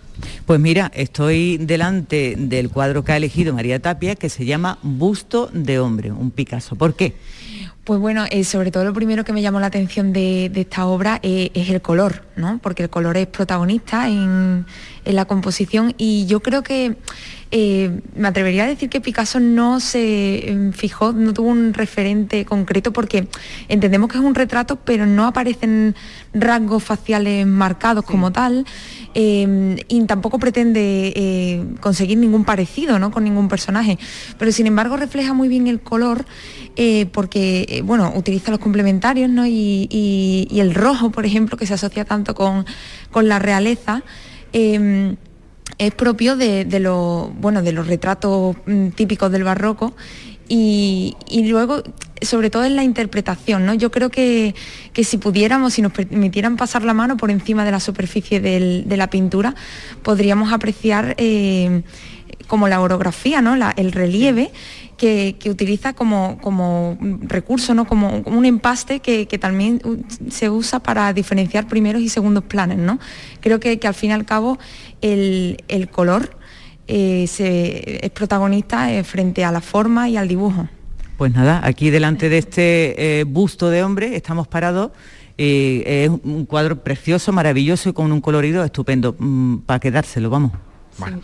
Pues 0.47 0.61
mira, 0.61 0.91
estoy 0.95 1.59
delante 1.59 2.35
del 2.37 2.71
cuadro 2.71 3.05
que 3.05 3.12
ha 3.12 3.16
elegido 3.16 3.55
María 3.55 3.81
Tapia, 3.81 4.14
que 4.14 4.29
se 4.29 4.45
llama 4.45 4.79
Busto 4.83 5.51
de 5.53 5.79
Hombre, 5.79 6.11
un 6.11 6.31
Picasso. 6.31 6.77
¿Por 6.77 6.95
qué? 6.95 7.14
Pues 7.89 8.01
bueno, 8.01 8.27
eh, 8.31 8.45
sobre 8.45 8.71
todo 8.71 8.85
lo 8.85 8.93
primero 8.93 9.25
que 9.25 9.33
me 9.33 9.41
llamó 9.41 9.61
la 9.61 9.69
atención 9.69 10.12
de, 10.12 10.53
esta 10.55 10.85
obra 10.87 11.21
eh, 11.23 11.51
es 11.55 11.71
el 11.71 11.81
color, 11.81 12.27
¿no? 12.37 12.59
Porque 12.62 12.83
el 12.83 12.91
color 12.91 13.16
es 13.16 13.29
protagonista 13.29 14.09
en, 14.09 14.66
en 15.09 15.16
la 15.16 15.24
composición 15.24 15.94
y 15.98 16.26
yo 16.26 16.40
creo 16.40 16.62
que 16.62 16.96
eh, 17.50 18.00
me 18.14 18.28
atrevería 18.28 18.64
a 18.64 18.66
decir 18.66 18.90
que 18.90 19.00
Picasso 19.00 19.40
no 19.40 19.80
se 19.80 20.50
eh, 20.50 20.70
fijó, 20.74 21.12
no 21.14 21.32
tuvo 21.32 21.48
un 21.48 21.72
referente 21.72 22.44
concreto 22.44 22.92
porque 22.92 23.26
entendemos 23.68 24.11
que 24.11 24.18
es 24.18 24.22
un 24.24 24.34
retrato, 24.34 24.76
pero 24.76 25.06
no 25.06 25.26
aparecen 25.26 25.94
rasgos 26.34 26.84
faciales 26.84 27.46
marcados 27.46 28.04
como 28.04 28.32
tal 28.32 28.66
eh, 29.14 29.76
y 29.88 30.04
tampoco 30.04 30.38
pretende 30.38 31.14
eh, 31.16 31.64
conseguir 31.80 32.18
ningún 32.18 32.44
parecido 32.44 32.98
¿no? 32.98 33.11
con 33.11 33.24
ningún 33.24 33.48
personaje. 33.48 33.98
Pero 34.38 34.52
sin 34.52 34.66
embargo 34.66 34.98
refleja 34.98 35.32
muy 35.32 35.48
bien 35.48 35.66
el 35.68 35.80
color 35.80 36.26
porque 37.12 37.82
bueno, 37.84 38.12
utiliza 38.14 38.52
los 38.52 38.61
complementarios 38.61 39.28
¿no? 39.28 39.44
y, 39.46 39.88
y- 39.90 40.46
y 40.50 40.61
el 40.61 40.74
rojo, 40.74 41.11
por 41.11 41.26
ejemplo, 41.26 41.56
que 41.56 41.66
se 41.66 41.74
asocia 41.74 42.04
tanto 42.04 42.34
con, 42.36 42.66
con 43.11 43.26
la 43.26 43.38
realeza. 43.40 44.02
Eh, 44.53 45.16
es 45.78 45.94
propio 45.94 46.36
de, 46.36 46.64
de 46.64 46.80
los 46.80 47.34
bueno 47.38 47.62
de 47.62 47.72
los 47.72 47.86
retratos 47.86 48.57
mm, 48.66 48.88
típicos 48.88 49.30
del 49.30 49.44
barroco 49.44 49.94
y, 50.49 51.16
y 51.28 51.46
luego 51.46 51.82
sobre 52.22 52.51
todo 52.51 52.64
en 52.64 52.74
la 52.74 52.82
interpretación 52.82 53.66
no 53.66 53.74
yo 53.74 53.90
creo 53.90 54.11
que, 54.11 54.55
que 54.92 55.05
si 55.05 55.18
pudiéramos 55.18 55.74
si 55.74 55.82
nos 55.82 55.92
permitieran 55.92 56.57
pasar 56.57 56.84
la 56.84 56.94
mano 56.94 57.16
por 57.16 57.30
encima 57.30 57.64
de 57.64 57.70
la 57.70 57.80
superficie 57.80 58.40
de 58.40 58.96
la 58.96 59.11
pintura 59.11 59.55
podríamos 60.03 60.53
apreciar 60.53 61.14
eh, 61.18 61.82
como 62.47 62.68
la 62.68 62.81
orografía 62.81 63.43
no 63.43 63.57
el 63.76 63.93
relieve 63.93 64.51
que, 64.97 65.37
utiliza 65.49 65.93
como, 65.93 66.39
como 66.41 66.99
recurso, 67.22 67.74
¿no? 67.74 67.87
como, 67.87 68.22
un 68.26 68.45
empaste 68.45 69.01
que, 69.01 69.26
también 69.39 69.81
se 70.29 70.51
usa 70.51 70.81
para 70.81 71.12
diferenciar 71.12 71.68
primeros 71.68 72.03
y 72.03 72.09
segundos 72.09 72.45
planes. 72.45 72.79
¿no? 72.79 72.99
Creo 73.41 73.61
que, 73.61 73.79
que 73.79 73.87
al 73.87 73.95
fin 73.95 74.11
y 74.11 74.12
al 74.14 74.24
cabo 74.24 74.59
el, 75.01 75.62
el 75.68 75.89
color 75.89 76.37
eh, 76.89 78.01
es 78.03 78.11
protagonista 78.11 78.91
eh, 78.91 79.05
frente 79.05 79.45
a 79.45 79.53
la 79.53 79.61
forma 79.61 80.09
y 80.09 80.16
al 80.16 80.26
dibujo. 80.26 80.68
Pues 81.18 81.35
nada, 81.35 81.61
aquí 81.62 81.91
delante 81.91 82.29
de 82.29 82.39
este 82.39 83.20
eh, 83.20 83.24
busto 83.24 83.68
de 83.68 83.83
hombre 83.83 84.16
estamos 84.16 84.49
parados. 84.49 84.93
es 85.37 86.09
un 86.09 86.47
cuadro 86.47 86.83
precioso, 86.83 87.33
maravilloso 87.33 87.91
y 87.91 87.93
con 87.93 88.11
un 88.11 88.20
colorido 88.20 88.64
estupendo. 88.64 89.14
mm, 89.18 89.59
para 89.66 89.81
quedárselo, 89.81 90.31
vamos. 90.31 90.53
Bueno, 90.99 91.20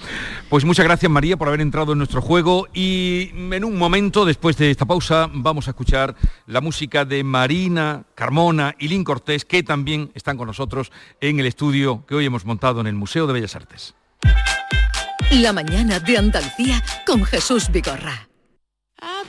pues 0.49 0.65
muchas 0.65 0.85
gracias 0.85 1.11
María 1.11 1.37
por 1.37 1.49
haber 1.49 1.61
entrado 1.61 1.93
en 1.93 1.99
nuestro 1.99 2.23
juego 2.23 2.69
y 2.73 3.31
en 3.35 3.65
un 3.65 3.77
momento, 3.77 4.25
después 4.25 4.57
de 4.57 4.71
esta 4.71 4.87
pausa, 4.87 5.29
vamos 5.33 5.67
a 5.67 5.71
escuchar 5.71 6.15
la 6.47 6.61
música 6.61 7.05
de 7.05 7.25
Marina, 7.25 8.05
Carmona 8.15 8.75
y 8.79 8.89
Lin 8.89 9.05
Cortés, 9.05 9.45
que 9.45 9.63
también 9.63 10.11
están 10.15 10.37
con 10.37 10.47
nosotros 10.47 10.93
en 11.21 11.41
el 11.41 11.47
estudio 11.47 12.05
que 12.07 12.15
hoy 12.15 12.25
hemos 12.25 12.45
montado 12.45 12.81
en 12.81 12.87
el 12.87 12.95
Museo 12.95 13.27
de 13.27 13.33
Bellas 13.33 13.57
Artes. 13.57 13.95
La 15.31 15.53
mañana 15.53 15.99
de 15.99 16.19
Andalucía 16.19 16.83
con 17.07 17.25
Jesús 17.25 17.71
Vigorra. 17.73 18.29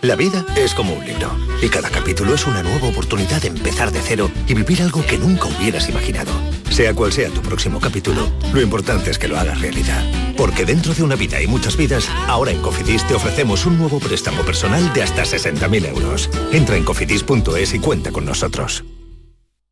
La 0.01 0.15
vida 0.15 0.45
es 0.55 0.73
como 0.73 0.93
un 0.93 1.05
libro 1.05 1.35
y 1.61 1.69
cada 1.69 1.89
capítulo 1.89 2.35
es 2.35 2.45
una 2.45 2.61
nueva 2.61 2.87
oportunidad 2.87 3.41
de 3.41 3.47
empezar 3.47 3.91
de 3.91 4.01
cero 4.01 4.29
y 4.47 4.53
vivir 4.53 4.81
algo 4.81 5.05
que 5.05 5.17
nunca 5.17 5.47
hubieras 5.47 5.89
imaginado. 5.89 6.31
Sea 6.75 6.93
cual 6.93 7.13
sea 7.13 7.29
tu 7.29 7.39
próximo 7.39 7.79
capítulo, 7.79 8.29
lo 8.53 8.61
importante 8.61 9.09
es 9.09 9.17
que 9.17 9.29
lo 9.29 9.39
hagas 9.39 9.61
realidad. 9.61 10.03
Porque 10.35 10.65
dentro 10.65 10.93
de 10.93 11.03
una 11.03 11.15
vida 11.15 11.41
y 11.41 11.47
muchas 11.47 11.77
vidas, 11.77 12.09
ahora 12.27 12.51
en 12.51 12.61
Cofidis 12.61 13.07
te 13.07 13.13
ofrecemos 13.13 13.65
un 13.65 13.77
nuevo 13.77 14.01
préstamo 14.01 14.43
personal 14.43 14.91
de 14.93 15.01
hasta 15.01 15.23
60.000 15.23 15.87
euros. 15.87 16.29
Entra 16.51 16.75
en 16.75 16.83
cofidis.es 16.83 17.73
y 17.73 17.79
cuenta 17.79 18.11
con 18.11 18.25
nosotros. 18.25 18.83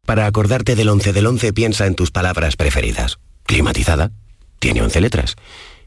Para 0.06 0.28
acordarte 0.28 0.78
del 0.78 0.88
11 0.88 1.12
del 1.12 1.28
11 1.28 1.52
piensa 1.52 1.88
en 1.88 1.96
tus 1.96 2.10
palabras 2.10 2.56
preferidas. 2.56 3.20
Climatizada, 3.44 4.12
tiene 4.60 4.82
11 4.82 5.02
letras. 5.02 5.36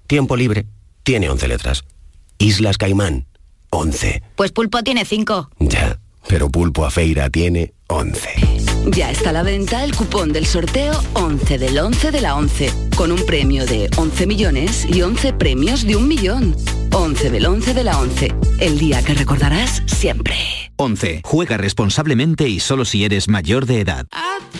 Tiempo 0.07 0.37
libre, 0.37 0.67
tiene 1.03 1.31
11 1.31 1.49
letras. 1.49 1.85
Islas 2.37 2.77
Caimán, 2.77 3.25
11. 3.71 4.23
Pues 4.37 4.53
Pulpo 4.53 4.83
tiene 4.83 5.07
cinco. 5.07 5.49
Ya, 5.61 5.99
pero 6.29 6.51
Pulpo 6.51 6.85
a 6.85 6.91
Feira 6.91 7.31
tiene 7.31 7.73
11. 7.87 8.76
Ya 8.87 9.11
está 9.11 9.31
a 9.31 9.33
la 9.33 9.43
venta 9.43 9.83
el 9.85 9.95
cupón 9.95 10.33
del 10.33 10.47
sorteo 10.47 10.93
11 11.15 11.59
del 11.59 11.79
11 11.79 12.13
de 12.13 12.21
la 12.21 12.37
11, 12.37 12.73
con 12.97 13.11
un 13.11 13.25
premio 13.27 13.67
de 13.67 13.91
11 13.97 14.27
millones 14.27 14.87
y 14.89 15.03
11 15.03 15.33
premios 15.33 15.85
de 15.85 15.97
un 15.97 16.07
millón. 16.07 16.57
11 16.93 17.31
del 17.31 17.47
11 17.47 17.75
de 17.75 17.85
la 17.85 17.99
11, 17.99 18.35
el 18.61 18.79
día 18.79 19.03
que 19.03 19.15
recordarás 19.15 19.83
siempre. 19.87 20.37
11. 20.77 21.23
Juega 21.25 21.57
responsablemente 21.57 22.49
y 22.49 22.61
solo 22.61 22.85
si 22.85 23.05
eres 23.05 23.29
mayor 23.29 23.67
de 23.67 23.81
edad. 23.81 24.07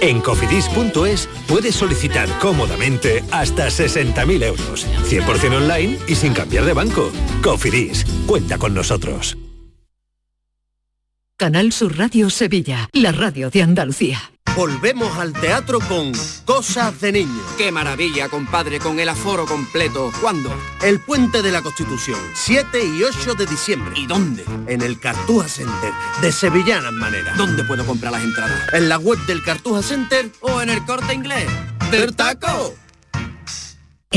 En 0.01 0.21
cofidis.es 0.21 1.29
puedes 1.47 1.75
solicitar 1.77 2.29
cómodamente 2.41 3.23
hasta 3.31 3.69
60.000 3.69 4.43
euros. 4.43 4.87
100% 5.09 5.57
online 5.57 5.99
y 6.09 6.15
sin 6.17 6.35
cambiar 6.35 6.65
de 6.65 6.73
banco. 6.73 7.11
Cofidis, 7.43 8.05
cuenta 8.27 8.59
con 8.59 8.75
nosotros. 8.75 9.37
Canal 11.39 11.71
Sur 11.71 11.99
Radio 11.99 12.31
Sevilla, 12.31 12.89
la 12.95 13.13
radio 13.13 13.51
de 13.51 13.63
Andalucía. 13.63 14.19
Volvemos 14.57 15.19
al 15.19 15.35
teatro 15.35 15.81
con 15.81 16.13
Cosas 16.47 16.99
de 17.03 17.13
Niños. 17.13 17.45
¡Qué 17.59 17.71
maravilla, 17.71 18.31
compadre, 18.31 18.79
con 18.79 18.99
el 19.01 19.11
aforo 19.11 19.45
completo! 19.45 20.11
¿Cuándo? 20.23 20.51
El 20.83 20.99
Puente 20.99 21.43
de 21.43 21.53
la 21.53 21.61
Constitución, 21.61 22.19
7 22.33 22.79
y 22.83 23.03
8 23.03 23.35
de 23.35 23.45
diciembre. 23.45 23.93
¿Y 23.99 24.07
dónde? 24.07 24.47
En 24.67 24.81
el 24.81 24.99
Cartuja 24.99 25.47
Center, 25.47 25.93
de 26.23 26.33
Sevillanas 26.33 26.95
Manera. 26.95 27.35
¿Dónde 27.37 27.65
puedo 27.65 27.85
comprar 27.85 28.13
las 28.13 28.25
entradas? 28.25 28.73
En 28.73 28.89
la 28.89 28.97
web 28.97 29.19
del 29.27 29.43
Cartuja 29.43 29.83
Center 29.83 30.31
¿O 30.41 30.63
en 30.63 30.71
el 30.71 30.83
corte 30.87 31.13
inglés? 31.13 31.51
¡Del 31.91 32.17
taco! 32.17 32.75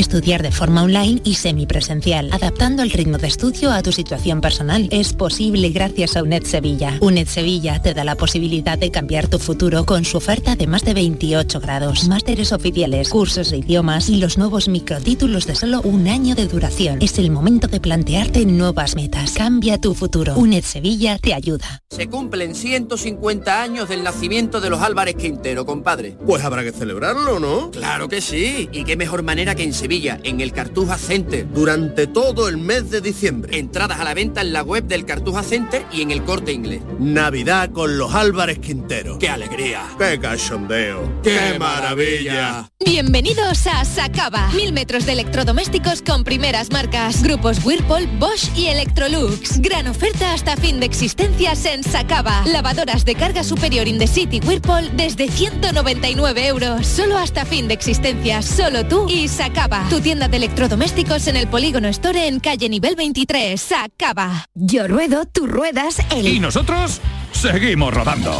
Estudiar 0.00 0.42
de 0.42 0.50
forma 0.50 0.82
online 0.82 1.20
y 1.24 1.34
semipresencial, 1.34 2.30
adaptando 2.32 2.82
el 2.82 2.90
ritmo 2.90 3.18
de 3.18 3.26
estudio 3.26 3.70
a 3.70 3.82
tu 3.82 3.92
situación 3.92 4.40
personal. 4.40 4.88
Es 4.90 5.12
posible 5.12 5.68
gracias 5.68 6.16
a 6.16 6.22
UNED 6.22 6.44
Sevilla. 6.44 6.96
UNED 7.02 7.28
Sevilla 7.28 7.82
te 7.82 7.92
da 7.92 8.02
la 8.02 8.14
posibilidad 8.14 8.78
de 8.78 8.90
cambiar 8.90 9.28
tu 9.28 9.38
futuro 9.38 9.84
con 9.84 10.06
su 10.06 10.16
oferta 10.16 10.56
de 10.56 10.66
más 10.66 10.84
de 10.84 10.94
28 10.94 11.60
grados, 11.60 12.08
másteres 12.08 12.50
oficiales, 12.52 13.10
cursos 13.10 13.50
de 13.50 13.58
idiomas 13.58 14.08
y 14.08 14.16
los 14.16 14.38
nuevos 14.38 14.68
microtítulos 14.68 15.46
de 15.46 15.54
solo 15.54 15.82
un 15.82 16.08
año 16.08 16.34
de 16.34 16.46
duración. 16.46 16.96
Es 17.02 17.18
el 17.18 17.30
momento 17.30 17.68
de 17.68 17.78
plantearte 17.78 18.46
nuevas 18.46 18.96
metas. 18.96 19.32
Cambia 19.32 19.76
tu 19.76 19.92
futuro. 19.92 20.34
UNED 20.34 20.64
Sevilla 20.64 21.18
te 21.18 21.34
ayuda. 21.34 21.82
Se 21.90 22.06
cumplen 22.06 22.54
150 22.54 23.62
años 23.62 23.90
del 23.90 24.02
nacimiento 24.02 24.62
de 24.62 24.70
los 24.70 24.80
Álvarez 24.80 25.16
Quintero, 25.16 25.66
compadre. 25.66 26.16
Pues 26.24 26.42
habrá 26.42 26.62
que 26.62 26.72
celebrarlo, 26.72 27.38
¿no? 27.38 27.70
Claro 27.70 28.08
que 28.08 28.22
sí. 28.22 28.70
Y 28.72 28.84
qué 28.84 28.96
mejor 28.96 29.22
manera 29.22 29.54
que 29.54 29.64
en 29.64 29.74
Sevilla, 29.74 29.89
en 29.92 30.40
el 30.40 30.52
Cartuja 30.52 30.96
Center. 30.96 31.48
Durante 31.52 32.06
todo 32.06 32.48
el 32.48 32.58
mes 32.58 32.90
de 32.90 33.00
diciembre. 33.00 33.58
Entradas 33.58 33.98
a 33.98 34.04
la 34.04 34.14
venta 34.14 34.40
en 34.40 34.52
la 34.52 34.62
web 34.62 34.84
del 34.84 35.04
Cartuja 35.04 35.42
Center 35.42 35.84
y 35.90 36.02
en 36.02 36.12
el 36.12 36.22
corte 36.22 36.52
inglés. 36.52 36.80
Navidad 37.00 37.70
con 37.72 37.98
los 37.98 38.14
Álvarez 38.14 38.60
Quintero. 38.60 39.18
¡Qué 39.18 39.28
alegría! 39.28 39.82
¡Qué 39.98 40.20
cachondeo! 40.20 41.20
¡Qué 41.24 41.58
maravilla! 41.58 42.70
Bienvenidos 42.78 43.66
a 43.66 43.84
Sacaba. 43.84 44.48
Mil 44.54 44.72
metros 44.72 45.06
de 45.06 45.12
electrodomésticos 45.12 46.02
con 46.02 46.22
primeras 46.22 46.70
marcas. 46.70 47.24
Grupos 47.24 47.64
Whirlpool, 47.64 48.06
Bosch 48.18 48.56
y 48.56 48.66
Electrolux. 48.66 49.60
Gran 49.60 49.88
oferta 49.88 50.32
hasta 50.32 50.56
fin 50.56 50.78
de 50.78 50.86
existencias 50.86 51.64
en 51.64 51.82
Sacaba. 51.82 52.44
Lavadoras 52.46 53.04
de 53.04 53.16
carga 53.16 53.42
superior 53.42 53.88
in 53.88 53.98
the 53.98 54.06
city 54.06 54.40
Whirlpool 54.46 54.96
desde 54.96 55.28
199 55.28 56.46
euros. 56.46 56.86
Solo 56.86 57.18
hasta 57.18 57.44
fin 57.44 57.66
de 57.66 57.74
existencias. 57.74 58.44
Solo 58.44 58.86
tú 58.86 59.08
y 59.08 59.26
Sacaba. 59.26 59.69
Tu 59.88 60.00
tienda 60.00 60.28
de 60.28 60.36
electrodomésticos 60.36 61.28
en 61.28 61.36
el 61.36 61.46
Polígono 61.46 61.88
Store 61.88 62.26
en 62.26 62.40
calle 62.40 62.68
nivel 62.68 62.96
23. 62.96 63.60
Sacaba. 63.60 64.46
Yo 64.54 64.88
ruedo, 64.88 65.26
tú 65.26 65.46
ruedas, 65.46 65.98
el... 66.10 66.26
Y 66.26 66.40
nosotros 66.40 67.00
seguimos 67.32 67.94
rodando. 67.94 68.32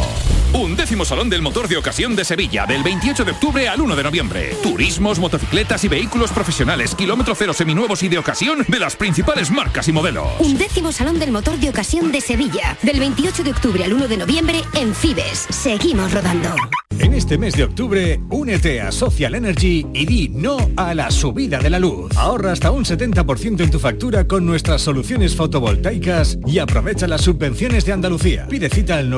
Undécimo 0.53 1.05
Salón 1.05 1.29
del 1.29 1.41
Motor 1.41 1.69
de 1.69 1.77
Ocasión 1.77 2.13
de 2.13 2.25
Sevilla, 2.25 2.65
del 2.65 2.83
28 2.83 3.23
de 3.23 3.31
octubre 3.31 3.69
al 3.69 3.79
1 3.79 3.95
de 3.95 4.03
noviembre. 4.03 4.55
Turismos, 4.61 5.17
motocicletas 5.17 5.83
y 5.85 5.87
vehículos 5.87 6.31
profesionales, 6.31 6.93
kilómetro 6.93 7.35
cero 7.35 7.53
seminuevos 7.53 8.03
y 8.03 8.09
de 8.09 8.17
ocasión 8.17 8.65
de 8.67 8.79
las 8.79 8.97
principales 8.97 9.49
marcas 9.49 9.87
y 9.87 9.93
modelos. 9.93 10.27
Undécimo 10.39 10.91
Salón 10.91 11.19
del 11.19 11.31
Motor 11.31 11.57
de 11.57 11.69
Ocasión 11.69 12.11
de 12.11 12.19
Sevilla, 12.19 12.77
del 12.81 12.99
28 12.99 13.43
de 13.43 13.51
octubre 13.51 13.83
al 13.85 13.93
1 13.93 14.09
de 14.09 14.17
noviembre 14.17 14.61
en 14.73 14.93
Fibes. 14.93 15.47
Seguimos 15.49 16.13
rodando. 16.13 16.53
En 16.99 17.13
este 17.13 17.37
mes 17.37 17.55
de 17.55 17.63
octubre, 17.63 18.21
únete 18.29 18.81
a 18.81 18.91
Social 18.91 19.33
Energy 19.33 19.87
y 19.93 20.05
di 20.05 20.29
no 20.29 20.57
a 20.75 20.93
la 20.93 21.09
subida 21.09 21.59
de 21.59 21.69
la 21.69 21.79
luz. 21.79 22.15
Ahorra 22.15 22.51
hasta 22.51 22.69
un 22.69 22.83
70% 22.83 23.61
en 23.61 23.71
tu 23.71 23.79
factura 23.79 24.27
con 24.27 24.45
nuestras 24.45 24.81
soluciones 24.81 25.35
fotovoltaicas 25.35 26.37
y 26.45 26.59
aprovecha 26.59 27.07
las 27.07 27.21
subvenciones 27.21 27.85
de 27.85 27.93
Andalucía. 27.93 28.47
Pide 28.47 28.69
cita 28.69 28.97
al 28.97 29.09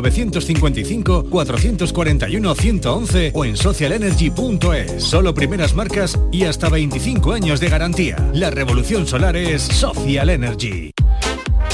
955-441-111 1.30 3.32
o 3.34 3.46
en 3.46 3.58
socialenergy.es. 3.58 5.04
Solo 5.04 5.34
primeras 5.34 5.74
marcas 5.76 6.18
y 6.32 6.46
hasta 6.46 6.70
25 6.70 7.34
años 7.34 7.60
de 7.60 7.70
garantía. 7.70 8.16
La 8.34 8.50
revolución 8.50 9.06
solar 9.08 9.36
es 9.36 9.64
Social 9.64 10.30
Energy. 10.30 10.92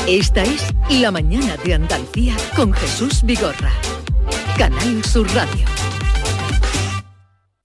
Esta 0.07 0.41
es 0.43 0.73
La 0.89 1.11
Mañana 1.11 1.55
de 1.63 1.75
Andalucía 1.75 2.35
con 2.55 2.73
Jesús 2.73 3.21
Vigorra. 3.23 3.71
Canal 4.57 5.03
Sur 5.03 5.27
Radio. 5.35 5.65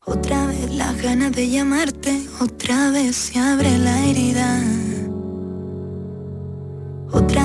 Otra 0.05 0.47
vez 0.47 0.70
las 0.70 1.03
ganas 1.03 1.32
de 1.32 1.49
llamarte, 1.49 2.20
otra 2.41 2.91
vez 2.91 3.16
se 3.16 3.39
abre 3.39 3.78
la 3.78 4.07
herida. 4.07 4.61
Otra 7.11 7.43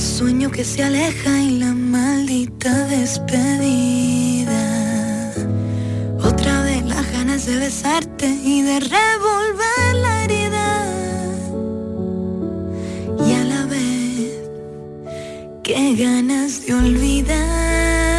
el 0.00 0.06
sueño 0.06 0.50
que 0.50 0.64
se 0.64 0.82
aleja 0.82 1.38
y 1.42 1.58
la 1.58 1.74
maldita 1.74 2.86
despedida. 2.86 4.62
Otra 6.24 6.62
vez 6.62 6.82
las 6.86 7.12
ganas 7.12 7.44
de 7.44 7.58
besarte 7.58 8.26
y 8.26 8.62
de 8.62 8.80
revolver 8.80 9.94
la 10.00 10.24
herida. 10.24 10.86
Y 13.28 13.32
a 13.40 13.44
la 13.44 13.66
vez, 13.66 14.40
qué 15.62 15.94
ganas 15.96 16.64
de 16.64 16.72
olvidarte. 16.72 18.10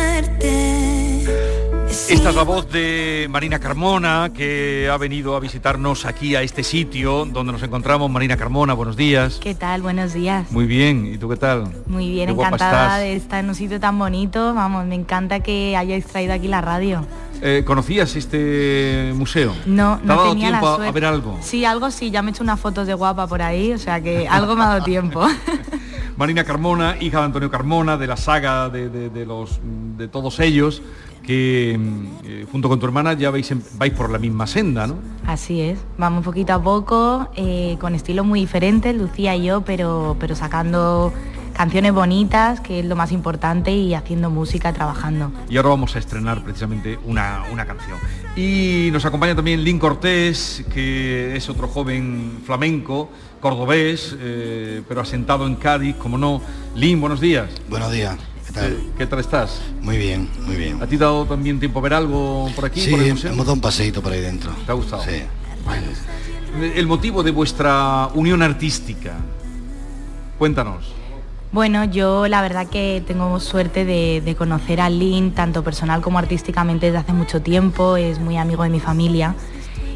Esta 2.12 2.30
es 2.30 2.36
la 2.36 2.44
voz 2.44 2.70
de 2.70 3.28
Marina 3.30 3.58
Carmona, 3.60 4.32
que 4.36 4.90
ha 4.92 4.98
venido 4.98 5.36
a 5.36 5.40
visitarnos 5.40 6.06
aquí 6.06 6.36
a 6.36 6.42
este 6.42 6.62
sitio 6.62 7.26
donde 7.26 7.54
nos 7.54 7.64
encontramos. 7.64 8.12
Marina 8.12 8.36
Carmona, 8.36 8.74
buenos 8.74 8.98
días. 8.98 9.40
¿Qué 9.42 9.56
tal? 9.56 9.82
Buenos 9.82 10.12
días. 10.14 10.52
Muy 10.52 10.66
bien, 10.66 11.06
¿y 11.14 11.18
tú 11.18 11.30
qué 11.30 11.38
tal? 11.38 11.72
Muy 11.88 12.10
bien, 12.10 12.28
Qué 12.28 12.34
encantada 12.34 12.84
estás. 12.84 13.00
de 13.00 13.16
estar 13.16 13.40
en 13.44 13.50
un 13.50 13.56
sitio 13.56 13.80
tan 13.80 13.98
bonito. 13.98 14.54
Vamos, 14.54 14.86
me 14.86 14.96
encanta 14.96 15.40
que 15.40 15.78
hayáis 15.78 16.06
traído 16.06 16.34
aquí 16.34 16.50
la 16.50 16.60
radio. 16.60 17.06
Eh, 17.42 17.64
¿Conocías 17.66 18.14
este 18.18 19.14
museo? 19.16 19.54
No, 19.66 19.98
¿Te 19.98 20.04
ha 20.04 20.06
no 20.06 20.16
dado 20.18 20.30
tenía 20.32 20.48
tiempo 20.50 20.66
la 20.66 20.72
a- 20.74 20.76
suerte. 20.76 20.90
a 20.90 20.92
ver 20.92 21.06
algo? 21.06 21.38
Sí, 21.42 21.64
algo 21.64 21.90
sí, 21.92 22.12
ya 22.12 22.22
me 22.22 22.30
he 22.30 22.34
hecho 22.34 22.44
unas 22.44 22.60
fotos 22.60 22.88
de 22.88 22.94
guapa 22.94 23.26
por 23.26 23.42
ahí, 23.42 23.72
o 23.72 23.78
sea 23.78 24.02
que 24.02 24.28
algo 24.28 24.56
me 24.58 24.64
ha 24.64 24.68
dado 24.68 24.84
tiempo. 24.84 25.26
Marina 26.18 26.44
Carmona, 26.44 26.98
hija 27.00 27.20
de 27.20 27.26
Antonio 27.26 27.50
Carmona, 27.50 27.96
de 27.98 28.06
la 28.06 28.18
saga 28.18 28.70
de, 28.70 28.90
de- 28.90 29.10
de 29.10 29.26
los, 29.26 29.60
de 29.98 30.08
todos 30.10 30.40
ellos, 30.42 30.84
que 31.24 31.78
mm, 31.80 32.06
eh, 32.26 32.46
junto 32.52 32.68
con 32.70 32.80
tu 32.80 32.86
hermana 32.86 33.14
ya 33.14 33.30
vais, 33.32 33.50
en- 33.52 33.64
vais 33.78 33.94
por 33.94 34.10
la 34.10 34.18
misma 34.20 34.48
senda, 34.48 34.88
¿no? 34.88 34.96
Así 35.26 35.62
es, 35.62 35.80
vamos 35.98 36.24
poquito 36.24 36.54
a 36.54 36.62
poco, 36.62 37.30
eh, 37.36 37.78
con 37.80 37.96
estilos 37.96 38.26
muy 38.26 38.40
diferentes, 38.42 38.96
Lucía 38.96 39.36
y 39.36 39.44
yo, 39.46 39.62
pero, 39.62 40.16
pero 40.20 40.36
sacando 40.36 41.14
canciones 41.54 41.94
bonitas, 41.94 42.60
que 42.62 42.80
es 42.80 42.86
lo 42.86 42.96
más 42.96 43.12
importante, 43.12 43.72
y 43.72 43.94
haciendo 43.94 44.30
música, 44.30 44.74
trabajando. 44.74 45.32
Y 45.50 45.58
ahora 45.58 45.70
vamos 45.70 45.96
a 45.96 46.00
estrenar 46.00 46.44
precisamente 46.44 46.98
una, 47.06 47.44
una 47.52 47.66
canción. 47.66 47.98
Y 48.36 48.90
nos 48.92 49.06
acompaña 49.06 49.36
también 49.36 49.64
Lin 49.64 49.78
Cortés, 49.78 50.64
que 50.74 51.36
es 51.36 51.50
otro 51.50 51.68
joven 51.68 52.40
flamenco, 52.46 53.10
cordobés, 53.42 54.16
eh, 54.20 54.82
pero 54.88 55.02
asentado 55.02 55.46
en 55.46 55.56
Cádiz, 55.56 55.96
como 55.98 56.18
no. 56.18 56.42
Lin, 56.76 57.00
buenos 57.02 57.20
días. 57.20 57.50
Buenos 57.70 57.92
días. 57.92 58.18
¿Qué 58.54 58.60
tal? 58.60 58.78
¿Qué 58.98 59.08
tal 59.08 59.20
estás? 59.20 59.62
Muy 59.82 59.98
bien, 59.98 60.30
muy 60.46 60.58
bien. 60.58 60.84
¿A 60.84 60.88
ti 60.88 60.98
te 60.98 61.04
ha 61.06 61.08
dado 61.08 61.26
también 61.26 61.58
tiempo 61.58 61.80
a 61.80 61.82
ver 61.84 61.94
algo 61.94 62.52
por 62.54 62.66
aquí? 62.66 62.82
Sí, 62.82 62.92
por 62.92 63.00
el 63.00 63.08
hemos 63.08 63.46
dado 63.46 63.54
un 63.54 63.62
paseíto 63.62 64.02
por 64.02 64.12
ahí 64.12 64.20
dentro. 64.20 64.52
¿Te 64.66 64.72
ha 64.72 64.76
gustado? 64.76 65.04
Sí. 65.04 65.24
Bueno. 65.64 65.88
El 66.76 66.86
motivo 66.86 67.24
de 67.24 67.32
vuestra 67.32 68.10
unión 68.14 68.42
artística. 68.42 69.14
Cuéntanos. 70.38 70.94
Bueno, 71.54 71.86
yo 71.86 72.28
la 72.28 72.42
verdad 72.42 72.68
que 72.68 73.02
tengo 73.08 73.40
suerte 73.40 73.86
de, 73.86 74.22
de 74.24 74.36
conocer 74.36 74.82
a 74.82 74.90
Lin, 74.90 75.32
tanto 75.32 75.64
personal 75.64 76.02
como 76.02 76.20
artísticamente, 76.20 76.88
desde 76.88 77.00
hace 77.00 77.14
mucho 77.14 77.42
tiempo, 77.42 77.96
es 77.96 78.20
muy 78.20 78.36
amigo 78.36 78.64
de 78.64 78.70
mi 78.70 78.82
familia 78.82 79.34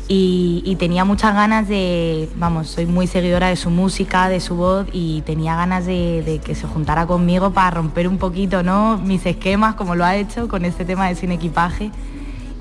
y, 0.07 0.75
tenía 0.77 1.05
muchas 1.05 1.33
ganas 1.33 1.67
de, 1.67 2.29
vamos, 2.37 2.67
soy 2.67 2.85
muy 2.85 3.07
seguidora 3.07 3.47
de 3.47 3.55
su 3.55 3.69
música, 3.69 4.29
de 4.29 4.39
su 4.39 4.55
voz 4.55 4.87
y 4.91 5.21
tenía 5.21 5.55
ganas 5.55 5.85
de, 5.85 6.41
que 6.43 6.53
se 6.55 6.67
juntara 6.67 7.07
conmigo 7.07 7.51
para 7.51 7.71
romper 7.71 8.07
un 8.07 8.17
poquito 8.17 8.61
¿no? 8.61 8.97
mis 8.97 9.25
esquemas, 9.25 9.75
como 9.75 9.95
lo 9.95 10.05
ha 10.05 10.15
hecho 10.15 10.47
con 10.47 10.65
este 10.65 10.85
tema 10.85 11.07
de 11.07 11.15
sin 11.15 11.31
equipaje 11.31 11.91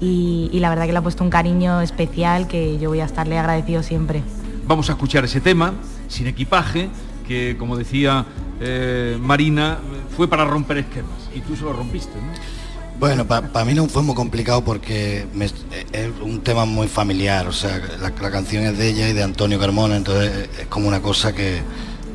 y, 0.01 0.49
y 0.53 0.61
la 0.61 0.71
verdad 0.71 0.87
que 0.87 0.93
le 0.93 0.99
ha 0.99 1.03
puesto 1.03 1.23
un 1.25 1.31
cariño 1.31 1.81
especial 1.81 2.49
que 2.49 2.79
yo 2.79 2.89
voy 2.89 3.01
a 3.01 3.05
estarle 3.05 3.39
agradecido 3.39 3.83
siempre. 3.83 4.23
Vamos 4.67 4.89
a 4.89 4.93
escuchar 4.93 5.25
ese 5.25 5.41
tema, 5.41 5.75
sin 6.09 6.27
equipaje, 6.27 6.89
que 7.29 7.57
como 7.59 7.77
decía 7.77 8.25
eh, 8.61 9.19
Marina, 9.21 9.79
fue 10.17 10.29
para 10.29 10.45
romper 10.45 10.79
esquemas. 10.79 11.29
Y 11.35 11.41
tú 11.41 11.57
se 11.57 11.65
lo 11.65 11.73
rompiste, 11.73 12.15
¿no? 12.15 12.33
Bueno, 12.99 13.27
para 13.27 13.65
mí 13.65 13.75
no 13.75 13.87
fue 13.89 14.03
muy 14.03 14.15
complicado 14.15 14.65
porque 14.65 15.27
me- 15.35 15.47
es 15.47 16.11
un 16.23 16.41
tema 16.43 16.65
muy 16.65 16.87
familiar, 16.89 17.47
o 17.49 17.53
sea, 17.53 17.79
la, 18.01 18.11
la 18.11 18.31
canción 18.31 18.65
es 18.65 18.79
de 18.79 18.89
ella 18.89 19.09
y 19.09 19.13
de 19.13 19.23
Antonio 19.23 19.59
Carmona, 19.59 19.97
entonces 19.97 20.49
es 20.61 20.67
como 20.69 20.89
una 20.89 21.03
cosa 21.03 21.35
que, 21.35 21.61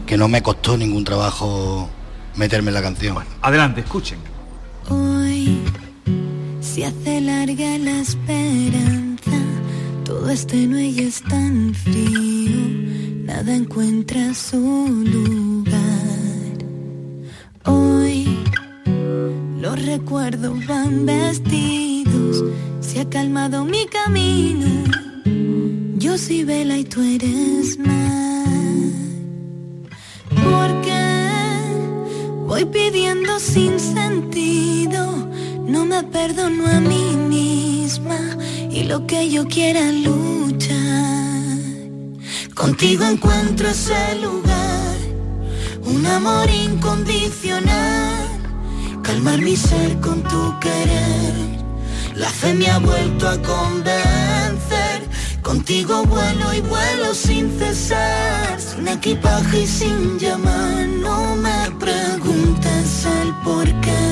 que 0.08 0.18
no 0.18 0.28
me 0.28 0.42
costó 0.42 0.78
ningún 0.78 1.04
trabajo 1.04 1.90
meterme 2.36 2.70
en 2.70 2.74
la 2.76 2.82
canción. 2.82 3.18
adelante, 3.42 3.82
escuchen. 3.82 4.20
Hoy 4.90 5.60
se 6.62 6.86
hace 6.86 7.22
larga 7.22 7.78
la 7.78 8.00
esperanza, 8.00 9.32
todo 10.06 10.30
es 10.30 10.48
tenue 10.48 10.86
y 10.86 11.00
es 11.02 11.22
tan 11.24 11.74
frío, 11.76 13.26
nada 13.26 13.54
encuentra 13.54 14.34
su 14.34 14.58
lugar. 14.58 15.78
Hoy 17.66 18.39
los 19.60 19.86
recuerdos 19.86 20.66
van 20.66 21.06
vestidos, 21.06 22.44
se 22.80 23.02
ha 23.02 23.10
calmado 23.10 23.66
mi 23.66 23.86
camino, 23.88 24.66
yo 25.98 26.18
soy 26.18 26.44
vela 26.46 26.78
y 26.78 26.86
tú 26.86 27.02
eres 27.02 27.78
mar. 27.78 28.48
Porque 30.30 31.02
voy 32.48 32.66
pidiendo 32.66 33.40
sin 33.40 33.80
sentido, 33.80 35.30
no 35.66 35.86
me 35.86 36.04
perdono 36.04 36.66
a 36.68 36.80
mí 36.80 37.16
misma 37.28 38.20
y 38.72 38.84
lo 38.84 39.06
que 39.06 39.30
yo 39.30 39.46
quiera 39.46 39.92
luchar. 39.92 40.80
Contigo 42.56 43.06
encuentro 43.06 43.68
ese 43.68 44.16
lugar, 44.22 44.98
un 45.84 46.06
amor 46.06 46.50
incondicional, 46.50 48.19
calmar 49.10 49.42
mi 49.42 49.56
ser 49.56 50.00
con 50.02 50.22
tu 50.22 50.60
querer. 50.60 51.34
La 52.16 52.30
fe 52.30 52.54
me 52.54 52.68
ha 52.70 52.78
vuelto 52.78 53.28
a 53.28 53.38
convencer. 53.54 54.98
Contigo 55.42 56.04
vuelo 56.06 56.54
y 56.54 56.62
vuelo 56.62 57.14
sin 57.14 57.46
cesar, 57.58 58.60
sin 58.60 58.88
equipaje 58.88 59.62
y 59.62 59.68
sin 59.68 60.20
llamar. 60.20 60.88
No 61.06 61.36
me 61.36 61.62
preguntes 61.86 63.06
el 63.22 63.30
por 63.46 63.68
qué, 63.86 64.06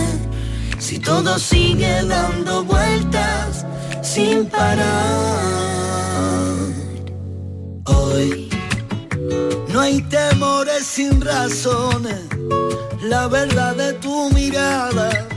si 0.80 0.98
todo 0.98 1.38
sigue 1.38 1.94
dando 2.16 2.64
vueltas 2.64 3.66
sin 4.02 4.46
parar. 4.48 4.88
Hoy 7.86 8.47
no 9.78 9.84
hay 9.84 10.02
temores 10.02 10.88
sin 10.88 11.22
razones, 11.22 12.26
la 13.04 13.28
verdad 13.28 13.76
de 13.76 13.94
tu 13.94 14.28
mirada, 14.32 15.28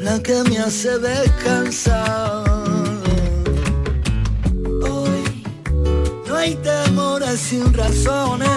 la 0.00 0.22
que 0.22 0.42
me 0.44 0.58
hace 0.58 0.98
descansar. 0.98 2.44
Hoy 4.90 5.22
no 6.26 6.34
hay 6.34 6.54
temores 6.54 7.40
sin 7.40 7.74
razones, 7.74 8.48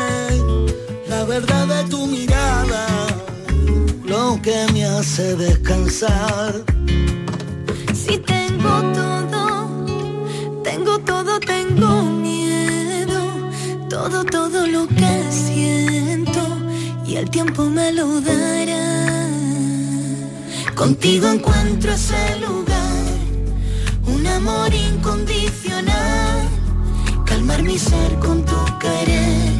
la 1.10 1.26
verdad 1.26 1.68
de 1.68 1.84
tu 1.90 2.08
mirada, 2.08 2.88
lo 4.06 4.42
que 4.42 4.66
me 4.72 4.86
hace 4.86 5.36
descansar. 5.36 6.64
Si 7.94 8.18
tengo 8.20 8.74
todo, 8.94 9.68
tengo 10.64 11.00
todo, 11.00 11.38
tengo 11.42 12.02
miedo, 12.02 12.35
todo, 14.10 14.24
todo 14.24 14.68
lo 14.68 14.88
que 14.88 15.32
siento 15.32 16.40
y 17.08 17.16
el 17.16 17.28
tiempo 17.30 17.64
me 17.66 17.92
lo 17.92 18.22
dará. 18.22 19.28
Contigo 20.76 21.28
encuentro 21.28 21.92
ese 21.92 22.40
lugar, 22.40 23.06
un 24.06 24.28
amor 24.28 24.72
incondicional, 24.74 26.48
calmar 27.26 27.64
mi 27.64 27.80
ser 27.80 28.20
con 28.20 28.46
tu 28.46 28.56
querer. 28.80 29.54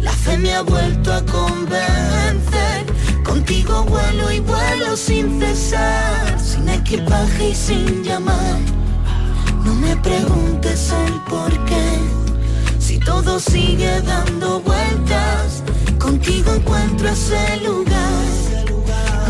La 0.00 0.12
fe 0.12 0.38
me 0.38 0.54
ha 0.54 0.62
vuelto 0.62 1.12
a 1.12 1.20
convencer. 1.24 2.86
Contigo 3.24 3.82
vuelo 3.84 4.30
y 4.30 4.40
vuelo 4.40 4.96
sin 4.96 5.40
cesar, 5.40 6.38
sin 6.38 6.68
equipaje 6.68 7.50
y 7.50 7.54
sin 7.54 8.04
llamar. 8.04 8.60
No 9.64 9.74
me 9.74 9.96
preguntes 9.96 10.92
el 10.92 11.14
por 11.22 11.50
qué, 11.64 12.25
todo 13.06 13.38
sigue 13.40 14.02
dando 14.02 14.60
vueltas. 14.60 15.62
Contigo 15.98 16.52
encuentro 16.54 17.08
ese 17.08 17.56
lugar, 17.64 18.66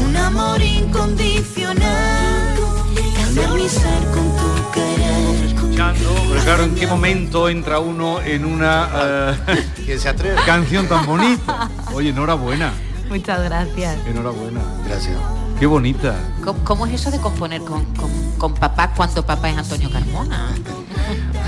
un 0.04 0.16
amor 0.16 0.60
incondicional. 0.62 2.56
Cambiar 3.24 3.50
mi 3.52 3.68
ser 3.68 4.02
con 4.12 4.24
tu 4.36 4.70
querer. 4.72 5.46
Escuchando, 5.46 6.10
pero 6.30 6.42
claro, 6.42 6.62
¿en 6.64 6.74
qué 6.74 6.86
momento 6.86 7.48
entra 7.48 7.78
uno 7.78 8.20
en 8.20 8.44
una 8.44 8.88
eh, 9.86 9.98
se 10.00 10.08
atreve? 10.08 10.36
canción 10.44 10.86
tan 10.88 11.06
bonita? 11.06 11.70
Oye, 11.94 12.10
enhorabuena, 12.10 12.72
Muchas 13.08 13.42
gracias. 13.44 13.96
enhorabuena. 14.06 14.60
Gracias. 14.86 15.16
Qué 15.58 15.64
bonita. 15.66 16.14
¿Cómo, 16.44 16.62
cómo 16.64 16.86
es 16.86 16.94
eso 16.94 17.10
de 17.10 17.18
componer 17.18 17.62
con, 17.62 17.84
con- 17.94 18.10
con 18.36 18.52
papá 18.54 18.92
cuando 18.94 19.24
papá 19.24 19.48
es 19.48 19.56
Antonio 19.56 19.90
Carmona? 19.90 20.50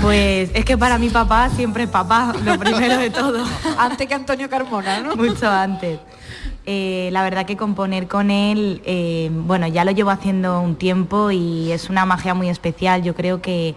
Pues 0.01 0.49
es 0.53 0.63
que 0.63 0.77
para 0.77 0.97
mi 0.97 1.09
papá 1.09 1.49
siempre 1.49 1.83
es 1.83 1.89
papá, 1.89 2.33
lo 2.45 2.57
primero 2.57 2.97
de 2.97 3.09
todo. 3.09 3.43
Antes 3.77 4.07
que 4.07 4.13
Antonio 4.13 4.49
Carmona, 4.49 5.01
¿no? 5.01 5.15
Mucho 5.15 5.49
antes. 5.49 5.99
Eh, 6.65 7.09
la 7.11 7.21
verdad 7.23 7.45
que 7.45 7.57
componer 7.57 8.07
con 8.07 8.31
él, 8.31 8.81
eh, 8.85 9.29
bueno, 9.31 9.67
ya 9.67 9.83
lo 9.83 9.91
llevo 9.91 10.11
haciendo 10.11 10.61
un 10.61 10.75
tiempo 10.75 11.31
y 11.31 11.71
es 11.71 11.89
una 11.89 12.05
magia 12.05 12.33
muy 12.33 12.47
especial. 12.47 13.03
Yo 13.03 13.13
creo 13.13 13.41
que 13.41 13.75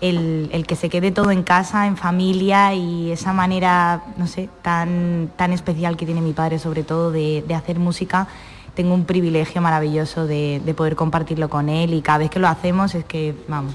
el, 0.00 0.48
el 0.52 0.66
que 0.66 0.76
se 0.76 0.88
quede 0.88 1.10
todo 1.10 1.30
en 1.30 1.42
casa, 1.42 1.86
en 1.86 1.96
familia 1.96 2.72
y 2.72 3.10
esa 3.10 3.32
manera, 3.34 4.04
no 4.16 4.26
sé, 4.26 4.48
tan, 4.62 5.30
tan 5.36 5.52
especial 5.52 5.96
que 5.96 6.06
tiene 6.06 6.22
mi 6.22 6.32
padre 6.32 6.58
sobre 6.58 6.84
todo 6.84 7.10
de, 7.10 7.44
de 7.46 7.54
hacer 7.54 7.78
música, 7.78 8.28
tengo 8.74 8.94
un 8.94 9.04
privilegio 9.04 9.60
maravilloso 9.60 10.26
de, 10.26 10.62
de 10.64 10.74
poder 10.74 10.96
compartirlo 10.96 11.50
con 11.50 11.68
él 11.68 11.92
y 11.92 12.00
cada 12.00 12.18
vez 12.18 12.30
que 12.30 12.38
lo 12.38 12.48
hacemos 12.48 12.94
es 12.94 13.04
que, 13.04 13.34
vamos, 13.48 13.74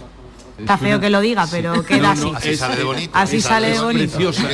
está 0.57 0.75
Es 0.75 0.79
feo 0.79 0.99
que 0.99 1.09
lo 1.09 1.21
diga, 1.21 1.45
pero 1.49 1.83
queda 1.83 2.15
no, 2.15 2.33
así. 2.35 2.49
es- 2.51 2.61
Así 3.13 3.41
sale 3.41 3.67
de 3.67 3.73
es 3.73 3.81
bonito. 3.81 4.17
preciosa. 4.17 4.49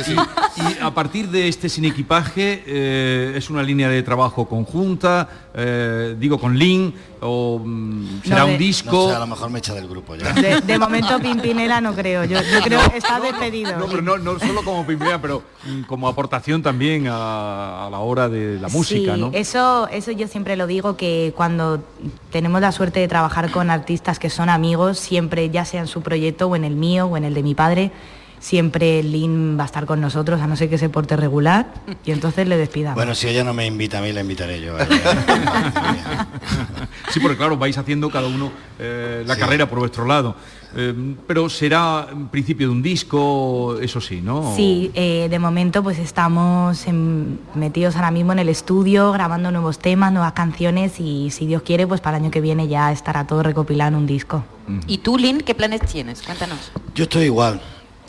Y, 0.56 0.60
y 0.60 0.78
a 0.82 0.90
partir 0.92 1.28
de 1.28 1.48
este 1.48 1.68
sin 1.68 1.84
equipaje, 1.84 2.62
eh, 2.66 3.34
¿es 3.36 3.50
una 3.50 3.62
línea 3.62 3.88
de 3.88 4.02
trabajo 4.02 4.48
conjunta? 4.48 5.28
eh, 5.54 6.16
digo, 6.18 6.38
con 6.40 6.58
Link, 6.58 6.94
o 7.22 7.60
mm, 7.64 8.22
será 8.24 8.40
No, 8.40 8.46
un 8.48 8.58
disco. 8.58 8.90
No 8.92 9.08
sé, 9.10 9.16
a 9.16 9.18
lo 9.20 9.26
mejor 9.26 9.50
me 9.50 9.58
echa 9.60 9.74
del 9.74 9.88
grupo 9.88 10.16
ya. 10.16 10.32
De, 10.32 10.60
de 10.60 10.78
momento 10.78 11.18
Pimpinela 11.20 11.80
no 11.80 11.94
creo, 11.94 12.24
yo, 12.24 12.38
yo 12.40 12.60
creo 12.64 12.80
que 12.90 12.98
está 12.98 13.20
despedido. 13.20 13.76
No, 13.78 13.86
pero 13.86 14.02
no, 14.02 14.18
no 14.18 14.38
solo 14.38 14.62
como 14.64 14.84
primera, 14.84 15.20
pero 15.20 15.42
mm, 15.64 15.82
como 15.82 16.08
aportación 16.08 16.62
también 16.62 17.06
a, 17.08 17.86
a 17.86 17.90
la 17.90 18.00
hora 18.00 18.28
de 18.28 18.58
la 18.60 18.68
música, 18.68 19.14
sí, 19.14 19.20
¿no? 19.20 19.30
eso, 19.32 19.88
eso 19.88 20.10
yo 20.10 20.26
siempre 20.28 20.56
lo 20.56 20.66
digo, 20.66 20.96
que 20.96 21.32
cuando 21.36 21.82
tenemos 22.30 22.60
la 22.60 22.72
suerte 22.72 23.00
de 23.00 23.08
trabajar 23.08 23.50
con 23.50 23.70
artistas 23.70 24.18
que 24.18 24.30
son 24.30 24.48
amigos, 24.48 24.98
siempre, 24.98 25.50
ya 25.50 25.64
sea 25.64 25.80
en 25.80 25.86
su 25.86 26.02
proyecto 26.02 26.48
o 26.48 26.56
en 26.56 26.64
el 26.64 26.74
mío 26.74 27.06
o 27.06 27.16
en 27.16 27.24
el 27.24 27.34
de 27.34 27.42
mi 27.42 27.54
padre, 27.54 27.92
siempre 28.42 29.02
Lynn 29.04 29.56
va 29.56 29.62
a 29.62 29.66
estar 29.66 29.86
con 29.86 30.00
nosotros, 30.00 30.40
a 30.40 30.48
no 30.48 30.56
ser 30.56 30.68
que 30.68 30.76
se 30.76 30.88
porte 30.88 31.16
regular, 31.16 31.72
y 32.04 32.10
entonces 32.10 32.48
le 32.48 32.56
despidamos. 32.56 32.96
Bueno, 32.96 33.14
si 33.14 33.28
ella 33.28 33.44
no 33.44 33.54
me 33.54 33.64
invita 33.66 33.98
a 33.98 34.02
mí, 34.02 34.12
la 34.12 34.20
invitaré 34.20 34.60
yo. 34.60 34.74
Sí, 37.12 37.20
porque 37.20 37.36
claro, 37.36 37.56
vais 37.56 37.76
haciendo 37.78 38.10
cada 38.10 38.26
uno 38.26 38.50
eh, 38.78 39.22
la 39.26 39.34
Sí. 39.34 39.40
carrera 39.40 39.68
por 39.68 39.78
vuestro 39.78 40.04
lado. 40.06 40.34
Eh, 40.74 41.14
pero 41.26 41.50
será 41.50 42.08
en 42.10 42.28
principio 42.28 42.66
de 42.68 42.72
un 42.72 42.82
disco, 42.82 43.76
eso 43.80 44.00
sí, 44.00 44.22
¿no? 44.22 44.54
Sí, 44.56 44.90
eh, 44.94 45.28
de 45.30 45.38
momento 45.38 45.82
pues 45.82 45.98
estamos 45.98 46.86
en- 46.86 47.38
metidos 47.54 47.94
ahora 47.96 48.10
mismo 48.10 48.32
en 48.32 48.38
el 48.38 48.48
estudio, 48.48 49.12
grabando 49.12 49.50
nuevos 49.52 49.78
temas, 49.78 50.10
nuevas 50.12 50.32
canciones 50.32 50.98
y 50.98 51.30
si 51.30 51.46
Dios 51.46 51.62
quiere, 51.62 51.86
pues 51.86 52.00
para 52.00 52.16
el 52.16 52.22
año 52.24 52.30
que 52.32 52.40
viene 52.40 52.66
ya 52.68 52.90
estará 52.90 53.26
todo 53.26 53.42
recopilado 53.42 53.88
en 53.90 53.94
un 53.96 54.06
disco. 54.06 54.44
¿Y 54.86 54.98
tú, 54.98 55.18
Lynn, 55.18 55.42
qué 55.42 55.54
planes 55.54 55.82
tienes? 55.82 56.22
Cuéntanos. 56.22 56.72
Yo 56.94 57.04
estoy 57.04 57.24
igual. 57.26 57.60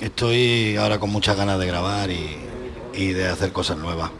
Estoy 0.03 0.75
ahora 0.75 0.99
con 0.99 1.11
muchas 1.11 1.37
ganas 1.37 1.57
de 1.57 1.65
grabar 1.65 2.09
y, 2.11 3.13
de 3.13 3.25
hacer 3.29 3.53
cosas 3.53 3.77
nuevas. 3.77 4.11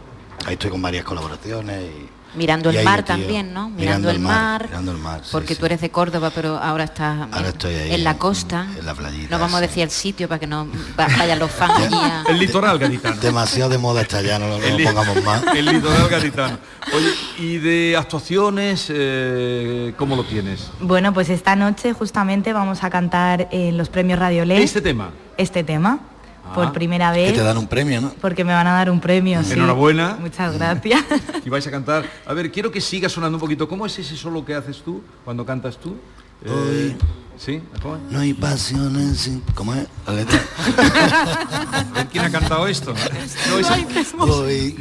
Ahí 0.46 0.54
estoy 0.54 0.70
con 0.70 0.80
varias 0.80 1.04
colaboraciones 1.04 1.82
y 1.82 2.08
Mirando 2.36 2.70
el 2.70 2.84
mar 2.84 3.04
también, 3.04 3.52
¿no? 3.54 3.70
Mirando 3.70 4.10
el 4.10 4.18
mar, 4.18 4.66
mirando 4.68 4.92
el 4.92 4.98
mar, 4.98 5.20
porque 5.30 5.54
sí. 5.54 5.60
tú 5.60 5.66
eres 5.66 5.80
de 5.80 5.90
Córdoba, 5.90 6.30
pero 6.34 6.56
ahora 6.58 6.84
estás 6.84 7.28
Ahora 7.30 7.48
estoy 7.50 7.74
ahí 7.74 7.92
en 7.94 8.04
la 8.04 8.18
costa. 8.18 8.66
en 8.78 8.84
la 8.86 8.94
playita, 8.94 9.28
No 9.30 9.38
vamos 9.38 9.56
a 9.56 9.60
decir 9.60 9.82
el 9.84 9.90
sitio 9.90 10.28
para 10.28 10.38
que 10.40 10.46
no 10.46 10.66
va- 10.98 11.06
vayan 11.18 11.38
los 11.38 11.50
fans 11.50 11.74
allí 11.78 11.94
a- 11.94 12.24
El 12.28 12.38
litoral 12.38 12.78
gaditano. 12.78 13.16
Demasiado 13.20 13.70
de 13.70 13.78
moda 13.78 14.02
está 14.02 14.20
ya, 14.22 14.38
no 14.38 14.48
lo, 14.48 14.58
no 14.58 14.76
pongamos 14.84 15.22
más. 15.24 15.42
El 15.54 15.66
litoral 15.66 16.08
gaditano. 16.08 16.58
Oye, 16.94 17.10
¿y 17.38 17.58
de 17.58 17.96
actuaciones, 17.96 18.86
eh, 18.90 19.94
cómo 19.96 20.16
lo 20.16 20.24
tienes? 20.24 20.70
Bueno, 20.80 21.12
pues 21.14 21.28
esta 21.30 21.56
noche 21.56 21.92
justamente 21.92 22.52
vamos 22.52 22.82
a 22.84 22.90
cantar 22.90 23.48
en 23.52 23.76
los 23.76 23.88
premios 23.88 24.18
Radiolé 24.18 24.62
Este 24.62 24.80
tema. 24.80 25.10
este 25.36 25.62
tema 25.64 25.98
Ah. 26.46 26.52
por 26.54 26.72
primera 26.72 27.12
Que 27.12 27.20
vez. 27.22 27.32
te 27.34 27.42
dan 27.42 27.56
un 27.58 27.66
premio, 27.66 28.00
¿no? 28.00 28.12
Porque 28.20 28.44
me 28.44 28.52
van 28.52 28.66
a 28.66 28.72
dar 28.72 28.90
un 28.90 29.00
premio. 29.00 29.42
sí. 29.42 29.52
Enhorabuena. 29.54 30.16
Muchas 30.20 30.54
gracias. 30.54 31.02
Y 31.44 31.50
vais 31.50 31.66
a 31.66 31.70
cantar. 31.70 32.04
A 32.26 32.32
ver, 32.32 32.50
quiero 32.50 32.70
que 32.70 32.80
siga 32.80 33.08
sonando 33.08 33.36
un 33.36 33.40
poquito. 33.40 33.68
¿Cómo 33.68 33.84
es 33.86 33.98
ese 33.98 34.16
solo 34.16 34.44
que 34.44 34.54
haces 34.54 34.82
tú 34.82 35.02
cuando 35.24 35.44
cantas 35.44 35.76
tú? 35.78 35.96
Eh, 36.44 36.96
¿Sí? 37.38 37.60
¿Cómo 37.82 37.96
es? 37.96 38.02
No 38.10 38.20
hay 38.20 38.32
pasiones 38.32 39.18
sin... 39.18 39.40
¿Cómo 39.54 39.74
es? 39.74 39.86
La 40.06 40.12
letra. 40.14 40.40
A 40.78 41.92
ver, 41.94 42.06
¿Quién 42.06 42.24
ha 42.24 42.30
cantado 42.30 42.66
esto? 42.66 42.94
No, 43.48 43.56
Hoy 44.34 44.76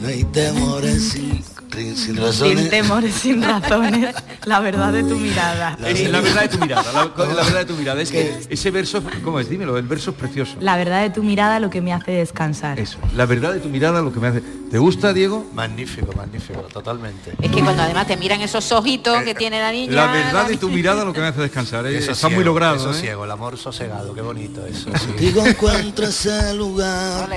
no 0.00 0.08
hay 0.08 0.24
temores 0.24 1.08
sin, 1.10 1.42
sin 1.70 2.16
razones. 2.16 2.60
Sin 2.60 2.70
temores, 2.70 3.14
sin 3.14 3.42
razones. 3.44 4.14
La 4.44 4.60
verdad 4.60 4.92
de 4.92 5.02
tu 5.02 5.16
mirada. 5.16 5.76
Es 5.86 6.08
la 6.10 6.20
verdad 6.20 6.42
de 6.42 6.48
tu 6.48 6.58
mirada, 6.58 6.92
la, 6.92 7.24
la 7.34 7.42
verdad 7.44 7.58
de 7.60 7.64
tu 7.64 7.74
mirada. 7.74 8.00
Es 8.02 8.10
que 8.12 8.40
ese 8.48 8.70
verso, 8.70 9.02
¿cómo 9.22 9.40
es? 9.40 9.48
Dímelo, 9.48 9.76
el 9.76 9.86
verso 9.86 10.10
es 10.10 10.16
precioso. 10.16 10.56
La 10.60 10.76
verdad 10.76 11.02
de 11.02 11.10
tu 11.10 11.22
mirada 11.22 11.60
lo 11.60 11.70
que 11.70 11.80
me 11.80 11.92
hace 11.92 12.12
descansar. 12.12 12.78
Eso, 12.78 12.98
la 13.14 13.26
verdad 13.26 13.52
de 13.52 13.60
tu 13.60 13.68
mirada 13.68 14.02
lo 14.02 14.12
que 14.12 14.20
me 14.20 14.28
hace. 14.28 14.42
¿Te 14.70 14.78
gusta, 14.78 15.12
Diego? 15.12 15.44
Magnífico, 15.52 16.12
magnífico, 16.12 16.60
totalmente. 16.62 17.32
Es 17.42 17.50
que 17.50 17.60
cuando 17.60 17.82
además 17.82 18.06
te 18.06 18.16
miran 18.16 18.40
esos 18.40 18.70
ojitos 18.72 19.22
que 19.22 19.34
tiene 19.34 19.58
la 19.60 19.72
niña. 19.72 19.92
La 19.92 20.12
verdad 20.12 20.48
de 20.48 20.56
tu 20.56 20.68
mirada 20.68 21.04
lo 21.04 21.12
que 21.12 21.20
me 21.20 21.26
hace 21.26 21.40
descansar. 21.40 21.86
¿eh? 21.86 21.98
Eso 21.98 22.12
Está 22.12 22.28
muy 22.28 22.36
ciego, 22.36 22.50
logrado. 22.50 22.76
Eso 22.76 22.90
¿eh? 22.92 22.94
ciego, 23.00 23.24
el 23.24 23.30
amor 23.30 23.58
sosegado, 23.58 24.14
qué 24.14 24.20
bonito 24.20 24.64
eso. 24.66 24.90
sí. 24.96 25.06
Contigo 25.06 25.44
encuentro 25.44 26.06
ese 26.06 26.54
lugar, 26.54 27.28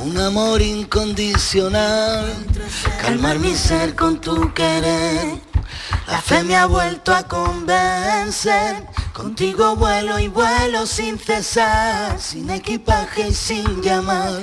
un 0.00 0.18
amor 0.18 0.62
incondicional, 0.62 2.32
calmar 3.00 3.38
mi 3.38 3.54
ser 3.54 3.94
con 3.94 4.20
tu 4.20 4.52
querer. 4.54 5.40
La 6.06 6.20
fe 6.20 6.42
me 6.42 6.56
ha 6.56 6.66
vuelto 6.66 7.14
a 7.14 7.24
convencer, 7.24 8.86
contigo 9.12 9.76
vuelo 9.76 10.18
y 10.18 10.28
vuelo 10.28 10.86
sin 10.86 11.18
cesar, 11.18 12.18
sin 12.20 12.50
equipaje 12.50 13.28
y 13.28 13.34
sin 13.34 13.82
llamar. 13.82 14.40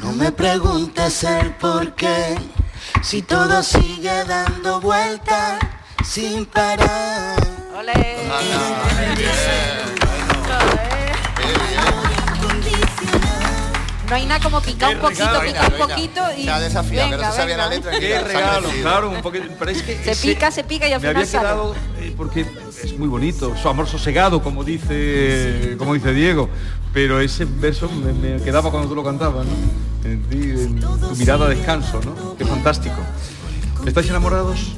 No 0.00 0.12
me 0.12 0.32
preguntes 0.32 1.24
el 1.24 1.54
por 1.56 1.94
qué, 1.94 2.36
si 3.02 3.22
todo 3.22 3.62
sigue 3.62 4.24
dando 4.24 4.80
vueltas 4.80 5.58
sin 6.04 6.46
parar. 6.46 7.42
No 14.12 14.16
hay 14.16 14.26
nada 14.26 14.40
como 14.44 14.60
picar 14.60 14.94
un 14.94 15.00
poquito, 15.00 15.24
regalo. 15.24 15.40
picar 15.46 15.64
un 15.64 15.72
Venga, 15.72 15.86
poquito 15.88 16.20
y. 16.36 16.44
Te 16.44 16.50
ha 16.50 16.60
desafiado, 16.60 17.08
que 17.08 17.16
no 17.16 17.22
Venga, 17.22 17.30
se 17.32 17.36
sabía 17.38 17.56
la 17.56 17.68
venga. 17.68 17.76
letra. 17.90 17.98
Qué 17.98 18.20
regalo, 18.20 18.68
claro, 18.82 19.08
un 19.10 19.22
poquito. 19.22 19.44
Pero 19.58 19.70
es 19.70 19.82
que 19.82 20.14
Se 20.14 20.28
pica, 20.28 20.50
se 20.50 20.64
pica 20.64 20.86
y 20.86 20.92
al 20.92 21.00
me 21.00 21.08
final 21.08 21.16
había 21.16 21.26
sale. 21.26 21.44
quedado 21.48 21.74
eh, 21.98 22.14
porque 22.14 22.44
es 22.84 22.98
muy 22.98 23.08
bonito, 23.08 23.56
su 23.56 23.66
amor 23.70 23.88
sosegado, 23.88 24.42
como 24.42 24.64
dice, 24.64 25.76
como 25.78 25.94
dice 25.94 26.12
Diego. 26.12 26.50
Pero 26.92 27.20
ese 27.20 27.46
verso 27.46 27.88
me, 27.88 28.12
me 28.12 28.42
quedaba 28.42 28.70
cuando 28.70 28.86
tú 28.90 28.94
lo 28.94 29.02
cantabas, 29.02 29.46
¿no? 29.46 30.06
En, 30.06 30.22
ti, 30.24 30.36
en 30.42 30.78
tu 30.78 31.16
mirada 31.16 31.48
descanso, 31.48 31.98
¿no? 32.04 32.36
Qué 32.36 32.44
fantástico. 32.44 32.96
¿Estáis 33.86 34.10
enamorados? 34.10 34.74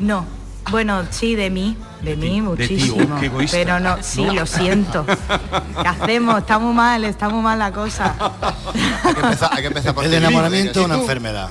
No. 0.00 0.26
Bueno, 0.70 1.02
sí, 1.10 1.34
de 1.34 1.50
mí, 1.50 1.76
de 2.02 2.16
mí 2.16 2.40
muchísimo. 2.40 3.16
oh, 3.16 3.20
qué 3.20 3.26
egoísta. 3.26 3.56
pero 3.56 3.80
no, 3.80 3.96
sí, 4.02 4.22
¿No? 4.24 4.32
lo 4.34 4.46
siento. 4.46 5.04
¿Qué 5.82 5.88
hacemos? 5.88 6.38
Está 6.38 6.58
muy 6.58 6.74
mal, 6.74 7.04
está 7.04 7.28
muy 7.28 7.42
mal 7.42 7.58
la 7.58 7.72
cosa. 7.72 8.14
Hay 9.04 9.14
que 9.14 9.20
empezar, 9.20 9.50
hay 9.52 9.60
que 9.62 9.66
empezar 9.68 9.94
por 9.94 10.04
El 10.04 10.14
enamoramiento 10.14 10.80
es 10.80 10.86
una 10.86 10.94
¿Y 10.94 10.98
tú? 10.98 11.02
enfermedad. 11.02 11.50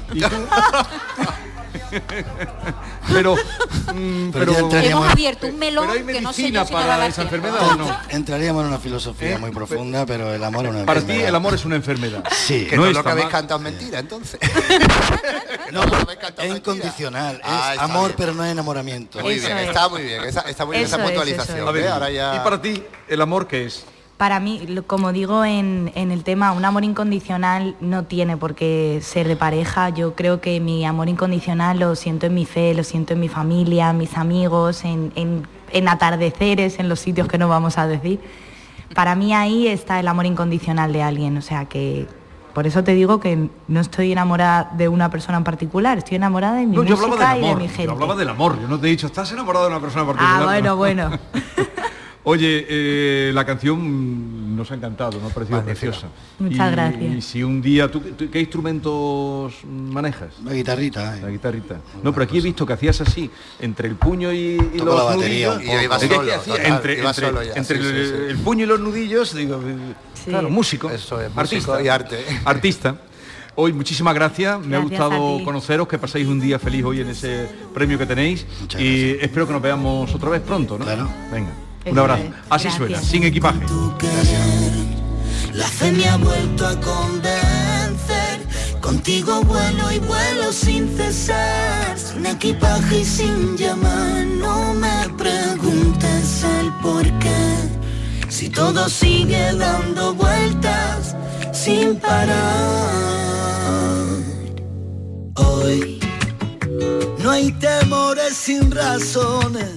Pero, 3.11 3.35
mm, 3.35 4.29
Pero 4.31 4.69
Hemos 4.71 5.09
abierto 5.11 5.47
un 5.47 5.57
melón 5.57 5.87
pero 5.87 5.99
hay 6.07 6.13
que 6.15 6.21
no 6.21 6.31
sé 6.33 6.41
medicina 6.43 6.61
yo 6.61 6.67
si 6.67 6.73
para 6.73 7.07
esa 7.07 7.21
enfermedad 7.23 7.61
o 7.69 7.75
no. 7.75 7.97
Entraríamos 8.09 8.61
en 8.63 8.67
una 8.69 8.77
filosofía 8.79 9.37
muy 9.37 9.51
profunda, 9.51 10.05
pero 10.05 10.33
el 10.33 10.43
amor 10.43 10.65
es 10.65 10.71
una 10.71 10.85
Para 10.85 10.99
ti 10.99 11.05
enfermedad. 11.05 11.29
el 11.29 11.35
amor 11.35 11.53
es 11.55 11.65
una 11.65 11.75
enfermedad. 11.75 12.23
Sí. 12.45 12.67
Que 12.69 12.75
no 12.75 12.83
todo 12.83 12.93
lo 12.93 13.03
que 13.03 13.09
habéis 13.09 13.27
cantado 13.27 13.59
es 13.59 13.63
mentira, 13.63 13.99
entonces. 13.99 14.39
No, 15.71 15.83
es 15.83 16.55
incondicional, 16.55 17.41
Ah, 17.43 17.69
es 17.69 17.73
está 17.73 17.83
amor, 17.85 18.07
bien. 18.07 18.15
pero 18.17 18.33
no 18.33 18.45
es 18.45 18.51
enamoramiento. 18.51 19.19
Muy 19.19 19.39
bien, 19.39 19.57
está 19.57 19.89
muy 19.89 20.03
bien. 20.03 20.23
Esa, 20.23 20.41
está 20.41 20.65
muy 20.65 20.75
bien 20.75 20.85
esa 20.85 20.95
Eso 20.97 21.03
es, 21.05 21.09
puntualización. 21.11 21.57
eso 21.57 21.67
A 21.67 21.71
ver, 21.71 21.83
¿eh? 21.85 21.89
Ahora 21.89 22.09
ya... 22.11 22.35
Y 22.35 22.39
para 22.39 22.61
ti, 22.61 22.83
el 23.07 23.21
amor 23.21 23.47
qué 23.47 23.65
es? 23.65 23.83
Para 24.19 24.41
mí, 24.41 24.59
como 24.85 25.13
digo 25.13 25.45
en, 25.45 25.93
en 25.95 26.11
el 26.11 26.25
tema, 26.25 26.51
un 26.51 26.65
amor 26.65 26.83
incondicional 26.83 27.77
no 27.79 28.03
tiene 28.03 28.35
por 28.35 28.53
qué 28.53 28.99
ser 29.01 29.29
de 29.29 29.37
pareja. 29.37 29.87
Yo 29.91 30.13
creo 30.13 30.41
que 30.41 30.59
mi 30.59 30.85
amor 30.85 31.07
incondicional 31.07 31.79
lo 31.79 31.95
siento 31.95 32.25
en 32.25 32.33
mi 32.33 32.45
fe, 32.45 32.73
lo 32.73 32.83
siento 32.83 33.13
en 33.13 33.21
mi 33.21 33.29
familia, 33.29 33.91
en 33.91 33.97
mis 33.97 34.17
amigos, 34.17 34.83
en, 34.83 35.13
en- 35.15 35.47
en 35.71 35.87
atardeceres, 35.87 36.79
en 36.79 36.89
los 36.89 36.99
sitios 36.99 37.29
que 37.29 37.37
no 37.37 37.47
vamos 37.47 37.77
a 37.77 37.87
decir. 37.87 38.19
Para 38.93 39.15
mí 39.15 39.33
ahí 39.33 39.67
está 39.69 40.01
el 40.01 40.07
amor 40.09 40.25
incondicional 40.25 40.91
de 40.91 41.01
alguien. 41.01 41.37
O 41.37 41.41
sea 41.41 41.63
que 41.63 42.05
por 42.53 42.67
eso 42.67 42.83
te 42.83 42.95
digo 42.95 43.21
que 43.21 43.47
no 43.69 43.79
estoy 43.79 44.11
enamorada 44.11 44.69
de 44.75 44.89
una 44.89 45.09
persona 45.09 45.37
en 45.37 45.45
particular, 45.45 45.97
estoy 45.97 46.17
enamorada 46.17 46.55
de 46.57 46.65
mi 46.65 46.75
No, 46.75 46.83
yo 46.83 46.95
hablaba 46.95 47.15
música 47.15 47.33
del 47.35 47.43
y 47.45 47.47
de 47.47 47.55
mi 47.55 47.67
yo 47.67 47.73
gente. 47.73 47.91
hablaba 47.93 48.15
del 48.17 48.27
amor. 48.27 48.59
Yo 48.61 48.67
no 48.67 48.77
te 48.77 48.87
he 48.87 48.89
dicho, 48.89 49.07
estás 49.07 49.31
enamorado 49.31 49.63
de 49.63 49.71
una 49.71 49.79
persona 49.79 50.05
particular. 50.05 50.41
Ah, 50.41 50.43
bueno, 50.43 50.75
bueno. 50.75 51.09
Oye, 52.31 52.63
eh, 52.69 53.31
la 53.33 53.43
canción 53.43 54.55
nos 54.55 54.69
ha 54.69 54.75
encantado, 54.75 55.19
nos 55.19 55.31
ha 55.31 55.33
parecido 55.33 55.63
preciosa. 55.63 56.09
Muchas 56.37 56.67
Y- 56.67 56.71
gracias. 56.71 57.15
Y 57.15 57.21
si 57.23 57.41
un 57.43 57.59
día, 57.59 57.89
¿tú, 57.89 58.01
tú 58.01 58.29
qué 58.29 58.39
instrumentos 58.39 59.53
manejas? 59.65 60.33
La 60.45 60.53
guitarrita. 60.53 61.15
La 61.15 61.29
guitarrita. 61.29 61.81
No, 62.03 62.13
pero 62.13 62.25
aquí 62.25 62.37
he 62.37 62.41
visto 62.41 62.67
que 62.67 62.73
hacías 62.73 63.01
así, 63.01 63.31
entre 63.59 63.87
el 63.87 63.95
puño 63.95 64.31
y, 64.31 64.57
los 64.75 64.85
la 64.95 65.03
batería 65.05 65.55
nudillos. 65.55 65.81
Y 65.81 65.83
iba 65.85 65.99
solo, 65.99 66.15
total, 66.21 66.65
entre 66.65 66.99
iba 66.99 67.09
entre- 67.09 67.25
solo 67.25 67.43
ya, 67.43 67.53
entre 67.53 67.77
sí, 67.81 67.83
el, 67.87 68.05
sí, 68.05 68.11
sí. 68.11 68.23
el 68.29 68.37
puño 68.37 68.63
y 68.65 68.67
los 68.67 68.79
nudillos, 68.79 69.33
digo, 69.33 69.59
claro, 70.25 70.49
músico, 70.51 70.91
Eso 70.91 71.19
es, 71.19 71.35
artista 71.35 71.71
músico 71.71 71.81
y 71.83 71.87
arte. 71.87 72.23
Artista. 72.45 72.95
Hoy 73.55 73.73
muchísimas 73.73 74.13
gracias, 74.13 74.63
me 74.63 74.75
ha 74.75 74.79
gustado 74.79 75.43
conoceros, 75.43 75.87
que 75.87 75.97
paséis 75.97 76.27
un 76.27 76.39
día 76.39 76.59
feliz 76.59 76.83
hoy 76.85 77.01
en 77.01 77.09
ese 77.09 77.49
premio 77.73 77.97
que 77.97 78.05
tenéis 78.05 78.45
Muchas 78.61 78.79
y 78.79 79.17
espero 79.19 79.47
que 79.47 79.53
nos 79.53 79.61
veamos 79.63 80.13
otra 80.13 80.29
vez 80.29 80.41
pronto, 80.41 80.77
¿no? 80.77 80.85
Claro. 80.85 81.09
Venga, 81.31 81.49
un 81.91 81.99
abrazo. 81.99 82.23
Así 82.49 82.63
Gracias. 82.65 82.75
suena, 82.75 83.01
sin 83.01 83.23
equipaje. 83.23 83.59
La 85.53 85.67
fe 85.67 85.91
me 85.91 86.07
ha 86.07 86.17
vuelto 86.17 86.67
a 86.67 86.75
convencer. 86.79 88.39
Contigo 88.81 89.41
vuelo 89.43 89.91
y 89.91 89.99
vuelo 89.99 90.51
sin 90.51 90.95
cesar. 90.95 91.97
Sin 91.97 92.25
equipaje 92.25 92.99
y 92.99 93.05
sin 93.05 93.57
llamar. 93.57 94.25
No 94.25 94.73
me 94.73 95.09
preguntes 95.17 96.43
el 96.43 96.71
por 96.81 97.03
qué. 97.19 97.69
Si 98.29 98.49
todo 98.49 98.87
sigue 98.89 99.53
dando 99.53 100.13
vueltas 100.13 101.15
sin 101.51 101.97
parar. 101.97 102.37
Hoy 105.35 105.98
no 107.29 107.35
hay 107.35 107.51
temores 107.51 108.33
sin 108.35 108.71
razones. 108.71 109.69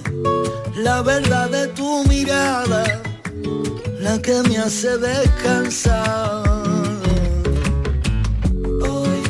La 0.75 1.03
verdad 1.03 1.51
de 1.51 1.67
tu 1.67 2.03
mirada 2.05 2.83
la 3.99 4.19
que 4.19 4.41
me 4.49 4.57
hace 4.57 4.97
descansar. 4.97 6.49
Hoy 8.81 9.21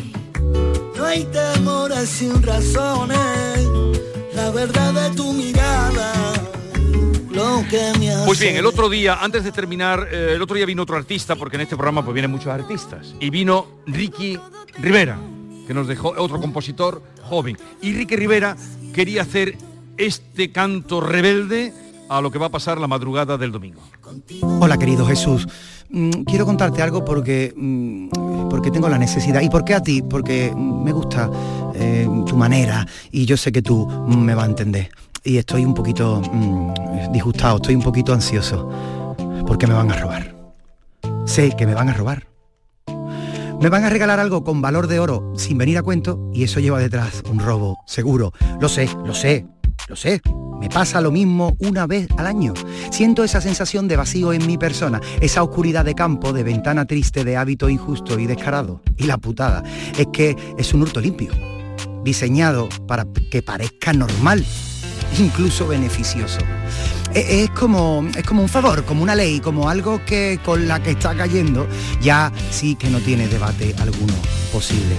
no 0.95 1.05
hay 1.05 1.25
temores 1.25 2.07
sin 2.07 2.41
razones, 2.41 3.19
la 4.33 4.51
verdad 4.51 4.93
de 4.93 5.15
tu 5.17 5.33
mirada, 5.33 6.13
lo 7.29 7.61
que 7.69 7.91
me 7.99 8.09
hace. 8.09 8.25
Pues 8.25 8.39
bien, 8.39 8.55
el 8.55 8.65
otro 8.65 8.87
día, 8.87 9.15
antes 9.21 9.43
de 9.43 9.51
terminar, 9.51 10.07
eh, 10.09 10.31
el 10.35 10.41
otro 10.41 10.55
día 10.55 10.65
vino 10.65 10.83
otro 10.83 10.95
artista, 10.95 11.35
porque 11.35 11.57
en 11.57 11.63
este 11.63 11.75
programa 11.75 12.05
pues 12.05 12.13
vienen 12.13 12.31
muchos 12.31 12.53
artistas, 12.53 13.15
y 13.19 13.29
vino 13.29 13.67
Ricky 13.85 14.39
Rivera, 14.79 15.19
que 15.67 15.73
nos 15.73 15.87
dejó 15.87 16.13
otro 16.17 16.39
compositor 16.39 17.01
joven. 17.23 17.57
Y 17.81 17.93
Ricky 17.93 18.15
Rivera 18.15 18.55
quería 18.93 19.21
hacer 19.23 19.57
este 19.97 20.51
canto 20.51 21.01
rebelde 21.01 21.73
a 22.09 22.21
lo 22.21 22.31
que 22.31 22.39
va 22.39 22.47
a 22.47 22.51
pasar 22.51 22.79
la 22.79 22.87
madrugada 22.87 23.37
del 23.37 23.51
domingo. 23.51 23.81
Hola 24.59 24.77
querido 24.77 25.05
Jesús, 25.05 25.47
Mm, 25.93 26.23
quiero 26.23 26.43
contarte 26.47 26.81
algo 26.81 27.05
porque, 27.05 27.53
mm, 27.55 28.49
porque 28.49 28.71
tengo 28.71 28.89
la 28.89 28.97
necesidad. 28.97 29.41
¿Y 29.41 29.49
por 29.49 29.63
qué 29.63 29.75
a 29.75 29.81
ti? 29.81 30.01
Porque 30.01 30.51
me 30.55 30.91
gusta 30.91 31.29
eh, 31.75 32.07
tu 32.25 32.35
manera 32.35 32.85
y 33.11 33.25
yo 33.25 33.37
sé 33.37 33.51
que 33.51 33.61
tú 33.61 33.87
me 34.07 34.33
vas 34.33 34.45
a 34.45 34.49
entender. 34.49 34.89
Y 35.23 35.37
estoy 35.37 35.63
un 35.63 35.75
poquito 35.75 36.19
mm, 36.19 37.11
disgustado, 37.11 37.57
estoy 37.57 37.75
un 37.75 37.83
poquito 37.83 38.11
ansioso, 38.11 38.67
porque 39.45 39.67
me 39.67 39.75
van 39.75 39.91
a 39.91 39.95
robar. 39.95 40.35
Sé 41.25 41.55
que 41.55 41.67
me 41.67 41.75
van 41.75 41.89
a 41.89 41.93
robar. 41.93 42.32
Me 43.63 43.69
van 43.69 43.85
a 43.85 43.89
regalar 43.89 44.19
algo 44.19 44.43
con 44.43 44.61
valor 44.61 44.87
de 44.87 44.99
oro 44.99 45.31
sin 45.37 45.57
venir 45.57 45.77
a 45.77 45.83
cuento 45.83 46.29
y 46.33 46.43
eso 46.43 46.59
lleva 46.59 46.79
detrás 46.79 47.23
un 47.31 47.39
robo, 47.39 47.77
seguro. 47.87 48.33
Lo 48.59 48.67
sé, 48.67 48.89
lo 49.05 49.15
sé, 49.15 49.47
lo 49.87 49.95
sé. 49.95 50.21
Me 50.59 50.67
pasa 50.67 50.99
lo 50.99 51.11
mismo 51.11 51.55
una 51.59 51.87
vez 51.87 52.09
al 52.17 52.27
año. 52.27 52.53
Siento 52.91 53.23
esa 53.23 53.39
sensación 53.39 53.87
de 53.87 53.95
vacío 53.95 54.33
en 54.33 54.45
mi 54.45 54.57
persona, 54.57 54.99
esa 55.21 55.43
oscuridad 55.43 55.85
de 55.85 55.95
campo, 55.95 56.33
de 56.33 56.43
ventana 56.43 56.83
triste, 56.83 57.23
de 57.23 57.37
hábito 57.37 57.69
injusto 57.69 58.19
y 58.19 58.27
descarado. 58.27 58.81
Y 58.97 59.05
la 59.05 59.17
putada 59.17 59.63
es 59.97 60.07
que 60.11 60.35
es 60.57 60.73
un 60.73 60.81
hurto 60.81 60.99
limpio, 60.99 61.31
diseñado 62.03 62.67
para 62.85 63.07
que 63.31 63.41
parezca 63.41 63.93
normal, 63.93 64.43
incluso 65.17 65.69
beneficioso. 65.69 66.39
E- 67.13 67.43
Es 67.43 67.49
como, 67.51 68.05
es 68.15 68.23
como 68.23 68.41
un 68.41 68.49
favor, 68.49 68.83
como 68.85 69.03
una 69.03 69.15
ley, 69.15 69.39
como 69.39 69.69
algo 69.69 70.03
que 70.05 70.39
con 70.43 70.67
la 70.67 70.81
que 70.81 70.91
está 70.91 71.15
cayendo 71.15 71.67
ya 72.01 72.31
sí 72.51 72.75
que 72.75 72.89
no 72.89 72.99
tiene 72.99 73.27
debate 73.27 73.75
alguno 73.79 74.13
posible. 74.51 74.95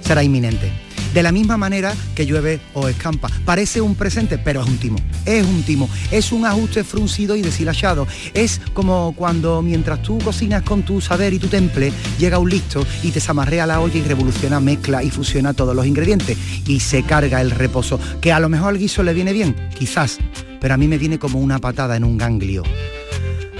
Será 0.00 0.22
inminente. 0.22 0.70
De 1.14 1.22
la 1.22 1.32
misma 1.32 1.56
manera 1.56 1.94
que 2.14 2.26
llueve 2.26 2.60
o 2.74 2.88
escampa. 2.88 3.30
Parece 3.46 3.80
un 3.80 3.94
presente, 3.94 4.36
pero 4.36 4.60
es 4.62 4.68
un 4.68 4.76
timo. 4.76 4.98
Es 5.24 5.46
un 5.46 5.62
timo. 5.62 5.88
Es 6.10 6.30
un 6.30 6.44
ajuste 6.44 6.84
fruncido 6.84 7.34
y 7.34 7.40
deshilachado. 7.40 8.06
Es 8.34 8.60
como 8.74 9.14
cuando 9.16 9.62
mientras 9.62 10.02
tú 10.02 10.18
cocinas 10.18 10.62
con 10.62 10.82
tu 10.82 11.00
saber 11.00 11.32
y 11.32 11.38
tu 11.38 11.48
temple, 11.48 11.90
llega 12.18 12.38
un 12.38 12.50
listo 12.50 12.86
y 13.02 13.12
te 13.12 13.20
zamarrea 13.20 13.64
la 13.64 13.80
olla 13.80 13.96
y 13.96 14.02
revoluciona, 14.02 14.60
mezcla 14.60 15.02
y 15.02 15.10
fusiona 15.10 15.54
todos 15.54 15.74
los 15.74 15.86
ingredientes. 15.86 16.36
Y 16.66 16.80
se 16.80 17.02
carga 17.02 17.40
el 17.40 17.50
reposo. 17.50 17.98
Que 18.20 18.32
a 18.32 18.38
lo 18.40 18.50
mejor 18.50 18.68
al 18.74 18.78
guiso 18.78 19.02
le 19.02 19.14
viene 19.14 19.32
bien, 19.32 19.56
quizás. 19.78 20.18
Pero 20.60 20.74
a 20.74 20.76
mí 20.76 20.88
me 20.88 20.98
viene 20.98 21.18
como 21.18 21.38
una 21.38 21.58
patada 21.58 21.96
en 21.96 22.04
un 22.04 22.16
ganglio. 22.16 22.62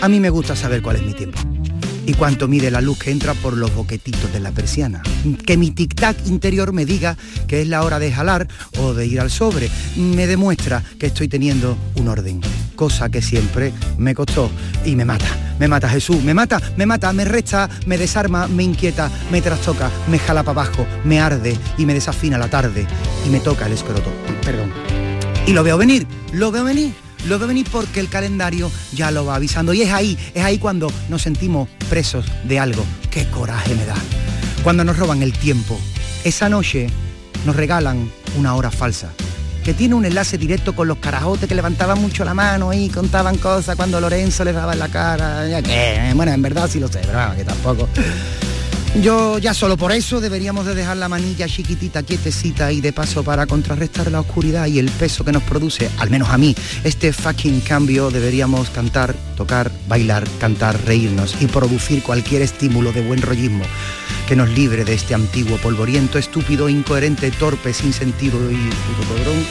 A 0.00 0.08
mí 0.08 0.20
me 0.20 0.30
gusta 0.30 0.54
saber 0.54 0.82
cuál 0.82 0.96
es 0.96 1.02
mi 1.02 1.12
tiempo. 1.12 1.38
Y 2.06 2.14
cuánto 2.14 2.46
mide 2.46 2.70
la 2.70 2.80
luz 2.80 2.98
que 3.00 3.10
entra 3.10 3.34
por 3.34 3.56
los 3.56 3.74
boquetitos 3.74 4.32
de 4.32 4.38
la 4.38 4.52
persiana. 4.52 5.02
Que 5.44 5.56
mi 5.56 5.72
tic-tac 5.72 6.26
interior 6.26 6.72
me 6.72 6.86
diga 6.86 7.16
que 7.48 7.62
es 7.62 7.68
la 7.68 7.82
hora 7.82 7.98
de 7.98 8.12
jalar 8.12 8.46
o 8.78 8.94
de 8.94 9.06
ir 9.06 9.20
al 9.20 9.30
sobre. 9.30 9.68
Me 9.96 10.28
demuestra 10.28 10.84
que 11.00 11.06
estoy 11.06 11.26
teniendo 11.26 11.76
un 11.96 12.06
orden. 12.06 12.40
Cosa 12.76 13.08
que 13.08 13.22
siempre 13.22 13.72
me 13.98 14.14
costó 14.14 14.50
y 14.84 14.94
me 14.94 15.04
mata. 15.04 15.26
Me 15.58 15.68
mata 15.68 15.88
Jesús, 15.88 16.22
me 16.22 16.34
mata, 16.34 16.60
me 16.76 16.84
mata, 16.86 17.12
me 17.12 17.24
resta, 17.24 17.68
me 17.86 17.96
desarma, 17.96 18.46
me 18.46 18.62
inquieta, 18.62 19.10
me 19.32 19.40
trastoca, 19.40 19.90
me 20.08 20.18
jala 20.18 20.42
para 20.42 20.60
abajo, 20.60 20.86
me 21.04 21.18
arde 21.18 21.56
y 21.78 21.86
me 21.86 21.94
desafina 21.94 22.36
la 22.36 22.48
tarde 22.48 22.86
y 23.26 23.30
me 23.30 23.40
toca 23.40 23.66
el 23.66 23.72
escroto. 23.72 24.12
Perdón. 24.44 24.95
Y 25.46 25.52
lo 25.52 25.62
veo 25.62 25.78
venir, 25.78 26.06
lo 26.32 26.50
veo 26.50 26.64
venir. 26.64 26.92
Lo 27.26 27.38
veo 27.38 27.48
venir 27.48 27.66
porque 27.72 27.98
el 27.98 28.08
calendario 28.08 28.70
ya 28.92 29.10
lo 29.10 29.24
va 29.24 29.36
avisando. 29.36 29.72
Y 29.72 29.82
es 29.82 29.92
ahí, 29.92 30.18
es 30.34 30.44
ahí 30.44 30.58
cuando 30.58 30.92
nos 31.08 31.22
sentimos 31.22 31.68
presos 31.88 32.24
de 32.44 32.58
algo. 32.58 32.84
¡Qué 33.10 33.26
coraje 33.28 33.74
me 33.74 33.84
da! 33.84 33.96
Cuando 34.62 34.84
nos 34.84 34.96
roban 34.96 35.22
el 35.22 35.32
tiempo. 35.32 35.78
Esa 36.24 36.48
noche 36.48 36.88
nos 37.44 37.56
regalan 37.56 38.10
una 38.36 38.54
hora 38.54 38.70
falsa. 38.70 39.10
Que 39.64 39.74
tiene 39.74 39.96
un 39.96 40.04
enlace 40.04 40.38
directo 40.38 40.76
con 40.76 40.86
los 40.86 40.98
carajotes 40.98 41.48
que 41.48 41.54
levantaban 41.56 42.00
mucho 42.00 42.24
la 42.24 42.34
mano 42.34 42.72
y 42.72 42.88
contaban 42.88 43.36
cosas 43.38 43.74
cuando 43.74 44.00
Lorenzo 44.00 44.44
les 44.44 44.54
daba 44.54 44.74
en 44.74 44.78
la 44.78 44.88
cara. 44.88 45.44
Bueno, 46.14 46.32
en 46.32 46.42
verdad 46.42 46.68
sí 46.70 46.78
lo 46.78 46.86
sé, 46.86 47.00
pero 47.04 47.34
que 47.36 47.44
tampoco. 47.44 47.88
Yo 49.02 49.38
ya 49.38 49.52
solo 49.52 49.76
por 49.76 49.92
eso 49.92 50.20
deberíamos 50.20 50.64
de 50.64 50.74
dejar 50.74 50.96
la 50.96 51.08
manilla 51.08 51.46
chiquitita, 51.46 52.02
quietecita 52.02 52.72
y 52.72 52.80
de 52.80 52.92
paso 52.94 53.22
para 53.22 53.46
contrarrestar 53.46 54.10
la 54.10 54.20
oscuridad 54.20 54.66
y 54.66 54.78
el 54.78 54.90
peso 54.90 55.22
que 55.22 55.32
nos 55.32 55.42
produce, 55.42 55.90
al 55.98 56.08
menos 56.08 56.30
a 56.30 56.38
mí, 56.38 56.54
este 56.82 57.12
fucking 57.12 57.60
cambio 57.60 58.10
deberíamos 58.10 58.70
cantar, 58.70 59.14
tocar, 59.36 59.70
bailar, 59.86 60.26
cantar, 60.40 60.82
reírnos 60.86 61.36
y 61.40 61.46
producir 61.46 62.02
cualquier 62.02 62.40
estímulo 62.40 62.92
de 62.92 63.02
buen 63.02 63.20
rollismo 63.20 63.64
que 64.26 64.34
nos 64.34 64.48
libre 64.48 64.84
de 64.84 64.94
este 64.94 65.14
antiguo 65.14 65.56
polvoriento, 65.58 66.18
estúpido, 66.18 66.68
incoherente, 66.68 67.30
torpe, 67.30 67.72
sin 67.72 67.92
sentido 67.92 68.38
y 68.50 68.56
puto 68.56 69.08
podrón, 69.08 69.46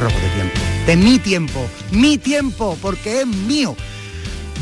robo 0.00 0.18
de 0.20 0.28
tiempo. 0.34 0.60
De 0.86 0.96
mi 0.96 1.18
tiempo, 1.18 1.68
mi 1.92 2.18
tiempo, 2.18 2.76
porque 2.80 3.20
es 3.20 3.26
mío. 3.26 3.76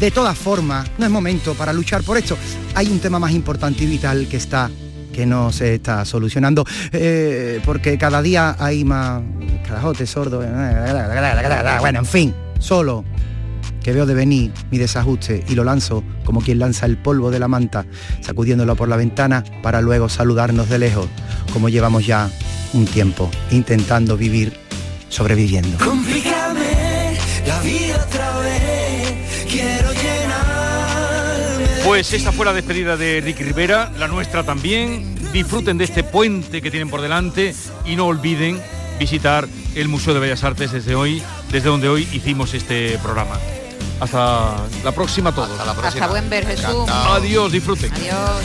De 0.01 0.11
todas 0.11 0.37
formas, 0.37 0.91
no 0.99 1.05
es 1.05 1.11
momento 1.11 1.55
para 1.55 1.73
luchar 1.73 2.03
por 2.03 2.19
esto. 2.19 2.37
Hay 2.75 2.89
un 2.89 2.99
tema 2.99 3.19
más 3.19 3.33
importante 3.33 3.85
y 3.85 3.87
vital 3.87 4.27
que 4.29 4.37
está 4.37 4.71
que 5.15 5.25
no 5.27 5.53
se 5.53 5.77
está 5.77 6.05
solucionando, 6.05 6.65
eh, 6.91 7.61
porque 7.65 7.97
cada 7.97 8.21
día 8.21 8.57
hay 8.59 8.85
más 8.85 9.23
carajotes, 9.65 10.11
sordos, 10.11 10.45
bueno, 11.81 12.01
en 12.01 12.07
fin, 12.07 12.35
solo 12.59 13.05
que 13.83 13.93
veo 13.93 14.07
de 14.07 14.15
venir 14.15 14.53
mi 14.71 14.79
desajuste 14.79 15.45
y 15.47 15.55
lo 15.55 15.63
lanzo 15.63 16.03
como 16.25 16.41
quien 16.41 16.59
lanza 16.59 16.87
el 16.87 16.97
polvo 16.97 17.31
de 17.31 17.39
la 17.39 17.49
manta, 17.49 17.87
sacudiéndolo 18.23 18.75
por 18.75 18.89
la 18.89 18.97
ventana 18.97 19.45
para 19.63 19.81
luego 19.81 20.09
saludarnos 20.09 20.69
de 20.69 20.79
lejos, 20.79 21.07
como 21.53 21.69
llevamos 21.69 22.05
ya 22.05 22.29
un 22.73 22.87
tiempo 22.87 23.31
intentando 23.53 24.17
vivir 24.17 24.53
sobreviviendo. 25.11 25.79
Pues 31.85 32.15
esta 32.15 32.33
fue 32.33 32.47
la 32.47 32.55
despedida 32.55 32.97
de 32.97 33.21
Ricky 33.21 33.45
Rivera, 33.45 33.93
la 33.99 34.09
nuestra 34.09 34.43
también. 34.43 35.15
Disfruten 35.33 35.77
de 35.77 35.85
este 35.85 36.03
puente 36.03 36.63
que 36.63 36.71
tienen 36.71 36.89
por 36.89 37.03
delante 37.03 37.55
y 37.85 37.95
no 37.95 38.07
olviden 38.07 38.61
visitar 38.99 39.47
el 39.75 39.89
Museo 39.89 40.15
de 40.15 40.21
Bellas 40.21 40.45
Artes 40.45 40.73
desde 40.73 40.95
hoy, 40.95 41.23
desde 41.51 41.69
donde 41.69 41.89
hoy 41.89 42.09
hicimos 42.13 42.55
este 42.55 42.99
programa. 43.03 43.39
Hasta 44.01 44.57
la 44.83 44.93
próxima 44.93 45.31
a 45.31 45.35
todos. 45.35 45.51
Hasta 45.51 45.83
la 45.83 45.89
Hasta 45.89 46.07
buen 46.07 46.31
ver, 46.31 46.47
Jesús. 46.47 46.89
Adiós, 46.89 47.53
disfruten. 47.53 47.93
Adiós. 47.93 48.43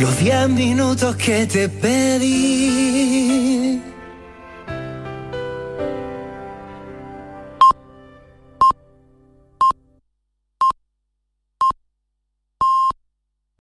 Los 0.00 0.18
diez 0.18 0.48
minutos 0.48 1.14
que 1.16 1.46
te 1.46 1.68
pedí. 1.68 3.29